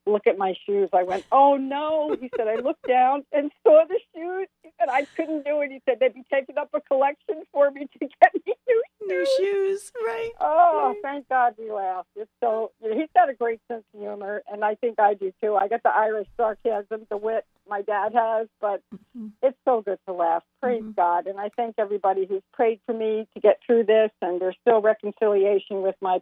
look 0.08 0.28
at 0.28 0.38
my 0.38 0.56
shoes. 0.66 0.90
I 0.94 1.04
went, 1.04 1.26
oh 1.32 1.58
no. 1.58 2.16
He 2.20 2.30
said, 2.36 2.48
I 2.48 2.56
looked 2.56 2.88
down 2.88 3.24
and 3.32 3.52
saw 3.64 3.84
the 3.88 4.00
shoes. 4.16 4.48
and 4.80 4.92
I 4.92 5.06
couldn't 5.16 5.46
do 5.46 5.62
it. 5.62 5.72
He 5.72 5.82
said, 5.86 6.00
they'd 6.00 6.14
be 6.14 6.24
taking 6.32 6.58
up 6.58 6.70
a 6.74 6.82
collection 6.82 7.44
for 7.52 7.72
me 7.72 7.88
to 7.94 8.00
get 8.00 8.34
me 8.46 8.54
new 8.68 8.84
shoes. 9.00 9.08
New 9.08 9.28
shoes, 9.38 9.92
right. 10.06 10.32
Oh, 10.40 10.96
thank 11.02 11.30
God 11.30 11.54
we 11.58 11.72
laughed. 11.72 12.10
It's 12.16 12.30
so, 12.42 12.72
you 12.82 12.90
know, 12.90 12.98
he's 12.98 13.10
got 13.16 13.30
a 13.30 13.34
great 13.34 13.60
sense 13.68 13.84
of 13.94 14.00
humor, 14.00 14.44
and 14.52 14.64
I 14.64 14.76
think 14.76 15.00
I 15.00 15.14
do 15.14 15.32
too. 15.42 15.56
I 15.56 15.68
got 15.68 15.84
the 15.84 15.90
Irish 15.90 16.28
sarcasm, 16.36 17.08
the 17.10 17.18
wit 17.18 17.46
my 17.70 17.82
dad 17.82 18.14
has, 18.14 18.48
but 18.62 18.82
mm-hmm. 18.94 19.28
it's 19.42 19.58
so 19.66 19.82
good 19.82 20.00
to 20.08 20.14
laugh. 20.14 20.44
Praise 20.62 20.82
mm-hmm. 20.82 20.92
God. 20.92 21.28
And 21.28 21.40
I 21.40 21.50
thank 21.56 21.76
everybody 21.78 22.26
who's 22.26 22.44
prayed 22.54 22.80
for 22.86 22.94
me 22.94 23.28
to 23.34 23.40
get 23.40 23.60
through 23.66 23.86
this, 23.86 24.12
and 24.22 24.40
there's 24.40 24.58
still 24.62 24.82
reconciliation 24.82 25.82
with 25.82 25.96
my 26.02 26.20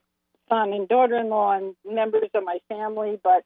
son 0.50 0.74
and 0.74 0.88
daughter-in-law 0.88 1.54
and 1.54 1.76
members 1.86 2.30
of 2.36 2.43
my 2.43 2.60
family, 2.69 3.19
but 3.24 3.43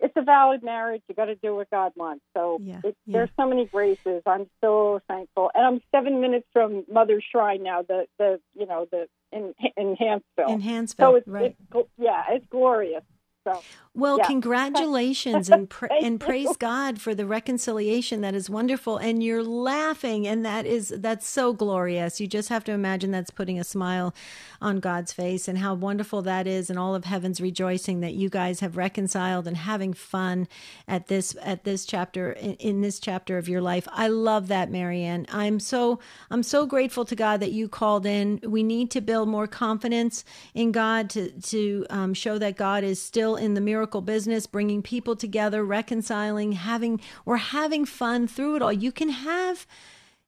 it's 0.00 0.14
a 0.16 0.22
valid 0.22 0.62
marriage. 0.62 1.02
You 1.08 1.14
got 1.14 1.26
to 1.26 1.34
do 1.36 1.54
what 1.54 1.70
God 1.70 1.92
wants. 1.96 2.24
So 2.36 2.58
yeah, 2.62 2.80
it, 2.84 2.96
yeah. 3.06 3.18
there's 3.18 3.30
so 3.38 3.46
many 3.46 3.66
graces. 3.66 4.22
I'm 4.26 4.48
so 4.60 5.00
thankful, 5.08 5.50
and 5.54 5.64
I'm 5.64 5.80
seven 5.94 6.20
minutes 6.20 6.46
from 6.52 6.84
Mother's 6.90 7.24
Shrine 7.30 7.62
now. 7.62 7.82
The 7.82 8.06
the 8.18 8.40
you 8.54 8.66
know 8.66 8.86
the 8.90 9.06
in 9.32 9.54
in 9.76 9.96
Hanceville. 9.96 10.54
In 10.54 10.60
Hanceville, 10.60 10.94
so 10.98 11.14
it's, 11.16 11.28
right? 11.28 11.56
It's, 11.74 11.88
yeah, 11.98 12.24
it's 12.30 12.46
glorious. 12.50 13.04
So, 13.46 13.62
well, 13.94 14.18
yeah. 14.18 14.26
congratulations 14.26 15.48
and 15.50 15.68
pra- 15.68 15.92
and 15.92 16.20
praise 16.20 16.56
God 16.58 17.00
for 17.00 17.14
the 17.14 17.24
reconciliation. 17.24 18.20
That 18.20 18.34
is 18.34 18.50
wonderful, 18.50 18.98
and 18.98 19.22
you're 19.22 19.42
laughing, 19.42 20.26
and 20.26 20.44
that 20.44 20.66
is 20.66 20.92
that's 20.98 21.26
so 21.26 21.54
glorious. 21.54 22.20
You 22.20 22.26
just 22.26 22.50
have 22.50 22.64
to 22.64 22.72
imagine 22.72 23.10
that's 23.10 23.30
putting 23.30 23.58
a 23.58 23.64
smile 23.64 24.14
on 24.60 24.78
God's 24.78 25.12
face, 25.12 25.48
and 25.48 25.56
how 25.56 25.72
wonderful 25.72 26.20
that 26.22 26.46
is, 26.46 26.68
and 26.68 26.78
all 26.78 26.94
of 26.94 27.06
heaven's 27.06 27.40
rejoicing 27.40 28.00
that 28.00 28.12
you 28.12 28.28
guys 28.28 28.60
have 28.60 28.76
reconciled 28.76 29.46
and 29.46 29.56
having 29.56 29.94
fun 29.94 30.46
at 30.86 31.08
this 31.08 31.34
at 31.42 31.64
this 31.64 31.86
chapter 31.86 32.32
in, 32.32 32.54
in 32.56 32.80
this 32.82 33.00
chapter 33.00 33.38
of 33.38 33.48
your 33.48 33.62
life. 33.62 33.88
I 33.90 34.08
love 34.08 34.48
that, 34.48 34.70
Marianne. 34.70 35.24
I'm 35.32 35.58
so 35.58 35.98
I'm 36.30 36.42
so 36.42 36.66
grateful 36.66 37.06
to 37.06 37.16
God 37.16 37.40
that 37.40 37.52
you 37.52 37.68
called 37.68 38.04
in. 38.04 38.40
We 38.44 38.62
need 38.62 38.90
to 38.90 39.00
build 39.00 39.30
more 39.30 39.46
confidence 39.46 40.24
in 40.52 40.72
God 40.72 41.08
to 41.10 41.30
to 41.30 41.86
um, 41.88 42.12
show 42.12 42.36
that 42.36 42.56
God 42.56 42.84
is 42.84 43.00
still 43.00 43.29
still 43.30 43.44
in 43.44 43.54
the 43.54 43.60
miracle 43.60 44.00
business, 44.00 44.46
bringing 44.46 44.82
people 44.82 45.14
together, 45.14 45.64
reconciling, 45.64 46.52
having 46.52 47.00
or 47.24 47.36
having 47.36 47.84
fun 47.84 48.26
through 48.26 48.56
it 48.56 48.62
all. 48.62 48.72
You 48.72 48.90
can 48.90 49.10
have 49.10 49.66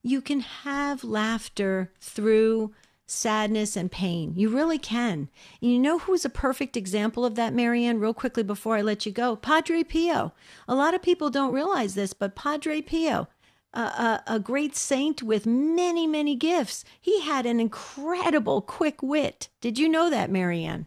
you 0.05 0.21
can 0.21 0.41
have 0.41 1.05
laughter 1.05 1.91
through 2.01 2.73
sadness 3.07 3.77
and 3.77 3.91
pain. 3.91 4.35
You 4.37 4.49
really 4.49 4.79
can. 4.79 5.29
And 5.61 5.71
you 5.71 5.79
know 5.79 5.99
who's 5.99 6.25
a 6.25 6.31
perfect 6.31 6.77
example 6.77 7.25
of 7.25 7.35
that, 7.35 7.53
Marianne, 7.53 8.01
real 8.01 8.15
quickly 8.15 8.43
before 8.43 8.77
I 8.77 8.83
let 8.83 9.05
you 9.05 9.13
go? 9.13 9.37
Padre 9.37 9.83
Pio. 9.85 10.33
A 10.67 10.75
lot 10.75 10.95
of 10.95 11.03
people 11.03 11.31
don't 11.31 11.55
realize 11.55 11.95
this, 11.95 12.13
but 12.13 12.37
Padre 12.37 12.81
Pio, 12.83 13.29
a, 13.75 13.81
a, 13.81 14.23
a 14.27 14.39
great 14.41 14.77
saint 14.77 15.23
with 15.23 15.47
many, 15.47 16.07
many 16.07 16.35
gifts, 16.37 16.85
he 17.01 17.21
had 17.23 17.47
an 17.47 17.61
incredible 17.61 18.61
quick 18.61 19.03
wit. 19.03 19.49
Did 19.61 19.79
you 19.79 19.89
know 19.89 20.11
that, 20.11 20.31
Marianne? 20.31 20.87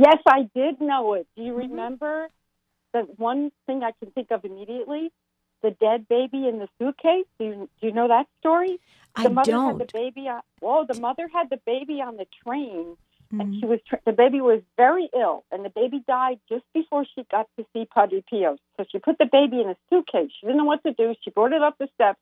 Yes, 0.00 0.18
I 0.26 0.48
did 0.54 0.80
know 0.80 1.12
it. 1.12 1.26
Do 1.36 1.42
you 1.42 1.52
mm-hmm. 1.52 1.72
remember 1.72 2.28
the 2.94 3.00
one 3.16 3.52
thing 3.66 3.82
I 3.82 3.92
can 4.00 4.10
think 4.12 4.30
of 4.30 4.46
immediately? 4.46 5.12
The 5.62 5.72
dead 5.72 6.08
baby 6.08 6.48
in 6.48 6.58
the 6.58 6.68
suitcase. 6.78 7.26
Do 7.38 7.44
you, 7.44 7.68
do 7.80 7.86
you 7.88 7.92
know 7.92 8.08
that 8.08 8.26
story? 8.38 8.80
The 9.16 9.24
I 9.24 9.28
mother 9.28 9.50
don't. 9.50 9.78
had 9.78 9.88
the 9.88 9.92
baby 9.92 10.26
on. 10.28 10.40
Whoa, 10.60 10.86
the 10.86 10.98
mother 10.98 11.28
had 11.30 11.50
the 11.50 11.60
baby 11.66 12.00
on 12.00 12.16
the 12.16 12.26
train, 12.42 12.96
mm-hmm. 12.96 13.40
and 13.40 13.60
she 13.60 13.66
was 13.66 13.80
the 14.06 14.12
baby 14.12 14.40
was 14.40 14.62
very 14.78 15.10
ill, 15.14 15.44
and 15.52 15.66
the 15.66 15.68
baby 15.68 16.02
died 16.08 16.40
just 16.48 16.64
before 16.72 17.04
she 17.14 17.26
got 17.30 17.46
to 17.58 17.66
see 17.74 17.84
Padre 17.84 18.22
Pio. 18.30 18.56
So 18.78 18.86
she 18.90 19.00
put 19.00 19.18
the 19.18 19.28
baby 19.30 19.60
in 19.60 19.68
a 19.68 19.76
suitcase. 19.90 20.30
She 20.40 20.46
didn't 20.46 20.58
know 20.58 20.64
what 20.64 20.82
to 20.84 20.94
do. 20.94 21.14
She 21.22 21.28
brought 21.28 21.52
it 21.52 21.60
up 21.60 21.76
the 21.78 21.88
steps, 21.94 22.20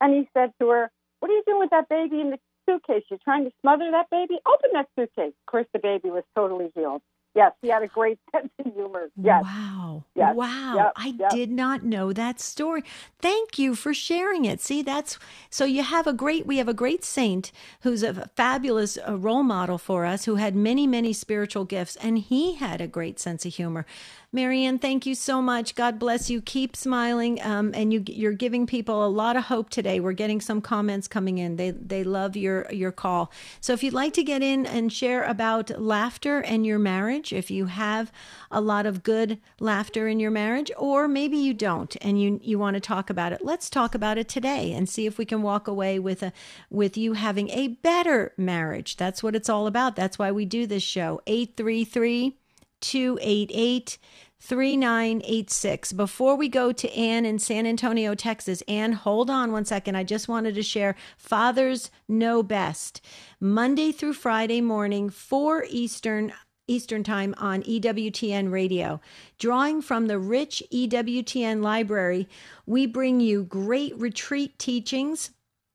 and 0.00 0.12
he 0.12 0.28
said 0.34 0.52
to 0.58 0.70
her, 0.70 0.90
"What 1.20 1.30
are 1.30 1.34
you 1.34 1.44
doing 1.46 1.60
with 1.60 1.70
that 1.70 1.88
baby 1.88 2.20
in 2.20 2.30
the 2.30 2.40
suitcase? 2.66 3.04
You're 3.10 3.20
trying 3.22 3.44
to 3.44 3.52
smother 3.60 3.92
that 3.92 4.10
baby? 4.10 4.40
Open 4.44 4.70
that 4.72 4.88
suitcase." 4.98 5.34
Of 5.38 5.46
course, 5.46 5.66
the 5.72 5.78
baby 5.78 6.10
was 6.10 6.24
totally 6.34 6.72
healed. 6.74 7.02
Yes, 7.34 7.52
he 7.62 7.68
had 7.68 7.82
a 7.82 7.88
great 7.88 8.18
sense 8.32 8.50
of 8.58 8.74
humor. 8.74 9.10
Yes. 9.20 9.42
Wow. 9.42 10.04
Yes. 10.14 10.36
Wow. 10.36 10.74
Yep. 10.76 10.92
I 10.96 11.14
yep. 11.18 11.30
did 11.30 11.50
not 11.50 11.82
know 11.82 12.12
that 12.12 12.40
story. 12.40 12.84
Thank 13.20 13.58
you 13.58 13.74
for 13.74 13.94
sharing 13.94 14.44
it. 14.44 14.60
See, 14.60 14.82
that's 14.82 15.18
so 15.48 15.64
you 15.64 15.82
have 15.82 16.06
a 16.06 16.12
great, 16.12 16.46
we 16.46 16.58
have 16.58 16.68
a 16.68 16.74
great 16.74 17.04
saint 17.04 17.50
who's 17.80 18.02
a 18.02 18.30
fabulous 18.36 18.98
uh, 19.06 19.16
role 19.16 19.42
model 19.42 19.78
for 19.78 20.04
us 20.04 20.26
who 20.26 20.36
had 20.36 20.54
many, 20.54 20.86
many 20.86 21.12
spiritual 21.12 21.64
gifts, 21.64 21.96
and 21.96 22.18
he 22.18 22.56
had 22.56 22.80
a 22.80 22.86
great 22.86 23.18
sense 23.18 23.46
of 23.46 23.54
humor. 23.54 23.86
Marianne, 24.34 24.78
thank 24.78 25.04
you 25.04 25.14
so 25.14 25.42
much. 25.42 25.74
God 25.74 25.98
bless 25.98 26.30
you. 26.30 26.40
Keep 26.40 26.74
smiling. 26.74 27.42
Um, 27.42 27.72
and 27.74 27.92
you, 27.92 28.02
you're 28.06 28.32
giving 28.32 28.66
people 28.66 29.04
a 29.04 29.08
lot 29.08 29.36
of 29.36 29.44
hope 29.44 29.68
today. 29.68 30.00
We're 30.00 30.14
getting 30.14 30.40
some 30.40 30.62
comments 30.62 31.06
coming 31.06 31.36
in. 31.36 31.56
They, 31.56 31.72
they 31.72 32.02
love 32.02 32.34
your, 32.34 32.66
your 32.72 32.92
call. 32.92 33.30
So 33.60 33.74
if 33.74 33.82
you'd 33.82 33.92
like 33.92 34.14
to 34.14 34.22
get 34.22 34.40
in 34.40 34.64
and 34.64 34.90
share 34.90 35.22
about 35.24 35.78
laughter 35.78 36.40
and 36.40 36.64
your 36.64 36.78
marriage, 36.78 37.34
if 37.34 37.50
you 37.50 37.66
have 37.66 38.10
a 38.50 38.62
lot 38.62 38.86
of 38.86 39.02
good 39.02 39.38
laughter 39.60 40.08
in 40.08 40.18
your 40.18 40.30
marriage, 40.30 40.70
or 40.78 41.08
maybe 41.08 41.36
you 41.36 41.52
don't 41.52 41.94
and 42.00 42.18
you, 42.18 42.40
you 42.42 42.58
want 42.58 42.72
to 42.74 42.80
talk 42.80 43.10
about 43.10 43.32
it, 43.34 43.44
let's 43.44 43.68
talk 43.68 43.94
about 43.94 44.16
it 44.16 44.30
today 44.30 44.72
and 44.72 44.88
see 44.88 45.04
if 45.04 45.18
we 45.18 45.26
can 45.26 45.42
walk 45.42 45.68
away 45.68 45.98
with 45.98 46.22
a, 46.22 46.32
with 46.70 46.96
you 46.96 47.12
having 47.12 47.50
a 47.50 47.68
better 47.68 48.32
marriage. 48.38 48.96
That's 48.96 49.22
what 49.22 49.36
it's 49.36 49.50
all 49.50 49.66
about. 49.66 49.94
That's 49.94 50.18
why 50.18 50.32
we 50.32 50.46
do 50.46 50.66
this 50.66 50.82
show. 50.82 51.20
833 51.26 52.38
288 52.82 53.96
3986. 54.38 55.92
Before 55.92 56.34
we 56.36 56.48
go 56.48 56.72
to 56.72 56.92
Ann 56.92 57.24
in 57.24 57.38
San 57.38 57.64
Antonio, 57.64 58.14
Texas, 58.14 58.60
Ann, 58.66 58.92
hold 58.92 59.30
on 59.30 59.52
one 59.52 59.64
second. 59.64 59.96
I 59.96 60.02
just 60.02 60.28
wanted 60.28 60.56
to 60.56 60.62
share 60.62 60.96
Fathers 61.16 61.90
Know 62.08 62.42
Best. 62.42 63.00
Monday 63.40 63.92
through 63.92 64.14
Friday 64.14 64.60
morning, 64.60 65.08
4 65.10 65.64
Eastern. 65.70 66.32
Eastern 66.68 67.02
Time 67.02 67.34
on 67.38 67.62
EWTN 67.64 68.52
Radio. 68.52 69.00
Drawing 69.38 69.82
from 69.82 70.06
the 70.06 70.18
rich 70.18 70.62
EWTN 70.72 71.60
library, 71.60 72.28
we 72.66 72.86
bring 72.86 73.18
you 73.20 73.42
great 73.42 73.98
retreat 73.98 74.58
teachings, 74.60 75.32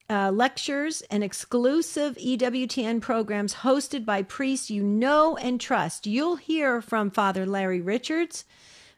uh, 0.10 0.32
lectures 0.32 1.02
and 1.12 1.24
exclusive 1.24 2.16
EWTN 2.16 3.02
programs 3.02 3.56
hosted 3.56 4.06
by 4.06 4.24
priests 4.24 4.70
you 4.70 4.84
know 4.84 5.36
and 5.38 5.60
trust. 5.60 6.08
You'll 6.08 6.38
hear 6.38 6.82
from 6.82 7.12
Father 7.12 7.46
Larry 7.46 7.82
Richards, 7.82 8.46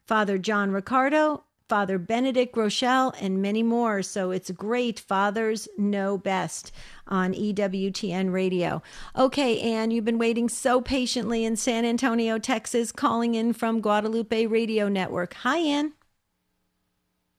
Father 0.05 0.37
John 0.37 0.71
Riccardo, 0.71 1.43
Father 1.67 1.99
Benedict 1.99 2.55
Groeschel, 2.55 3.13
and 3.21 3.41
many 3.41 3.61
more. 3.61 4.01
So 4.01 4.31
it's 4.31 4.49
great. 4.51 4.99
Fathers 4.99 5.67
know 5.77 6.17
best 6.17 6.71
on 7.07 7.33
EWTN 7.33 8.33
radio. 8.33 8.81
Okay, 9.15 9.59
Ann, 9.61 9.91
you've 9.91 10.05
been 10.05 10.17
waiting 10.17 10.49
so 10.49 10.81
patiently 10.81 11.45
in 11.45 11.55
San 11.55 11.85
Antonio, 11.85 12.39
Texas, 12.39 12.91
calling 12.91 13.35
in 13.35 13.53
from 13.53 13.81
Guadalupe 13.81 14.47
Radio 14.47 14.89
Network. 14.89 15.35
Hi, 15.35 15.59
Ann. 15.59 15.93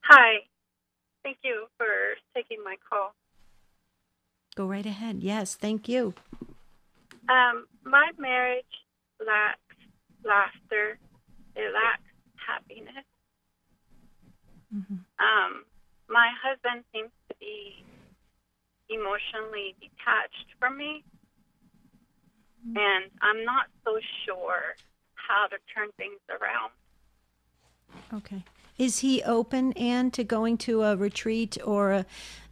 Hi. 0.05 0.39
Thank 1.23 1.37
you 1.43 1.67
for 1.77 1.87
taking 2.33 2.63
my 2.63 2.77
call. 2.89 3.13
Go 4.61 4.67
right 4.67 4.85
ahead. 4.85 5.23
Yes, 5.23 5.55
thank 5.55 5.89
you. 5.89 6.13
Um, 7.27 7.65
my 7.83 8.11
marriage 8.19 8.63
lacks 9.19 9.57
laughter. 10.23 10.99
It 11.55 11.73
lacks 11.73 12.03
happiness. 12.35 13.03
Mm-hmm. 14.71 14.93
Um, 14.93 15.65
my 16.07 16.29
husband 16.43 16.83
seems 16.93 17.09
to 17.29 17.35
be 17.39 17.83
emotionally 18.87 19.73
detached 19.81 20.53
from 20.59 20.77
me, 20.77 21.03
mm-hmm. 22.63 22.77
and 22.77 23.05
I'm 23.23 23.43
not 23.43 23.65
so 23.83 23.97
sure 24.27 24.75
how 25.15 25.47
to 25.47 25.57
turn 25.73 25.89
things 25.97 26.19
around. 26.29 26.71
Okay. 28.13 28.43
Is 28.77 28.99
he 28.99 29.23
open, 29.23 29.73
Ann, 29.73 30.11
to 30.11 30.23
going 30.23 30.57
to 30.59 30.83
a 30.83 30.95
retreat 30.95 31.57
or 31.65 31.91
a, 31.91 32.05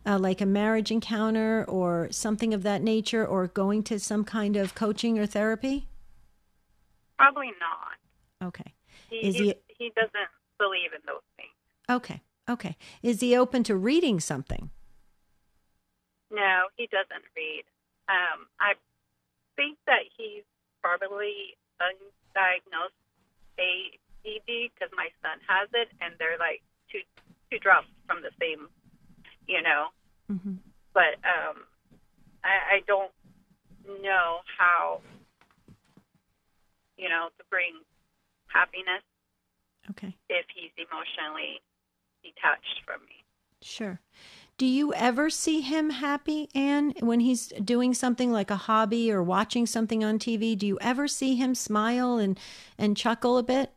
uh, 0.09 0.17
like 0.17 0.41
a 0.41 0.45
marriage 0.45 0.89
encounter 0.89 1.63
or 1.67 2.07
something 2.09 2.51
of 2.53 2.63
that 2.63 2.81
nature, 2.81 3.25
or 3.25 3.47
going 3.47 3.83
to 3.83 3.99
some 3.99 4.23
kind 4.23 4.55
of 4.55 4.73
coaching 4.73 5.19
or 5.19 5.27
therapy? 5.27 5.87
Probably 7.17 7.51
not. 7.59 8.47
Okay. 8.47 8.73
He, 9.09 9.17
Is 9.17 9.35
he, 9.35 9.53
he 9.67 9.91
doesn't 9.95 10.29
believe 10.57 10.93
in 10.93 11.01
those 11.05 11.21
things. 11.37 11.53
Okay. 11.89 12.21
Okay. 12.49 12.75
Is 13.03 13.21
he 13.21 13.37
open 13.37 13.63
to 13.63 13.75
reading 13.75 14.19
something? 14.19 14.71
No, 16.31 16.65
he 16.75 16.87
doesn't 16.87 17.25
read. 17.35 17.63
Um, 18.07 18.47
I 18.59 18.73
think 19.55 19.77
that 19.85 20.09
he's 20.17 20.43
probably 20.81 21.55
undiagnosed 21.81 22.97
ADD 23.59 24.71
because 24.73 24.89
my 24.95 25.09
son 25.21 25.37
has 25.47 25.69
it, 25.73 25.89
and 26.01 26.15
they're 26.17 26.39
like 26.39 26.61
two 26.91 27.01
two 27.51 27.59
drops 27.59 27.87
from 28.07 28.21
the 28.21 28.31
same 28.39 28.69
you 29.49 29.61
know. 29.61 29.87
Mm-hmm. 30.31 30.55
But 30.93 31.17
um, 31.23 31.63
I, 32.43 32.77
I 32.77 32.79
don't 32.87 33.11
know 34.01 34.37
how, 34.57 35.01
you 36.97 37.09
know, 37.09 37.29
to 37.37 37.43
bring 37.49 37.73
happiness. 38.47 39.03
Okay. 39.89 40.15
If 40.29 40.45
he's 40.53 40.71
emotionally 40.77 41.61
detached 42.23 42.81
from 42.85 43.01
me. 43.01 43.23
Sure. 43.61 43.99
Do 44.57 44.65
you 44.65 44.93
ever 44.93 45.29
see 45.29 45.61
him 45.61 45.89
happy, 45.89 46.49
Ann, 46.53 46.93
when 46.99 47.21
he's 47.21 47.47
doing 47.47 47.93
something 47.93 48.31
like 48.31 48.51
a 48.51 48.57
hobby 48.57 49.11
or 49.11 49.23
watching 49.23 49.65
something 49.65 50.03
on 50.03 50.19
TV? 50.19 50.57
Do 50.57 50.67
you 50.67 50.77
ever 50.81 51.07
see 51.07 51.35
him 51.35 51.55
smile 51.55 52.17
and 52.17 52.37
and 52.77 52.97
chuckle 52.97 53.37
a 53.37 53.43
bit? 53.43 53.71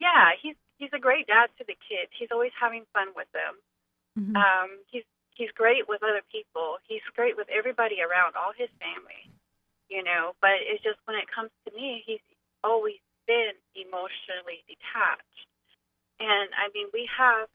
Yeah, 0.00 0.30
he's 0.40 0.54
he's 0.78 0.90
a 0.94 1.00
great 1.00 1.26
dad 1.26 1.48
to 1.58 1.64
the 1.66 1.74
kids. 1.74 2.12
He's 2.16 2.28
always 2.30 2.52
having 2.58 2.84
fun 2.92 3.08
with 3.16 3.26
them. 3.32 3.54
Mm-hmm. 4.18 4.36
Um, 4.36 4.78
he's 4.86 5.02
he's 5.36 5.52
great 5.52 5.84
with 5.86 6.02
other 6.02 6.24
people. 6.32 6.80
He's 6.88 7.04
great 7.14 7.36
with 7.36 7.46
everybody 7.52 8.00
around, 8.00 8.34
all 8.34 8.56
his 8.56 8.72
family, 8.80 9.28
you 9.88 10.02
know. 10.02 10.32
But 10.40 10.64
it's 10.64 10.82
just 10.82 10.98
when 11.04 11.16
it 11.16 11.28
comes 11.28 11.52
to 11.68 11.70
me, 11.76 12.02
he's 12.08 12.24
always 12.64 12.98
been 13.28 13.52
emotionally 13.76 14.64
detached. 14.64 15.46
And 16.18 16.48
I 16.56 16.72
mean, 16.72 16.88
we 16.96 17.04
have 17.12 17.48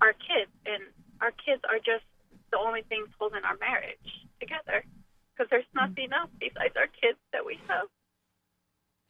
our 0.00 0.16
kids, 0.16 0.50
and 0.64 0.82
our 1.20 1.30
kids 1.30 1.60
are 1.68 1.78
just 1.78 2.08
the 2.50 2.58
only 2.58 2.82
things 2.88 3.08
holding 3.20 3.44
our 3.44 3.56
marriage 3.60 4.08
together 4.40 4.84
because 5.32 5.50
there's 5.50 5.68
nothing 5.74 6.08
else 6.12 6.30
besides 6.40 6.74
our 6.76 6.88
kids 6.88 7.20
that 7.32 7.44
we 7.44 7.60
have. 7.68 7.86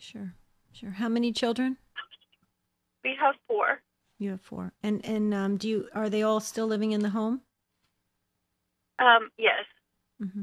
Sure, 0.01 0.35
sure. 0.73 0.91
How 0.91 1.09
many 1.09 1.33
children? 1.33 1.79
We 3.05 3.15
have 3.21 3.35
four. 3.47 3.81
You 4.19 4.31
have 4.31 4.41
four, 4.41 4.73
and 4.83 5.05
and 5.05 5.35
um, 5.35 5.57
do 5.57 5.69
you 5.69 5.89
are 5.95 6.09
they 6.09 6.23
all 6.23 6.41
still 6.41 6.67
living 6.67 6.93
in 6.93 7.01
the 7.01 7.11
home? 7.11 7.43
Um, 8.99 9.31
yes. 9.39 9.65
Mm-hmm. 10.23 10.43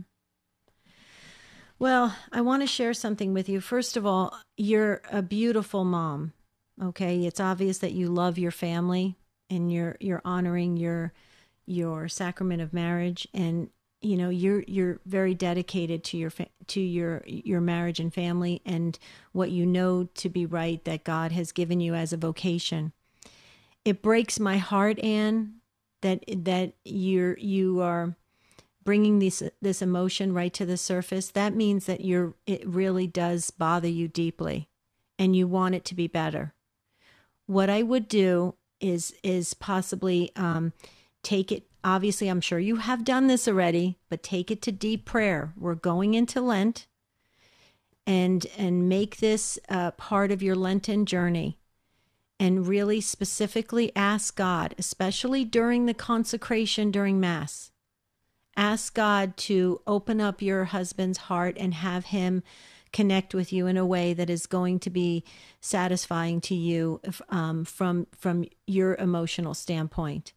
Well, 1.80 2.16
I 2.32 2.42
want 2.42 2.62
to 2.62 2.68
share 2.68 2.94
something 2.94 3.34
with 3.34 3.50
you. 3.50 3.60
First 3.60 3.98
of 3.98 4.06
all, 4.06 4.38
you're 4.56 5.02
a 5.12 5.22
beautiful 5.22 5.84
mom. 5.84 6.34
Okay, 6.82 7.26
it's 7.26 7.40
obvious 7.40 7.80
that 7.80 7.94
you 7.94 8.08
love 8.08 8.38
your 8.38 8.52
family 8.52 9.16
and 9.50 9.72
you're 9.72 9.98
you're 10.00 10.22
honoring 10.24 10.78
your 10.78 11.14
your 11.66 12.08
sacrament 12.08 12.62
of 12.62 12.74
marriage 12.74 13.28
and 13.34 13.70
you 14.02 14.18
know 14.18 14.30
you're 14.30 14.64
you're 14.68 15.00
very 15.06 15.36
dedicated 15.36 16.04
to 16.04 16.18
your 16.18 16.32
to 16.68 16.82
your 16.82 17.24
your 17.26 17.62
marriage 17.62 18.00
and 18.00 18.14
family 18.14 18.62
and 18.66 18.98
what 19.32 19.52
you 19.52 19.66
know 19.66 20.06
to 20.16 20.30
be 20.30 20.46
right 20.46 20.84
that 20.86 21.04
God 21.04 21.32
has 21.32 21.52
given 21.52 21.80
you 21.80 21.94
as 21.94 22.14
a 22.14 22.18
vocation 22.18 22.94
it 23.86 24.02
breaks 24.02 24.40
my 24.40 24.58
heart, 24.58 25.00
Anne, 25.00 25.56
that 26.02 26.24
that 26.44 26.74
you're 26.84 27.38
you 27.38 27.82
are 27.82 28.16
bringing 28.84 29.20
this 29.20 29.44
this 29.62 29.82
emotion 29.82 30.34
right 30.34 30.54
to 30.54 30.66
the 30.66 30.78
surface, 30.78 31.30
that 31.32 31.56
means 31.56 31.86
that 31.86 32.04
you're 32.04 32.34
it 32.46 32.68
really 32.68 33.08
does 33.08 33.52
bother 33.52 33.88
you 33.88 34.08
deeply 34.08 34.70
and 35.20 35.36
you 35.36 35.48
want 35.48 35.76
it 35.76 35.86
to 35.86 35.96
be 35.96 36.08
better. 36.08 36.54
What 37.46 37.70
I 37.70 37.84
would 37.84 38.08
do 38.08 38.56
is 38.80 39.14
is 39.24 39.54
possibly 39.54 40.32
um, 40.36 40.74
take 41.24 41.52
it 41.52 41.68
obviously 41.84 42.28
I'm 42.28 42.42
sure 42.42 42.60
you 42.60 42.78
have 42.78 43.04
done 43.04 43.28
this 43.28 43.48
already, 43.48 43.98
but 44.10 44.24
take 44.24 44.52
it 44.52 44.62
to 44.64 44.72
deep 44.72 45.06
prayer. 45.06 45.54
We're 45.58 45.76
going 45.76 46.14
into 46.14 46.42
Lent 46.42 46.88
and 48.08 48.46
and 48.58 48.90
make 48.90 49.18
this 49.18 49.60
uh, 49.70 49.92
part 49.92 50.32
of 50.32 50.42
your 50.42 50.56
Lenten 50.56 51.06
journey 51.06 51.60
and 52.40 52.68
really 52.68 53.00
specifically 53.00 53.92
ask 53.96 54.36
God, 54.36 54.74
especially 54.80 55.46
during 55.46 55.86
the 55.86 55.94
consecration 55.94 56.90
during 56.90 57.20
Mass 57.20 57.72
ask 58.56 58.94
God 58.94 59.38
to 59.38 59.82
open 59.88 60.20
up 60.22 60.42
your 60.42 60.66
husband's 60.66 61.18
heart 61.18 61.58
and 61.60 61.74
have 61.74 62.06
him 62.06 62.44
connect 62.92 63.34
with 63.34 63.54
you 63.54 63.68
in 63.68 63.78
a 63.78 63.86
way 63.86 64.14
that 64.14 64.30
is 64.30 64.46
going 64.46 64.80
to 64.80 64.90
be 64.90 65.24
satisfying 65.62 66.42
to 66.42 66.56
you 66.56 67.02
um, 67.30 67.64
from 67.64 68.08
from 68.18 68.46
your 68.68 68.96
emotional 68.96 69.54
standpoint. 69.54 70.34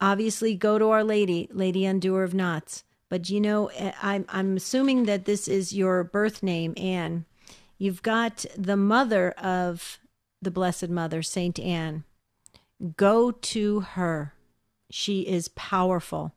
Obviously, 0.00 0.56
go 0.56 0.78
to 0.78 0.90
Our 0.90 1.04
Lady, 1.04 1.48
Lady 1.52 1.84
Undoer 1.84 2.24
of 2.24 2.34
Knots. 2.34 2.84
But 3.08 3.28
you 3.28 3.40
know, 3.40 3.66
eh, 3.68 3.92
I'm 4.02 4.24
I'm 4.28 4.56
assuming 4.56 5.04
that 5.04 5.24
this 5.24 5.46
is 5.46 5.72
your 5.72 6.02
birth 6.02 6.42
name, 6.42 6.74
Anne. 6.76 7.24
You've 7.78 8.02
got 8.02 8.44
the 8.56 8.76
mother 8.76 9.32
of 9.32 9.98
the 10.40 10.50
Blessed 10.50 10.88
Mother, 10.88 11.22
Saint 11.22 11.58
Anne. 11.58 12.04
Go 12.96 13.30
to 13.30 13.80
her. 13.80 14.34
She 14.90 15.22
is 15.22 15.48
powerful. 15.48 16.34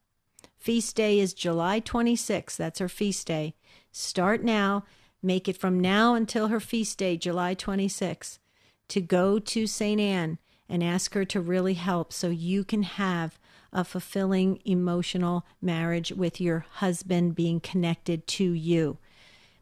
Feast 0.66 0.95
day 0.95 1.20
is 1.20 1.36
July 1.36 1.80
26th. 1.80 2.57
That's 2.57 2.80
her 2.80 2.89
feast 2.89 3.28
day. 3.28 3.53
Start 3.91 4.43
now. 4.43 4.84
Make 5.22 5.47
it 5.47 5.57
from 5.57 5.80
now 5.80 6.16
until 6.16 6.47
her 6.47 6.59
feast 6.59 6.97
day, 6.97 7.18
July 7.18 7.53
26th, 7.53 8.39
to 8.88 8.99
go 8.99 9.38
to 9.38 9.68
St. 9.68 10.01
Anne 10.01 10.39
and 10.68 10.84
ask 10.84 11.13
her 11.13 11.24
to 11.24 11.39
really 11.39 11.76
help 11.76 12.11
so 12.11 12.30
you 12.30 12.63
can 12.63 12.82
have 12.82 13.38
a 13.72 13.84
fulfilling 13.84 14.59
emotional 14.66 15.45
marriage 15.61 16.11
with 16.11 16.41
your 16.41 16.66
husband 16.78 17.36
being 17.36 17.59
connected 17.59 18.26
to 18.26 18.45
you 18.45 18.97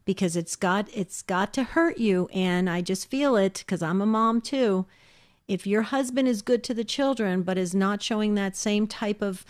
because 0.05 0.37
it's 0.37 0.55
got 0.55 0.87
it's 0.93 1.21
got 1.21 1.51
to 1.55 1.63
hurt 1.63 1.97
you 1.97 2.29
and 2.33 2.69
I 2.69 2.79
just 2.79 3.09
feel 3.09 3.35
it 3.35 3.65
cuz 3.67 3.81
I'm 3.83 4.01
a 4.01 4.05
mom 4.05 4.39
too 4.39 4.85
if 5.49 5.67
your 5.67 5.81
husband 5.81 6.29
is 6.29 6.41
good 6.41 6.63
to 6.63 6.73
the 6.73 6.85
children 6.85 7.41
but 7.41 7.57
is 7.57 7.75
not 7.75 8.01
showing 8.01 8.35
that 8.35 8.55
same 8.55 8.87
type 8.87 9.21
of 9.21 9.43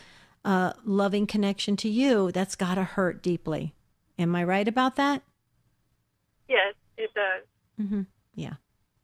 uh, 0.45 0.73
loving 0.83 1.27
connection 1.27 1.75
to 1.77 1.89
you, 1.89 2.31
that's 2.31 2.55
got 2.55 2.75
to 2.75 2.83
hurt 2.83 3.21
deeply. 3.21 3.73
Am 4.19 4.35
I 4.35 4.43
right 4.43 4.67
about 4.67 4.95
that? 4.97 5.23
Yes, 6.47 6.75
it 6.97 7.11
does. 7.13 7.43
Mm-hmm. 7.81 8.01
Yeah. 8.35 8.53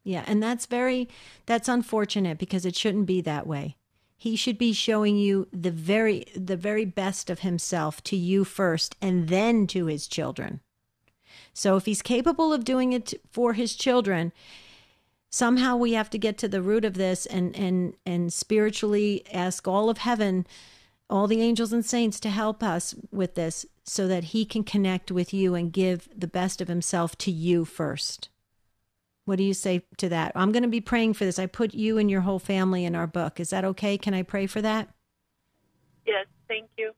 Yeah. 0.03 0.23
And 0.27 0.41
that's 0.41 0.65
very, 0.65 1.09
that's 1.45 1.67
unfortunate 1.67 2.37
because 2.37 2.65
it 2.65 2.75
shouldn't 2.75 3.05
be 3.05 3.21
that 3.21 3.47
way. 3.47 3.75
He 4.17 4.35
should 4.35 4.57
be 4.57 4.73
showing 4.73 5.17
you 5.17 5.47
the 5.53 5.71
very, 5.71 6.25
the 6.35 6.57
very 6.57 6.85
best 6.85 7.29
of 7.29 7.39
himself 7.39 8.03
to 8.03 8.17
you 8.17 8.43
first 8.43 8.95
and 9.01 9.29
then 9.29 9.65
to 9.67 9.85
his 9.85 10.07
children. 10.07 10.59
So 11.53 11.77
if 11.77 11.85
he's 11.85 12.01
capable 12.01 12.51
of 12.51 12.65
doing 12.65 12.91
it 12.91 13.13
for 13.29 13.53
his 13.53 13.75
children, 13.75 14.33
somehow 15.29 15.77
we 15.77 15.93
have 15.93 16.09
to 16.09 16.17
get 16.17 16.37
to 16.39 16.47
the 16.47 16.61
root 16.61 16.83
of 16.83 16.95
this 16.95 17.25
and, 17.25 17.55
and, 17.55 17.93
and 18.05 18.33
spiritually 18.33 19.25
ask 19.31 19.67
all 19.67 19.89
of 19.89 19.99
heaven 19.99 20.45
all 21.09 21.27
the 21.27 21.41
angels 21.41 21.73
and 21.73 21.83
saints 21.83 22.19
to 22.19 22.29
help 22.29 22.61
us 22.61 22.93
with 23.11 23.35
this 23.35 23.65
so 23.83 24.07
that 24.07 24.25
he 24.25 24.45
can 24.45 24.63
connect 24.63 25.11
with 25.11 25.33
you 25.33 25.55
and 25.55 25.73
give 25.73 26.07
the 26.15 26.27
best 26.27 26.61
of 26.61 26.67
himself 26.67 27.17
to 27.17 27.31
you 27.31 27.65
first. 27.65 28.29
What 29.25 29.37
do 29.37 29.43
you 29.43 29.53
say 29.53 29.83
to 29.97 30.09
that? 30.09 30.31
I'm 30.35 30.51
going 30.51 30.63
to 30.63 30.69
be 30.69 30.81
praying 30.81 31.13
for 31.13 31.25
this. 31.25 31.39
I 31.39 31.45
put 31.45 31.73
you 31.73 31.97
and 31.97 32.09
your 32.09 32.21
whole 32.21 32.39
family 32.39 32.85
in 32.85 32.95
our 32.95 33.07
book. 33.07 33.39
Is 33.39 33.49
that 33.49 33.65
okay? 33.65 33.97
Can 33.97 34.13
I 34.13 34.23
pray 34.23 34.47
for 34.47 34.61
that? 34.61 34.89
Yes, 36.05 36.25
thank 36.47 36.69
you. 36.77 36.93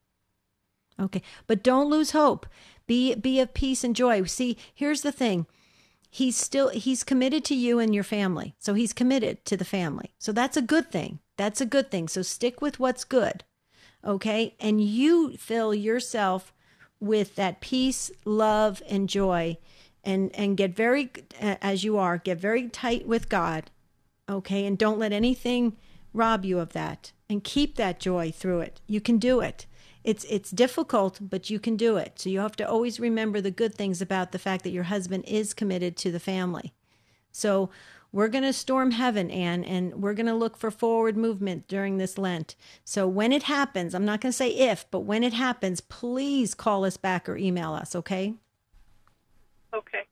Okay. 1.00 1.22
But 1.48 1.64
don't 1.64 1.90
lose 1.90 2.12
hope. 2.12 2.46
Be 2.88 3.16
be 3.16 3.40
of 3.40 3.54
peace 3.54 3.84
and 3.84 3.96
joy. 3.96 4.24
See, 4.24 4.58
here's 4.74 5.02
the 5.02 5.12
thing. 5.12 5.46
He's 6.10 6.36
still 6.36 6.70
he's 6.70 7.04
committed 7.04 7.44
to 7.46 7.56
you 7.56 7.80
and 7.80 7.96
your 7.96 8.04
family. 8.04 8.56
So 8.60 8.74
he's 8.74 8.94
committed 8.94 9.44
to 9.46 9.58
the 9.58 9.66
family. 9.66 10.14
So 10.20 10.32
that's 10.32 10.58
a 10.58 10.62
good 10.62 10.92
thing. 10.92 11.20
That's 11.38 11.62
a 11.62 11.66
good 11.66 11.90
thing. 11.90 12.08
So 12.08 12.22
stick 12.22 12.62
with 12.62 12.80
what's 12.80 13.04
good 13.04 13.44
okay? 14.06 14.56
And 14.60 14.82
you 14.82 15.38
fill 15.38 15.74
yourself 15.74 16.54
with 17.00 17.36
that 17.36 17.62
peace, 17.62 18.12
love, 18.26 18.82
and 18.88 19.10
joy, 19.10 19.58
and 20.04 20.34
and 20.36 20.58
get 20.58 20.76
very 20.76 21.12
as 21.40 21.84
you 21.84 21.98
are, 21.98 22.18
get 22.18 22.38
very 22.38 22.70
tight 22.70 23.08
with 23.08 23.30
God, 23.30 23.72
okay? 24.30 24.66
And 24.66 24.78
don't 24.78 25.00
let 25.00 25.12
anything 25.12 25.78
rob 26.14 26.46
you 26.46 26.60
of 26.60 26.74
that, 26.74 27.12
and 27.30 27.44
keep 27.44 27.76
that 27.76 28.00
joy 28.00 28.32
through 28.32 28.62
it. 28.62 28.82
You 28.88 29.02
can 29.02 29.18
do 29.18 29.40
it. 29.42 29.66
It's 30.04 30.26
it's 30.30 30.52
difficult, 30.52 31.20
but 31.22 31.50
you 31.50 31.60
can 31.60 31.76
do 31.76 31.98
it. 31.98 32.20
So 32.20 32.30
you 32.30 32.40
have 32.40 32.56
to 32.58 32.68
always 32.70 33.00
remember 33.00 33.42
the 33.42 33.52
good 33.52 33.76
things 33.76 34.02
about 34.02 34.32
the 34.32 34.40
fact 34.40 34.64
that 34.64 34.72
your 34.72 34.84
husband 34.84 35.26
is 35.28 35.54
committed 35.54 35.96
to 35.98 36.12
the 36.12 36.20
family. 36.20 36.74
So 37.32 37.70
we're 38.12 38.28
going 38.28 38.44
to 38.44 38.54
storm 38.54 38.92
heaven, 38.92 39.32
Anne, 39.32 39.64
and 39.64 40.02
we're 40.02 40.14
going 40.14 40.26
to 40.26 40.34
look 40.34 40.58
for 40.58 40.70
forward 40.70 41.16
movement 41.16 41.68
during 41.68 41.98
this 41.98 42.18
Lent. 42.18 42.56
So 42.84 43.08
when 43.08 43.32
it 43.32 43.44
happens, 43.44 43.96
I'm 43.96 44.06
not 44.06 44.20
going 44.22 44.32
to 44.32 44.38
say 44.38 44.50
if, 44.50 44.90
but 44.92 45.02
when 45.02 45.24
it 45.24 45.34
happens, 45.34 45.80
please 45.80 46.54
call 46.54 46.84
us 46.84 46.98
back 46.98 47.30
or 47.30 47.38
email 47.38 47.74
us, 47.74 47.96
okay? 47.96 48.36
Okay. 49.74 50.04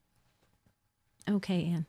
Okay, 1.30 1.66
Anne. 1.66 1.86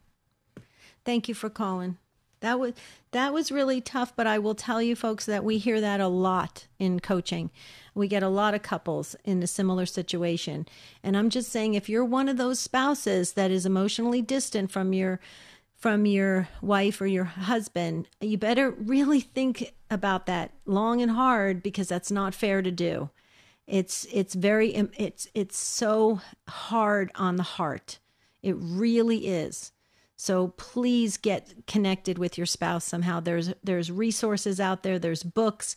Thank 1.04 1.28
you 1.28 1.34
for 1.34 1.48
calling. 1.48 1.96
That 2.40 2.58
was 2.58 2.72
that 3.12 3.34
was 3.34 3.52
really 3.52 3.80
tough, 3.80 4.16
but 4.16 4.26
I 4.26 4.38
will 4.38 4.54
tell 4.54 4.80
you 4.80 4.96
folks 4.96 5.26
that 5.26 5.44
we 5.44 5.58
hear 5.58 5.80
that 5.80 6.00
a 6.00 6.08
lot 6.08 6.66
in 6.78 7.00
coaching. 7.00 7.50
We 7.94 8.08
get 8.08 8.22
a 8.22 8.28
lot 8.28 8.54
of 8.54 8.62
couples 8.62 9.14
in 9.24 9.42
a 9.42 9.46
similar 9.46 9.84
situation. 9.84 10.66
And 11.02 11.16
I'm 11.16 11.28
just 11.28 11.50
saying 11.50 11.74
if 11.74 11.88
you're 11.88 12.04
one 12.04 12.28
of 12.28 12.38
those 12.38 12.58
spouses 12.58 13.34
that 13.34 13.50
is 13.50 13.66
emotionally 13.66 14.22
distant 14.22 14.70
from 14.70 14.94
your 14.94 15.20
from 15.80 16.04
your 16.04 16.48
wife 16.60 17.00
or 17.00 17.06
your 17.06 17.24
husband, 17.24 18.06
you 18.20 18.36
better 18.36 18.70
really 18.70 19.20
think 19.20 19.72
about 19.90 20.26
that 20.26 20.52
long 20.66 21.00
and 21.00 21.10
hard 21.12 21.62
because 21.62 21.88
that's 21.88 22.10
not 22.10 22.34
fair 22.34 22.62
to 22.62 22.70
do. 22.70 23.10
It's 23.66 24.06
it's 24.12 24.34
very 24.34 24.74
it's 24.74 25.28
it's 25.34 25.56
so 25.56 26.20
hard 26.48 27.10
on 27.14 27.36
the 27.36 27.42
heart. 27.42 27.98
It 28.42 28.56
really 28.58 29.28
is. 29.28 29.72
So 30.16 30.48
please 30.48 31.16
get 31.16 31.66
connected 31.66 32.18
with 32.18 32.36
your 32.36 32.46
spouse 32.46 32.84
somehow. 32.84 33.20
There's 33.20 33.54
there's 33.64 33.90
resources 33.90 34.60
out 34.60 34.82
there, 34.82 34.98
there's 34.98 35.22
books, 35.22 35.76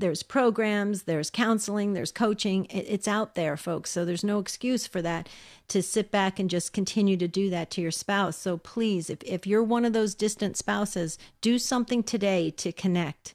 there's 0.00 0.22
programs, 0.22 1.02
there's 1.04 1.30
counseling, 1.30 1.92
there's 1.92 2.12
coaching. 2.12 2.66
It's 2.70 3.08
out 3.08 3.34
there, 3.34 3.56
folks. 3.56 3.90
So 3.90 4.04
there's 4.04 4.24
no 4.24 4.38
excuse 4.38 4.86
for 4.86 5.00
that 5.02 5.28
to 5.68 5.82
sit 5.82 6.10
back 6.10 6.38
and 6.38 6.50
just 6.50 6.72
continue 6.72 7.16
to 7.16 7.28
do 7.28 7.50
that 7.50 7.70
to 7.72 7.80
your 7.80 7.90
spouse. 7.90 8.36
So 8.36 8.56
please, 8.56 9.08
if, 9.10 9.22
if 9.22 9.46
you're 9.46 9.62
one 9.62 9.84
of 9.84 9.92
those 9.92 10.14
distant 10.14 10.56
spouses, 10.56 11.18
do 11.40 11.58
something 11.58 12.02
today 12.02 12.50
to 12.50 12.72
connect 12.72 13.34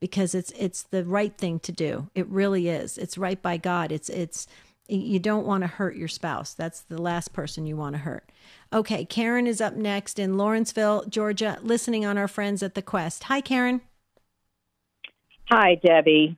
because 0.00 0.34
it's 0.34 0.50
it's 0.52 0.82
the 0.82 1.04
right 1.04 1.36
thing 1.36 1.58
to 1.60 1.72
do. 1.72 2.10
It 2.14 2.26
really 2.28 2.68
is. 2.68 2.98
It's 2.98 3.16
right 3.16 3.40
by 3.40 3.56
God. 3.56 3.92
It's 3.92 4.08
it's 4.08 4.46
you 4.88 5.18
don't 5.18 5.46
want 5.46 5.62
to 5.62 5.66
hurt 5.68 5.96
your 5.96 6.08
spouse. 6.08 6.54
That's 6.54 6.82
the 6.82 7.00
last 7.00 7.32
person 7.32 7.66
you 7.66 7.76
want 7.76 7.94
to 7.94 8.00
hurt. 8.00 8.30
Okay, 8.72 9.04
Karen 9.04 9.46
is 9.46 9.60
up 9.60 9.74
next 9.74 10.18
in 10.18 10.36
Lawrenceville, 10.36 11.04
Georgia, 11.08 11.58
listening 11.62 12.06
on 12.06 12.16
our 12.18 12.28
friends 12.28 12.62
at 12.62 12.74
the 12.74 12.82
Quest. 12.82 13.24
Hi, 13.24 13.40
Karen. 13.40 13.80
Hi, 15.48 15.76
Debbie. 15.76 16.36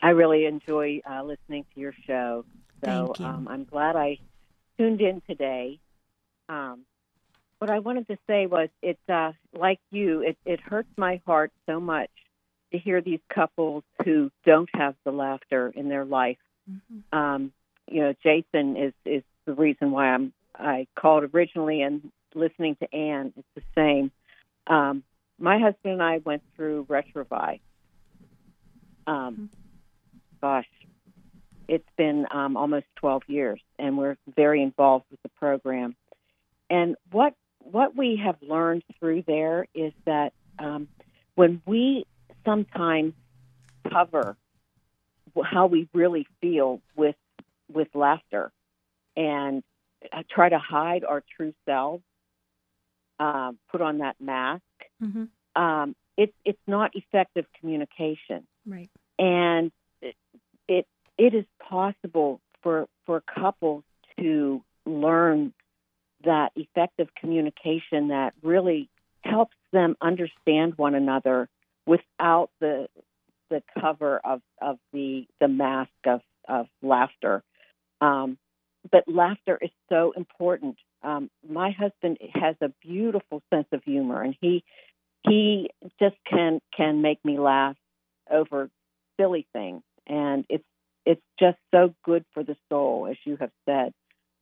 I 0.00 0.10
really 0.10 0.46
enjoy 0.46 1.00
uh, 1.08 1.24
listening 1.24 1.64
to 1.74 1.80
your 1.80 1.94
show. 2.06 2.44
So 2.84 3.12
um, 3.18 3.48
I'm 3.50 3.64
glad 3.64 3.96
I 3.96 4.18
tuned 4.78 5.00
in 5.00 5.20
today. 5.26 5.80
Um, 6.48 6.82
what 7.58 7.70
I 7.70 7.80
wanted 7.80 8.06
to 8.08 8.18
say 8.28 8.46
was, 8.46 8.68
it's 8.82 9.00
uh, 9.08 9.32
like 9.52 9.80
you, 9.90 10.20
it, 10.20 10.36
it 10.44 10.60
hurts 10.60 10.90
my 10.96 11.20
heart 11.26 11.50
so 11.66 11.80
much 11.80 12.10
to 12.70 12.78
hear 12.78 13.00
these 13.00 13.20
couples 13.34 13.82
who 14.04 14.30
don't 14.44 14.68
have 14.74 14.94
the 15.04 15.10
laughter 15.10 15.72
in 15.74 15.88
their 15.88 16.04
life. 16.04 16.38
Mm-hmm. 16.70 17.18
Um, 17.18 17.52
you 17.90 18.00
know, 18.00 18.14
Jason 18.22 18.76
is 18.76 18.92
is 19.04 19.22
the 19.44 19.54
reason 19.54 19.90
why 19.90 20.08
I'm 20.08 20.32
I 20.54 20.86
called 20.96 21.24
originally, 21.34 21.82
and 21.82 22.10
listening 22.34 22.76
to 22.76 22.94
Anne, 22.94 23.32
it's 23.36 23.48
the 23.54 23.62
same. 23.74 24.10
Um, 24.66 25.02
my 25.38 25.58
husband 25.58 25.94
and 25.94 26.02
I 26.02 26.18
went 26.18 26.42
through 26.56 26.86
Retrouvaille, 26.86 27.60
um, 29.06 29.50
gosh, 30.40 30.68
it's 31.68 31.88
been 31.96 32.26
um, 32.30 32.56
almost 32.56 32.86
12 32.96 33.22
years, 33.28 33.60
and 33.78 33.96
we're 33.96 34.16
very 34.34 34.62
involved 34.62 35.06
with 35.10 35.22
the 35.22 35.30
program. 35.30 35.96
And 36.70 36.96
what 37.10 37.34
what 37.58 37.96
we 37.96 38.20
have 38.22 38.36
learned 38.42 38.82
through 38.98 39.22
there 39.26 39.66
is 39.74 39.92
that 40.04 40.34
um, 40.58 40.88
when 41.34 41.62
we 41.66 42.04
sometimes 42.44 43.14
cover 43.90 44.36
how 45.42 45.66
we 45.66 45.88
really 45.92 46.26
feel 46.40 46.80
with 46.96 47.16
with 47.72 47.88
laughter, 47.94 48.52
and 49.16 49.62
uh, 50.12 50.22
try 50.30 50.48
to 50.48 50.58
hide 50.58 51.04
our 51.04 51.22
true 51.36 51.54
selves, 51.66 52.04
uh, 53.18 53.52
put 53.70 53.80
on 53.80 53.98
that 53.98 54.16
mask. 54.20 54.62
Mm-hmm. 55.02 55.60
Um, 55.60 55.96
it's 56.16 56.34
it's 56.44 56.60
not 56.66 56.92
effective 56.94 57.46
communication, 57.58 58.46
right? 58.66 58.90
And 59.18 59.70
it, 60.00 60.14
it 60.68 60.86
it 61.18 61.34
is 61.34 61.44
possible 61.60 62.40
for 62.62 62.86
for 63.06 63.22
couples 63.22 63.84
to 64.18 64.62
learn 64.86 65.52
that 66.24 66.52
effective 66.56 67.08
communication 67.20 68.08
that 68.08 68.32
really 68.42 68.88
helps 69.22 69.56
them 69.72 69.96
understand 70.00 70.74
one 70.76 70.94
another 70.94 71.48
without 71.86 72.50
the 72.60 72.88
the 73.50 73.62
cover 73.80 74.20
of, 74.24 74.40
of 74.60 74.78
the 74.92 75.26
the 75.40 75.48
mask 75.48 75.90
of, 76.06 76.20
of 76.48 76.66
laughter. 76.82 77.42
Um, 78.00 78.38
but 78.90 79.04
laughter 79.06 79.58
is 79.60 79.70
so 79.88 80.12
important. 80.16 80.76
Um, 81.02 81.30
my 81.48 81.70
husband 81.70 82.18
has 82.34 82.56
a 82.60 82.70
beautiful 82.82 83.42
sense 83.50 83.66
of 83.72 83.82
humor, 83.84 84.22
and 84.22 84.34
he 84.40 84.64
he 85.26 85.70
just 86.00 86.16
can 86.28 86.60
can 86.76 87.02
make 87.02 87.24
me 87.24 87.38
laugh 87.38 87.76
over 88.30 88.70
silly 89.18 89.46
things, 89.52 89.82
and 90.06 90.44
it's 90.48 90.64
it's 91.06 91.22
just 91.38 91.58
so 91.70 91.94
good 92.04 92.24
for 92.32 92.42
the 92.42 92.56
soul, 92.68 93.06
as 93.10 93.16
you 93.24 93.36
have 93.36 93.50
said, 93.66 93.92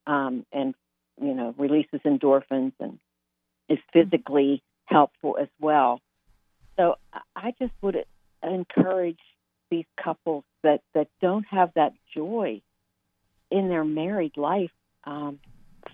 um, 0.06 0.46
and 0.52 0.74
you 1.20 1.34
know 1.34 1.54
releases 1.58 2.00
endorphins 2.04 2.72
and 2.80 2.98
is 3.68 3.78
physically 3.92 4.62
helpful 4.84 5.36
as 5.40 5.48
well. 5.60 6.00
So 6.76 6.96
I 7.36 7.52
just 7.60 7.72
would 7.82 8.04
encourage 8.42 9.20
these 9.70 9.86
couples 10.02 10.44
that 10.62 10.80
that 10.94 11.08
don't 11.20 11.46
have 11.50 11.72
that 11.74 11.92
joy 12.14 12.62
in 13.50 13.68
their 13.68 13.84
married 13.84 14.36
life. 14.36 14.70
Um, 15.04 15.40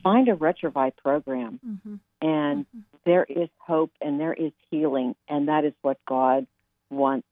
find 0.02 0.28
a 0.28 0.34
Retrouvaille 0.34 0.96
program, 0.98 1.60
mm-hmm. 1.66 1.94
and 2.20 2.66
mm-hmm. 2.66 2.80
There 3.08 3.24
is 3.24 3.48
hope 3.56 3.90
and 4.02 4.20
there 4.20 4.34
is 4.34 4.52
healing, 4.70 5.14
and 5.30 5.48
that 5.48 5.64
is 5.64 5.72
what 5.80 5.96
God 6.06 6.46
wants 6.90 7.26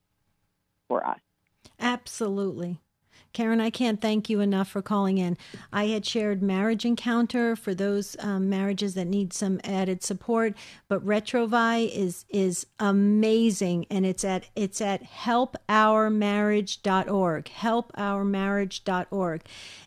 for 0.89 1.07
us. 1.07 1.19
Absolutely. 1.79 2.81
Karen, 3.37 3.61
I 3.61 3.69
can't 3.69 4.01
thank 4.01 4.31
you 4.31 4.41
enough 4.41 4.69
for 4.69 4.81
calling 4.81 5.19
in. 5.19 5.37
I 5.71 5.89
had 5.89 6.07
shared 6.07 6.43
Marriage 6.43 6.87
Encounter 6.87 7.55
for 7.55 7.75
those 7.75 8.17
um, 8.21 8.49
marriages 8.49 8.95
that 8.95 9.05
need 9.05 9.35
some 9.35 9.61
added 9.63 10.03
support, 10.03 10.55
but 10.89 11.05
Retrouvaille 11.05 11.95
is 11.95 12.25
is 12.31 12.67
amazing, 12.81 13.85
and 13.91 14.07
it's 14.07 14.25
at 14.25 14.47
it's 14.57 14.81
at 14.81 15.03
helpourmarriage.org, 15.03 17.45
helpourmarriage.org, 17.45 19.43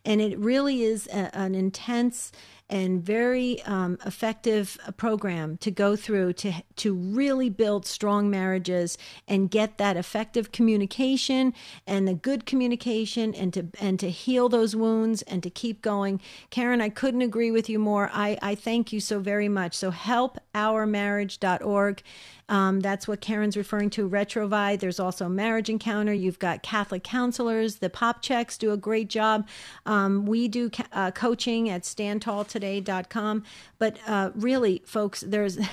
and 0.09 0.19
it 0.21 0.37
really 0.39 0.81
is 0.81 1.05
a, 1.07 1.37
an 1.37 1.53
intense 1.53 2.31
and 2.67 3.03
very 3.03 3.61
um, 3.63 3.97
effective 4.05 4.77
program 4.97 5.57
to 5.57 5.71
go 5.71 5.95
through 5.95 6.33
to 6.33 6.51
to 6.75 6.93
really 6.93 7.49
build 7.49 7.85
strong 7.85 8.29
marriages 8.29 8.97
and 9.27 9.49
get 9.49 9.77
that 9.77 9.97
effective 9.97 10.51
communication 10.51 11.53
and 11.87 12.07
the 12.07 12.13
good 12.13 12.45
communication 12.45 13.33
and 13.35 13.53
to 13.53 13.67
and 13.79 13.99
to 13.99 14.09
heal 14.09 14.49
those 14.49 14.75
wounds 14.75 15.21
and 15.23 15.41
to 15.43 15.49
keep 15.49 15.81
going. 15.81 16.19
Karen, 16.49 16.81
I 16.81 16.89
couldn't 16.89 17.21
agree 17.21 17.51
with 17.51 17.69
you 17.69 17.79
more. 17.79 18.09
I, 18.11 18.37
I 18.41 18.55
thank 18.55 18.91
you 18.91 18.99
so 18.99 19.19
very 19.19 19.49
much. 19.49 19.75
So 19.75 19.91
helpourmarriage.org. 19.91 22.03
Um, 22.49 22.79
that's 22.79 23.07
what 23.07 23.21
Karen's 23.21 23.55
referring 23.55 23.91
to, 23.91 24.09
Retrouvaille. 24.09 24.79
There's 24.79 24.99
also 24.99 25.29
Marriage 25.29 25.69
Encounter. 25.69 26.13
You've 26.13 26.39
got 26.39 26.63
Catholic 26.63 27.03
counselors. 27.03 27.77
The 27.77 27.89
Popcaks 27.89 28.57
do 28.57 28.71
a 28.71 28.77
great 28.77 29.07
job. 29.07 29.47
Um, 29.85 30.25
we 30.25 30.47
do 30.47 30.71
uh, 30.91 31.11
coaching 31.11 31.69
at 31.69 31.83
standtalltoday.com. 31.83 33.43
But 33.77 33.97
uh, 34.05 34.31
really, 34.35 34.81
folks, 34.85 35.21
there's. 35.21 35.57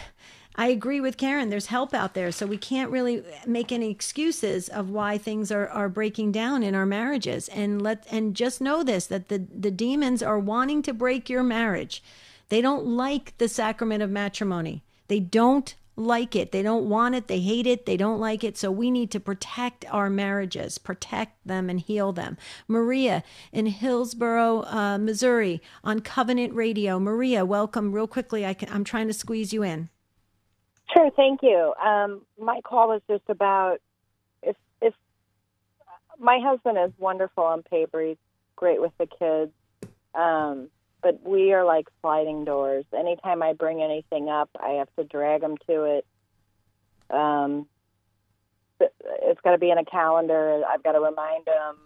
I 0.58 0.68
agree 0.68 1.02
with 1.02 1.18
Karen. 1.18 1.50
There's 1.50 1.66
help 1.66 1.92
out 1.92 2.14
there. 2.14 2.32
So 2.32 2.46
we 2.46 2.56
can't 2.56 2.90
really 2.90 3.22
make 3.46 3.70
any 3.70 3.90
excuses 3.90 4.70
of 4.70 4.88
why 4.88 5.18
things 5.18 5.52
are, 5.52 5.68
are 5.68 5.90
breaking 5.90 6.32
down 6.32 6.62
in 6.62 6.74
our 6.74 6.86
marriages. 6.86 7.48
And 7.48 7.82
let 7.82 8.06
and 8.10 8.34
just 8.34 8.62
know 8.62 8.82
this 8.82 9.06
that 9.08 9.28
the, 9.28 9.38
the 9.38 9.70
demons 9.70 10.22
are 10.22 10.38
wanting 10.38 10.80
to 10.84 10.94
break 10.94 11.28
your 11.28 11.42
marriage. 11.42 12.02
They 12.48 12.62
don't 12.62 12.86
like 12.86 13.36
the 13.36 13.48
sacrament 13.48 14.02
of 14.02 14.10
matrimony. 14.10 14.82
They 15.08 15.20
don't 15.20 15.74
like 15.96 16.36
it. 16.36 16.52
They 16.52 16.62
don't 16.62 16.88
want 16.88 17.14
it. 17.14 17.26
They 17.26 17.40
hate 17.40 17.66
it. 17.66 17.86
They 17.86 17.96
don't 17.96 18.20
like 18.20 18.44
it. 18.44 18.56
So 18.56 18.70
we 18.70 18.90
need 18.90 19.10
to 19.12 19.20
protect 19.20 19.84
our 19.90 20.10
marriages, 20.10 20.78
protect 20.78 21.46
them, 21.46 21.70
and 21.70 21.80
heal 21.80 22.12
them. 22.12 22.36
Maria 22.68 23.22
in 23.52 23.66
Hillsboro, 23.66 24.62
uh, 24.64 24.98
Missouri, 24.98 25.62
on 25.82 26.00
Covenant 26.00 26.54
Radio. 26.54 27.00
Maria, 27.00 27.44
welcome. 27.44 27.92
Real 27.92 28.06
quickly, 28.06 28.44
I 28.44 28.54
can, 28.54 28.68
I'm 28.70 28.84
trying 28.84 29.06
to 29.06 29.14
squeeze 29.14 29.52
you 29.52 29.62
in. 29.62 29.88
Sure, 30.92 31.10
thank 31.16 31.42
you. 31.42 31.74
Um, 31.84 32.22
my 32.38 32.60
call 32.60 32.88
was 32.88 33.02
just 33.08 33.24
about 33.28 33.78
if 34.42 34.56
if 34.80 34.94
my 36.18 36.38
husband 36.42 36.78
is 36.78 36.92
wonderful 36.98 37.42
on 37.42 37.62
paper. 37.62 38.00
He's 38.00 38.16
great 38.54 38.80
with 38.80 38.92
the 38.98 39.06
kids. 39.06 39.52
Um, 40.14 40.68
but 41.06 41.20
we 41.24 41.52
are 41.52 41.64
like 41.64 41.86
sliding 42.00 42.44
doors. 42.44 42.84
Anytime 42.92 43.40
I 43.40 43.52
bring 43.52 43.80
anything 43.80 44.28
up, 44.28 44.50
I 44.60 44.70
have 44.70 44.88
to 44.98 45.04
drag 45.04 45.40
them 45.40 45.56
to 45.68 45.84
it. 45.84 46.06
Um, 47.10 47.68
it's 48.80 49.40
got 49.42 49.52
to 49.52 49.58
be 49.58 49.70
in 49.70 49.78
a 49.78 49.84
calendar. 49.84 50.62
I've 50.68 50.82
got 50.82 50.92
to 50.92 51.00
remind 51.00 51.44
them 51.44 51.76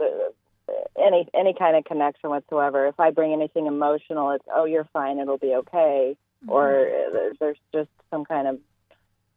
uh, 0.00 0.74
any 1.00 1.28
any 1.32 1.54
kind 1.54 1.76
of 1.76 1.84
connection 1.84 2.30
whatsoever. 2.30 2.88
If 2.88 2.98
I 2.98 3.12
bring 3.12 3.32
anything 3.32 3.66
emotional, 3.66 4.32
it's 4.32 4.44
oh 4.52 4.64
you're 4.64 4.88
fine, 4.92 5.20
it'll 5.20 5.38
be 5.38 5.54
okay, 5.54 6.16
mm-hmm. 6.42 6.50
or 6.50 6.90
there's 7.38 7.58
just 7.72 7.90
some 8.10 8.24
kind 8.24 8.48
of 8.48 8.58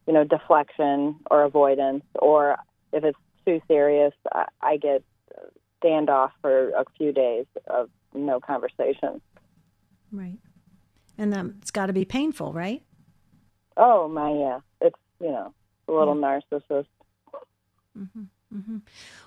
you 0.07 0.13
know 0.13 0.23
deflection 0.23 1.17
or 1.29 1.43
avoidance, 1.43 2.03
or 2.15 2.57
if 2.91 3.03
it's 3.03 3.19
too 3.45 3.61
serious, 3.67 4.13
I, 4.33 4.45
I 4.59 4.77
get 4.77 5.03
standoff 5.83 6.31
for 6.41 6.69
a 6.69 6.85
few 6.97 7.11
days 7.11 7.45
of 7.67 7.91
no 8.13 8.39
conversation. 8.39 9.21
Right. 10.11 10.37
And 11.17 11.33
that 11.33 11.45
it's 11.61 11.71
got 11.71 11.87
to 11.87 11.93
be 11.93 12.05
painful, 12.05 12.53
right? 12.53 12.83
Oh, 13.75 14.07
my, 14.07 14.31
yeah. 14.31 14.59
It's, 14.81 14.99
you 15.19 15.31
know, 15.31 15.53
a 15.87 15.91
little 15.91 16.19
yeah. 16.19 16.39
narcissist. 16.51 16.87
Mm-hmm. 17.97 18.23
Mm-hmm. 18.55 18.77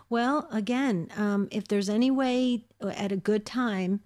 Well, 0.09 0.49
again, 0.51 1.09
um, 1.17 1.49
if 1.51 1.69
there's 1.69 1.89
any 1.89 2.11
way 2.11 2.65
at 2.83 3.13
a 3.13 3.17
good 3.17 3.45
time 3.45 4.01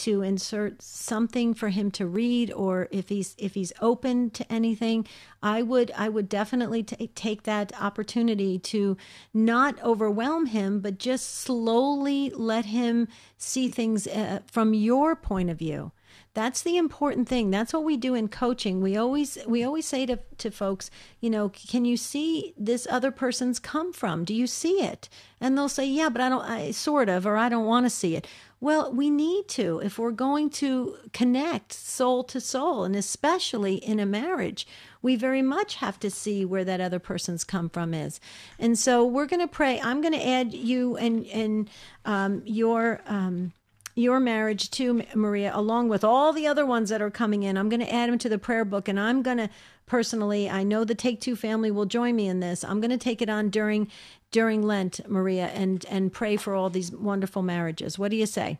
to 0.00 0.22
insert 0.22 0.82
something 0.82 1.54
for 1.54 1.68
him 1.68 1.90
to 1.90 2.06
read 2.06 2.52
or 2.52 2.88
if 2.90 3.08
he's 3.08 3.34
if 3.38 3.54
he's 3.54 3.72
open 3.80 4.30
to 4.30 4.50
anything 4.52 5.06
i 5.42 5.62
would 5.62 5.90
i 5.96 6.08
would 6.08 6.28
definitely 6.28 6.82
t- 6.82 7.06
take 7.08 7.44
that 7.44 7.72
opportunity 7.80 8.58
to 8.58 8.96
not 9.32 9.80
overwhelm 9.82 10.46
him 10.46 10.80
but 10.80 10.98
just 10.98 11.34
slowly 11.34 12.30
let 12.30 12.66
him 12.66 13.06
see 13.40 13.68
things 13.68 14.06
uh, 14.06 14.40
from 14.46 14.74
your 14.74 15.16
point 15.16 15.50
of 15.50 15.58
view. 15.58 15.92
That's 16.34 16.62
the 16.62 16.76
important 16.76 17.28
thing. 17.28 17.50
That's 17.50 17.72
what 17.72 17.82
we 17.82 17.96
do 17.96 18.14
in 18.14 18.28
coaching. 18.28 18.80
We 18.80 18.96
always 18.96 19.38
we 19.46 19.64
always 19.64 19.86
say 19.86 20.06
to, 20.06 20.18
to 20.38 20.50
folks 20.50 20.90
you 21.20 21.30
know 21.30 21.48
can 21.48 21.84
you 21.84 21.96
see 21.96 22.54
this 22.56 22.86
other 22.90 23.10
person's 23.10 23.58
come 23.58 23.92
from? 23.92 24.24
Do 24.24 24.34
you 24.34 24.46
see 24.46 24.82
it? 24.82 25.08
And 25.40 25.56
they'll 25.56 25.68
say 25.68 25.86
yeah 25.86 26.08
but 26.08 26.20
i 26.20 26.28
don't 26.28 26.44
I, 26.44 26.70
sort 26.70 27.08
of 27.08 27.26
or 27.26 27.36
i 27.36 27.48
don't 27.48 27.64
want 27.64 27.86
to 27.86 27.90
see 27.90 28.14
it 28.14 28.26
well, 28.60 28.92
we 28.92 29.08
need 29.08 29.48
to 29.48 29.80
if 29.80 29.98
we're 29.98 30.10
going 30.10 30.50
to 30.50 30.96
connect 31.12 31.72
soul 31.72 32.22
to 32.24 32.40
soul, 32.40 32.84
and 32.84 32.94
especially 32.94 33.74
in 33.76 33.98
a 33.98 34.06
marriage, 34.06 34.66
we 35.02 35.16
very 35.16 35.42
much 35.42 35.76
have 35.76 35.98
to 36.00 36.10
see 36.10 36.44
where 36.44 36.64
that 36.64 36.80
other 36.80 36.98
person's 36.98 37.42
come 37.42 37.70
from 37.70 37.94
is. 37.94 38.20
And 38.58 38.78
so 38.78 39.04
we're 39.04 39.26
going 39.26 39.40
to 39.40 39.48
pray. 39.48 39.80
I'm 39.80 40.00
going 40.02 40.14
to 40.14 40.26
add 40.26 40.52
you 40.52 40.96
and 40.96 41.26
and 41.26 41.70
um, 42.04 42.42
your. 42.44 43.00
Um, 43.06 43.52
your 44.00 44.20
marriage 44.20 44.70
to 44.72 45.02
Maria, 45.14 45.52
along 45.54 45.88
with 45.88 46.02
all 46.02 46.32
the 46.32 46.46
other 46.46 46.66
ones 46.66 46.90
that 46.90 47.02
are 47.02 47.10
coming 47.10 47.42
in. 47.42 47.56
I'm 47.56 47.68
going 47.68 47.80
to 47.80 47.92
add 47.92 48.08
them 48.08 48.18
to 48.18 48.28
the 48.28 48.38
prayer 48.38 48.64
book, 48.64 48.88
and 48.88 48.98
I'm 48.98 49.22
going 49.22 49.38
to 49.38 49.50
personally, 49.86 50.48
I 50.48 50.62
know 50.62 50.84
the 50.84 50.94
Take 50.94 51.20
Two 51.20 51.36
family 51.36 51.70
will 51.70 51.86
join 51.86 52.16
me 52.16 52.26
in 52.26 52.40
this. 52.40 52.64
I'm 52.64 52.80
going 52.80 52.90
to 52.90 52.98
take 52.98 53.20
it 53.22 53.28
on 53.28 53.50
during 53.50 53.88
during 54.30 54.62
Lent, 54.62 55.00
Maria, 55.08 55.46
and 55.48 55.84
and 55.88 56.12
pray 56.12 56.36
for 56.36 56.54
all 56.54 56.70
these 56.70 56.92
wonderful 56.92 57.42
marriages. 57.42 57.98
What 57.98 58.10
do 58.10 58.16
you 58.16 58.26
say? 58.26 58.58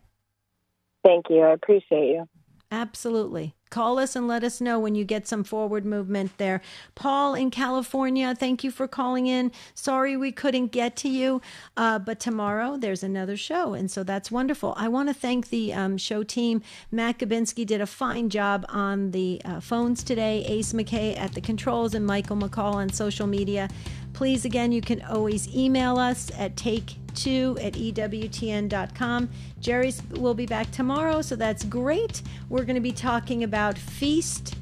Thank 1.05 1.26
you. 1.30 1.41
I 1.41 1.53
appreciate 1.53 2.09
you. 2.09 2.28
Absolutely. 2.71 3.57
Call 3.68 4.01
us 4.01 4.16
and 4.16 4.27
let 4.27 4.43
us 4.43 4.61
know 4.61 4.81
when 4.81 4.97
you 4.97 5.05
get 5.05 5.29
some 5.29 5.45
forward 5.45 5.85
movement 5.85 6.37
there. 6.39 6.61
Paul 6.97 7.35
in 7.35 7.51
California, 7.51 8.35
thank 8.35 8.64
you 8.64 8.71
for 8.73 8.89
calling 8.89 9.29
in. 9.29 9.53
Sorry 9.75 10.16
we 10.16 10.33
couldn't 10.33 10.68
get 10.68 10.97
to 10.97 11.09
you, 11.09 11.41
uh, 11.77 12.01
but 12.01 12.18
tomorrow 12.18 12.77
there's 12.77 13.05
another 13.05 13.37
show, 13.37 13.75
and 13.75 13.89
so 13.89 14.03
that's 14.03 14.31
wonderful. 14.31 14.75
I 14.77 14.89
want 14.89 15.09
to 15.09 15.14
thank 15.14 15.51
the 15.51 15.73
um, 15.73 15.99
show 15.99 16.25
team. 16.25 16.62
Matt 16.91 17.18
Gabinski 17.18 17.64
did 17.64 17.81
a 17.81 17.87
fine 17.87 18.29
job 18.29 18.66
on 18.68 19.12
the 19.12 19.41
uh, 19.45 19.61
phones 19.61 20.03
today. 20.03 20.45
Ace 20.47 20.73
McKay 20.73 21.16
at 21.16 21.33
the 21.33 21.41
controls, 21.41 21.95
and 21.95 22.05
Michael 22.05 22.37
McCall 22.37 22.75
on 22.75 22.91
social 22.91 23.29
media. 23.29 23.68
Please, 24.12 24.45
again, 24.45 24.73
you 24.73 24.81
can 24.81 25.01
always 25.03 25.49
email 25.55 25.97
us 25.97 26.31
at 26.37 26.57
take 26.57 26.99
2 27.15 27.59
at 27.61 27.75
EWTN.com. 27.75 29.31
Jerry 29.61 29.93
will 30.11 30.35
be 30.35 30.47
back 30.47 30.71
tomorrow, 30.71 31.23
so 31.23 31.37
that's 31.37 31.65
great. 31.65 32.23
We're 32.49 32.65
going 32.65 32.75
to 32.75 32.81
be 32.81 32.93
talking 32.93 33.45
about 33.45 33.77
Feast 33.79 34.57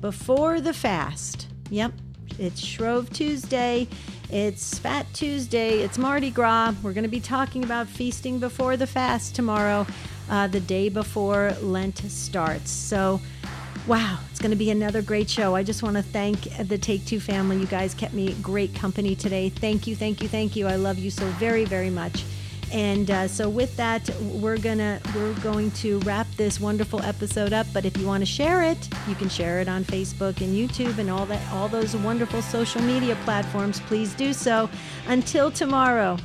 Before 0.00 0.60
the 0.60 0.72
Fast. 0.72 1.48
Yep, 1.70 1.92
it's 2.38 2.60
Shrove 2.60 3.10
Tuesday. 3.10 3.88
It's 4.30 4.78
Fat 4.78 5.06
Tuesday. 5.14 5.80
It's 5.80 5.96
Mardi 5.96 6.30
Gras. 6.30 6.74
We're 6.82 6.92
going 6.92 7.04
to 7.04 7.08
be 7.08 7.20
talking 7.20 7.64
about 7.64 7.86
feasting 7.86 8.38
before 8.38 8.76
the 8.76 8.86
fast 8.86 9.34
tomorrow, 9.34 9.86
uh, 10.28 10.46
the 10.48 10.60
day 10.60 10.90
before 10.90 11.52
Lent 11.62 11.98
starts. 12.10 12.70
So, 12.70 13.20
wow, 13.88 14.18
it's 14.30 14.38
going 14.38 14.50
to 14.50 14.56
be 14.56 14.70
another 14.70 15.00
great 15.00 15.30
show. 15.30 15.56
I 15.56 15.62
just 15.62 15.82
want 15.82 15.96
to 15.96 16.02
thank 16.02 16.42
the 16.68 16.76
Take 16.76 17.06
Two 17.06 17.18
family. 17.18 17.56
You 17.58 17.66
guys 17.66 17.94
kept 17.94 18.12
me 18.12 18.34
great 18.42 18.74
company 18.74 19.16
today. 19.16 19.48
Thank 19.48 19.86
you, 19.86 19.96
thank 19.96 20.20
you, 20.22 20.28
thank 20.28 20.54
you. 20.54 20.66
I 20.66 20.76
love 20.76 20.98
you 20.98 21.10
so 21.10 21.24
very, 21.38 21.64
very 21.64 21.88
much. 21.88 22.22
And 22.70 23.10
uh, 23.10 23.28
so 23.28 23.48
with 23.48 23.74
that, 23.78 24.08
we're 24.20 24.58
gonna 24.58 25.00
we're 25.16 25.32
going 25.40 25.70
to 25.70 26.00
wrap 26.00 26.26
this 26.36 26.60
wonderful 26.60 27.00
episode 27.02 27.54
up. 27.54 27.66
But 27.72 27.86
if 27.86 27.96
you 27.96 28.06
want 28.06 28.20
to 28.20 28.26
share 28.26 28.62
it, 28.62 28.76
you 29.08 29.14
can 29.14 29.30
share 29.30 29.60
it 29.60 29.68
on 29.68 29.84
Facebook 29.84 30.42
and 30.42 30.54
YouTube 30.54 30.98
and 30.98 31.08
all 31.08 31.24
that 31.24 31.50
all 31.50 31.68
those 31.68 31.96
wonderful 31.96 32.42
social 32.42 32.82
media 32.82 33.16
platforms. 33.24 33.80
Please 33.80 34.12
do 34.12 34.34
so. 34.34 34.68
Until 35.06 35.50
tomorrow, 35.50 36.18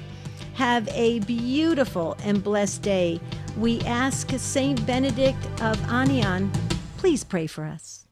have 0.55 0.85
a 0.89 1.19
beautiful 1.19 2.17
and 2.25 2.43
blessed 2.43 2.81
day. 2.81 3.21
We 3.57 3.79
ask 3.81 4.29
Saint 4.31 4.85
Benedict 4.85 5.41
of 5.61 5.77
Anian, 5.87 6.51
please 7.03 7.25
pray 7.25 7.45
for 7.47 7.65
us. 7.65 8.02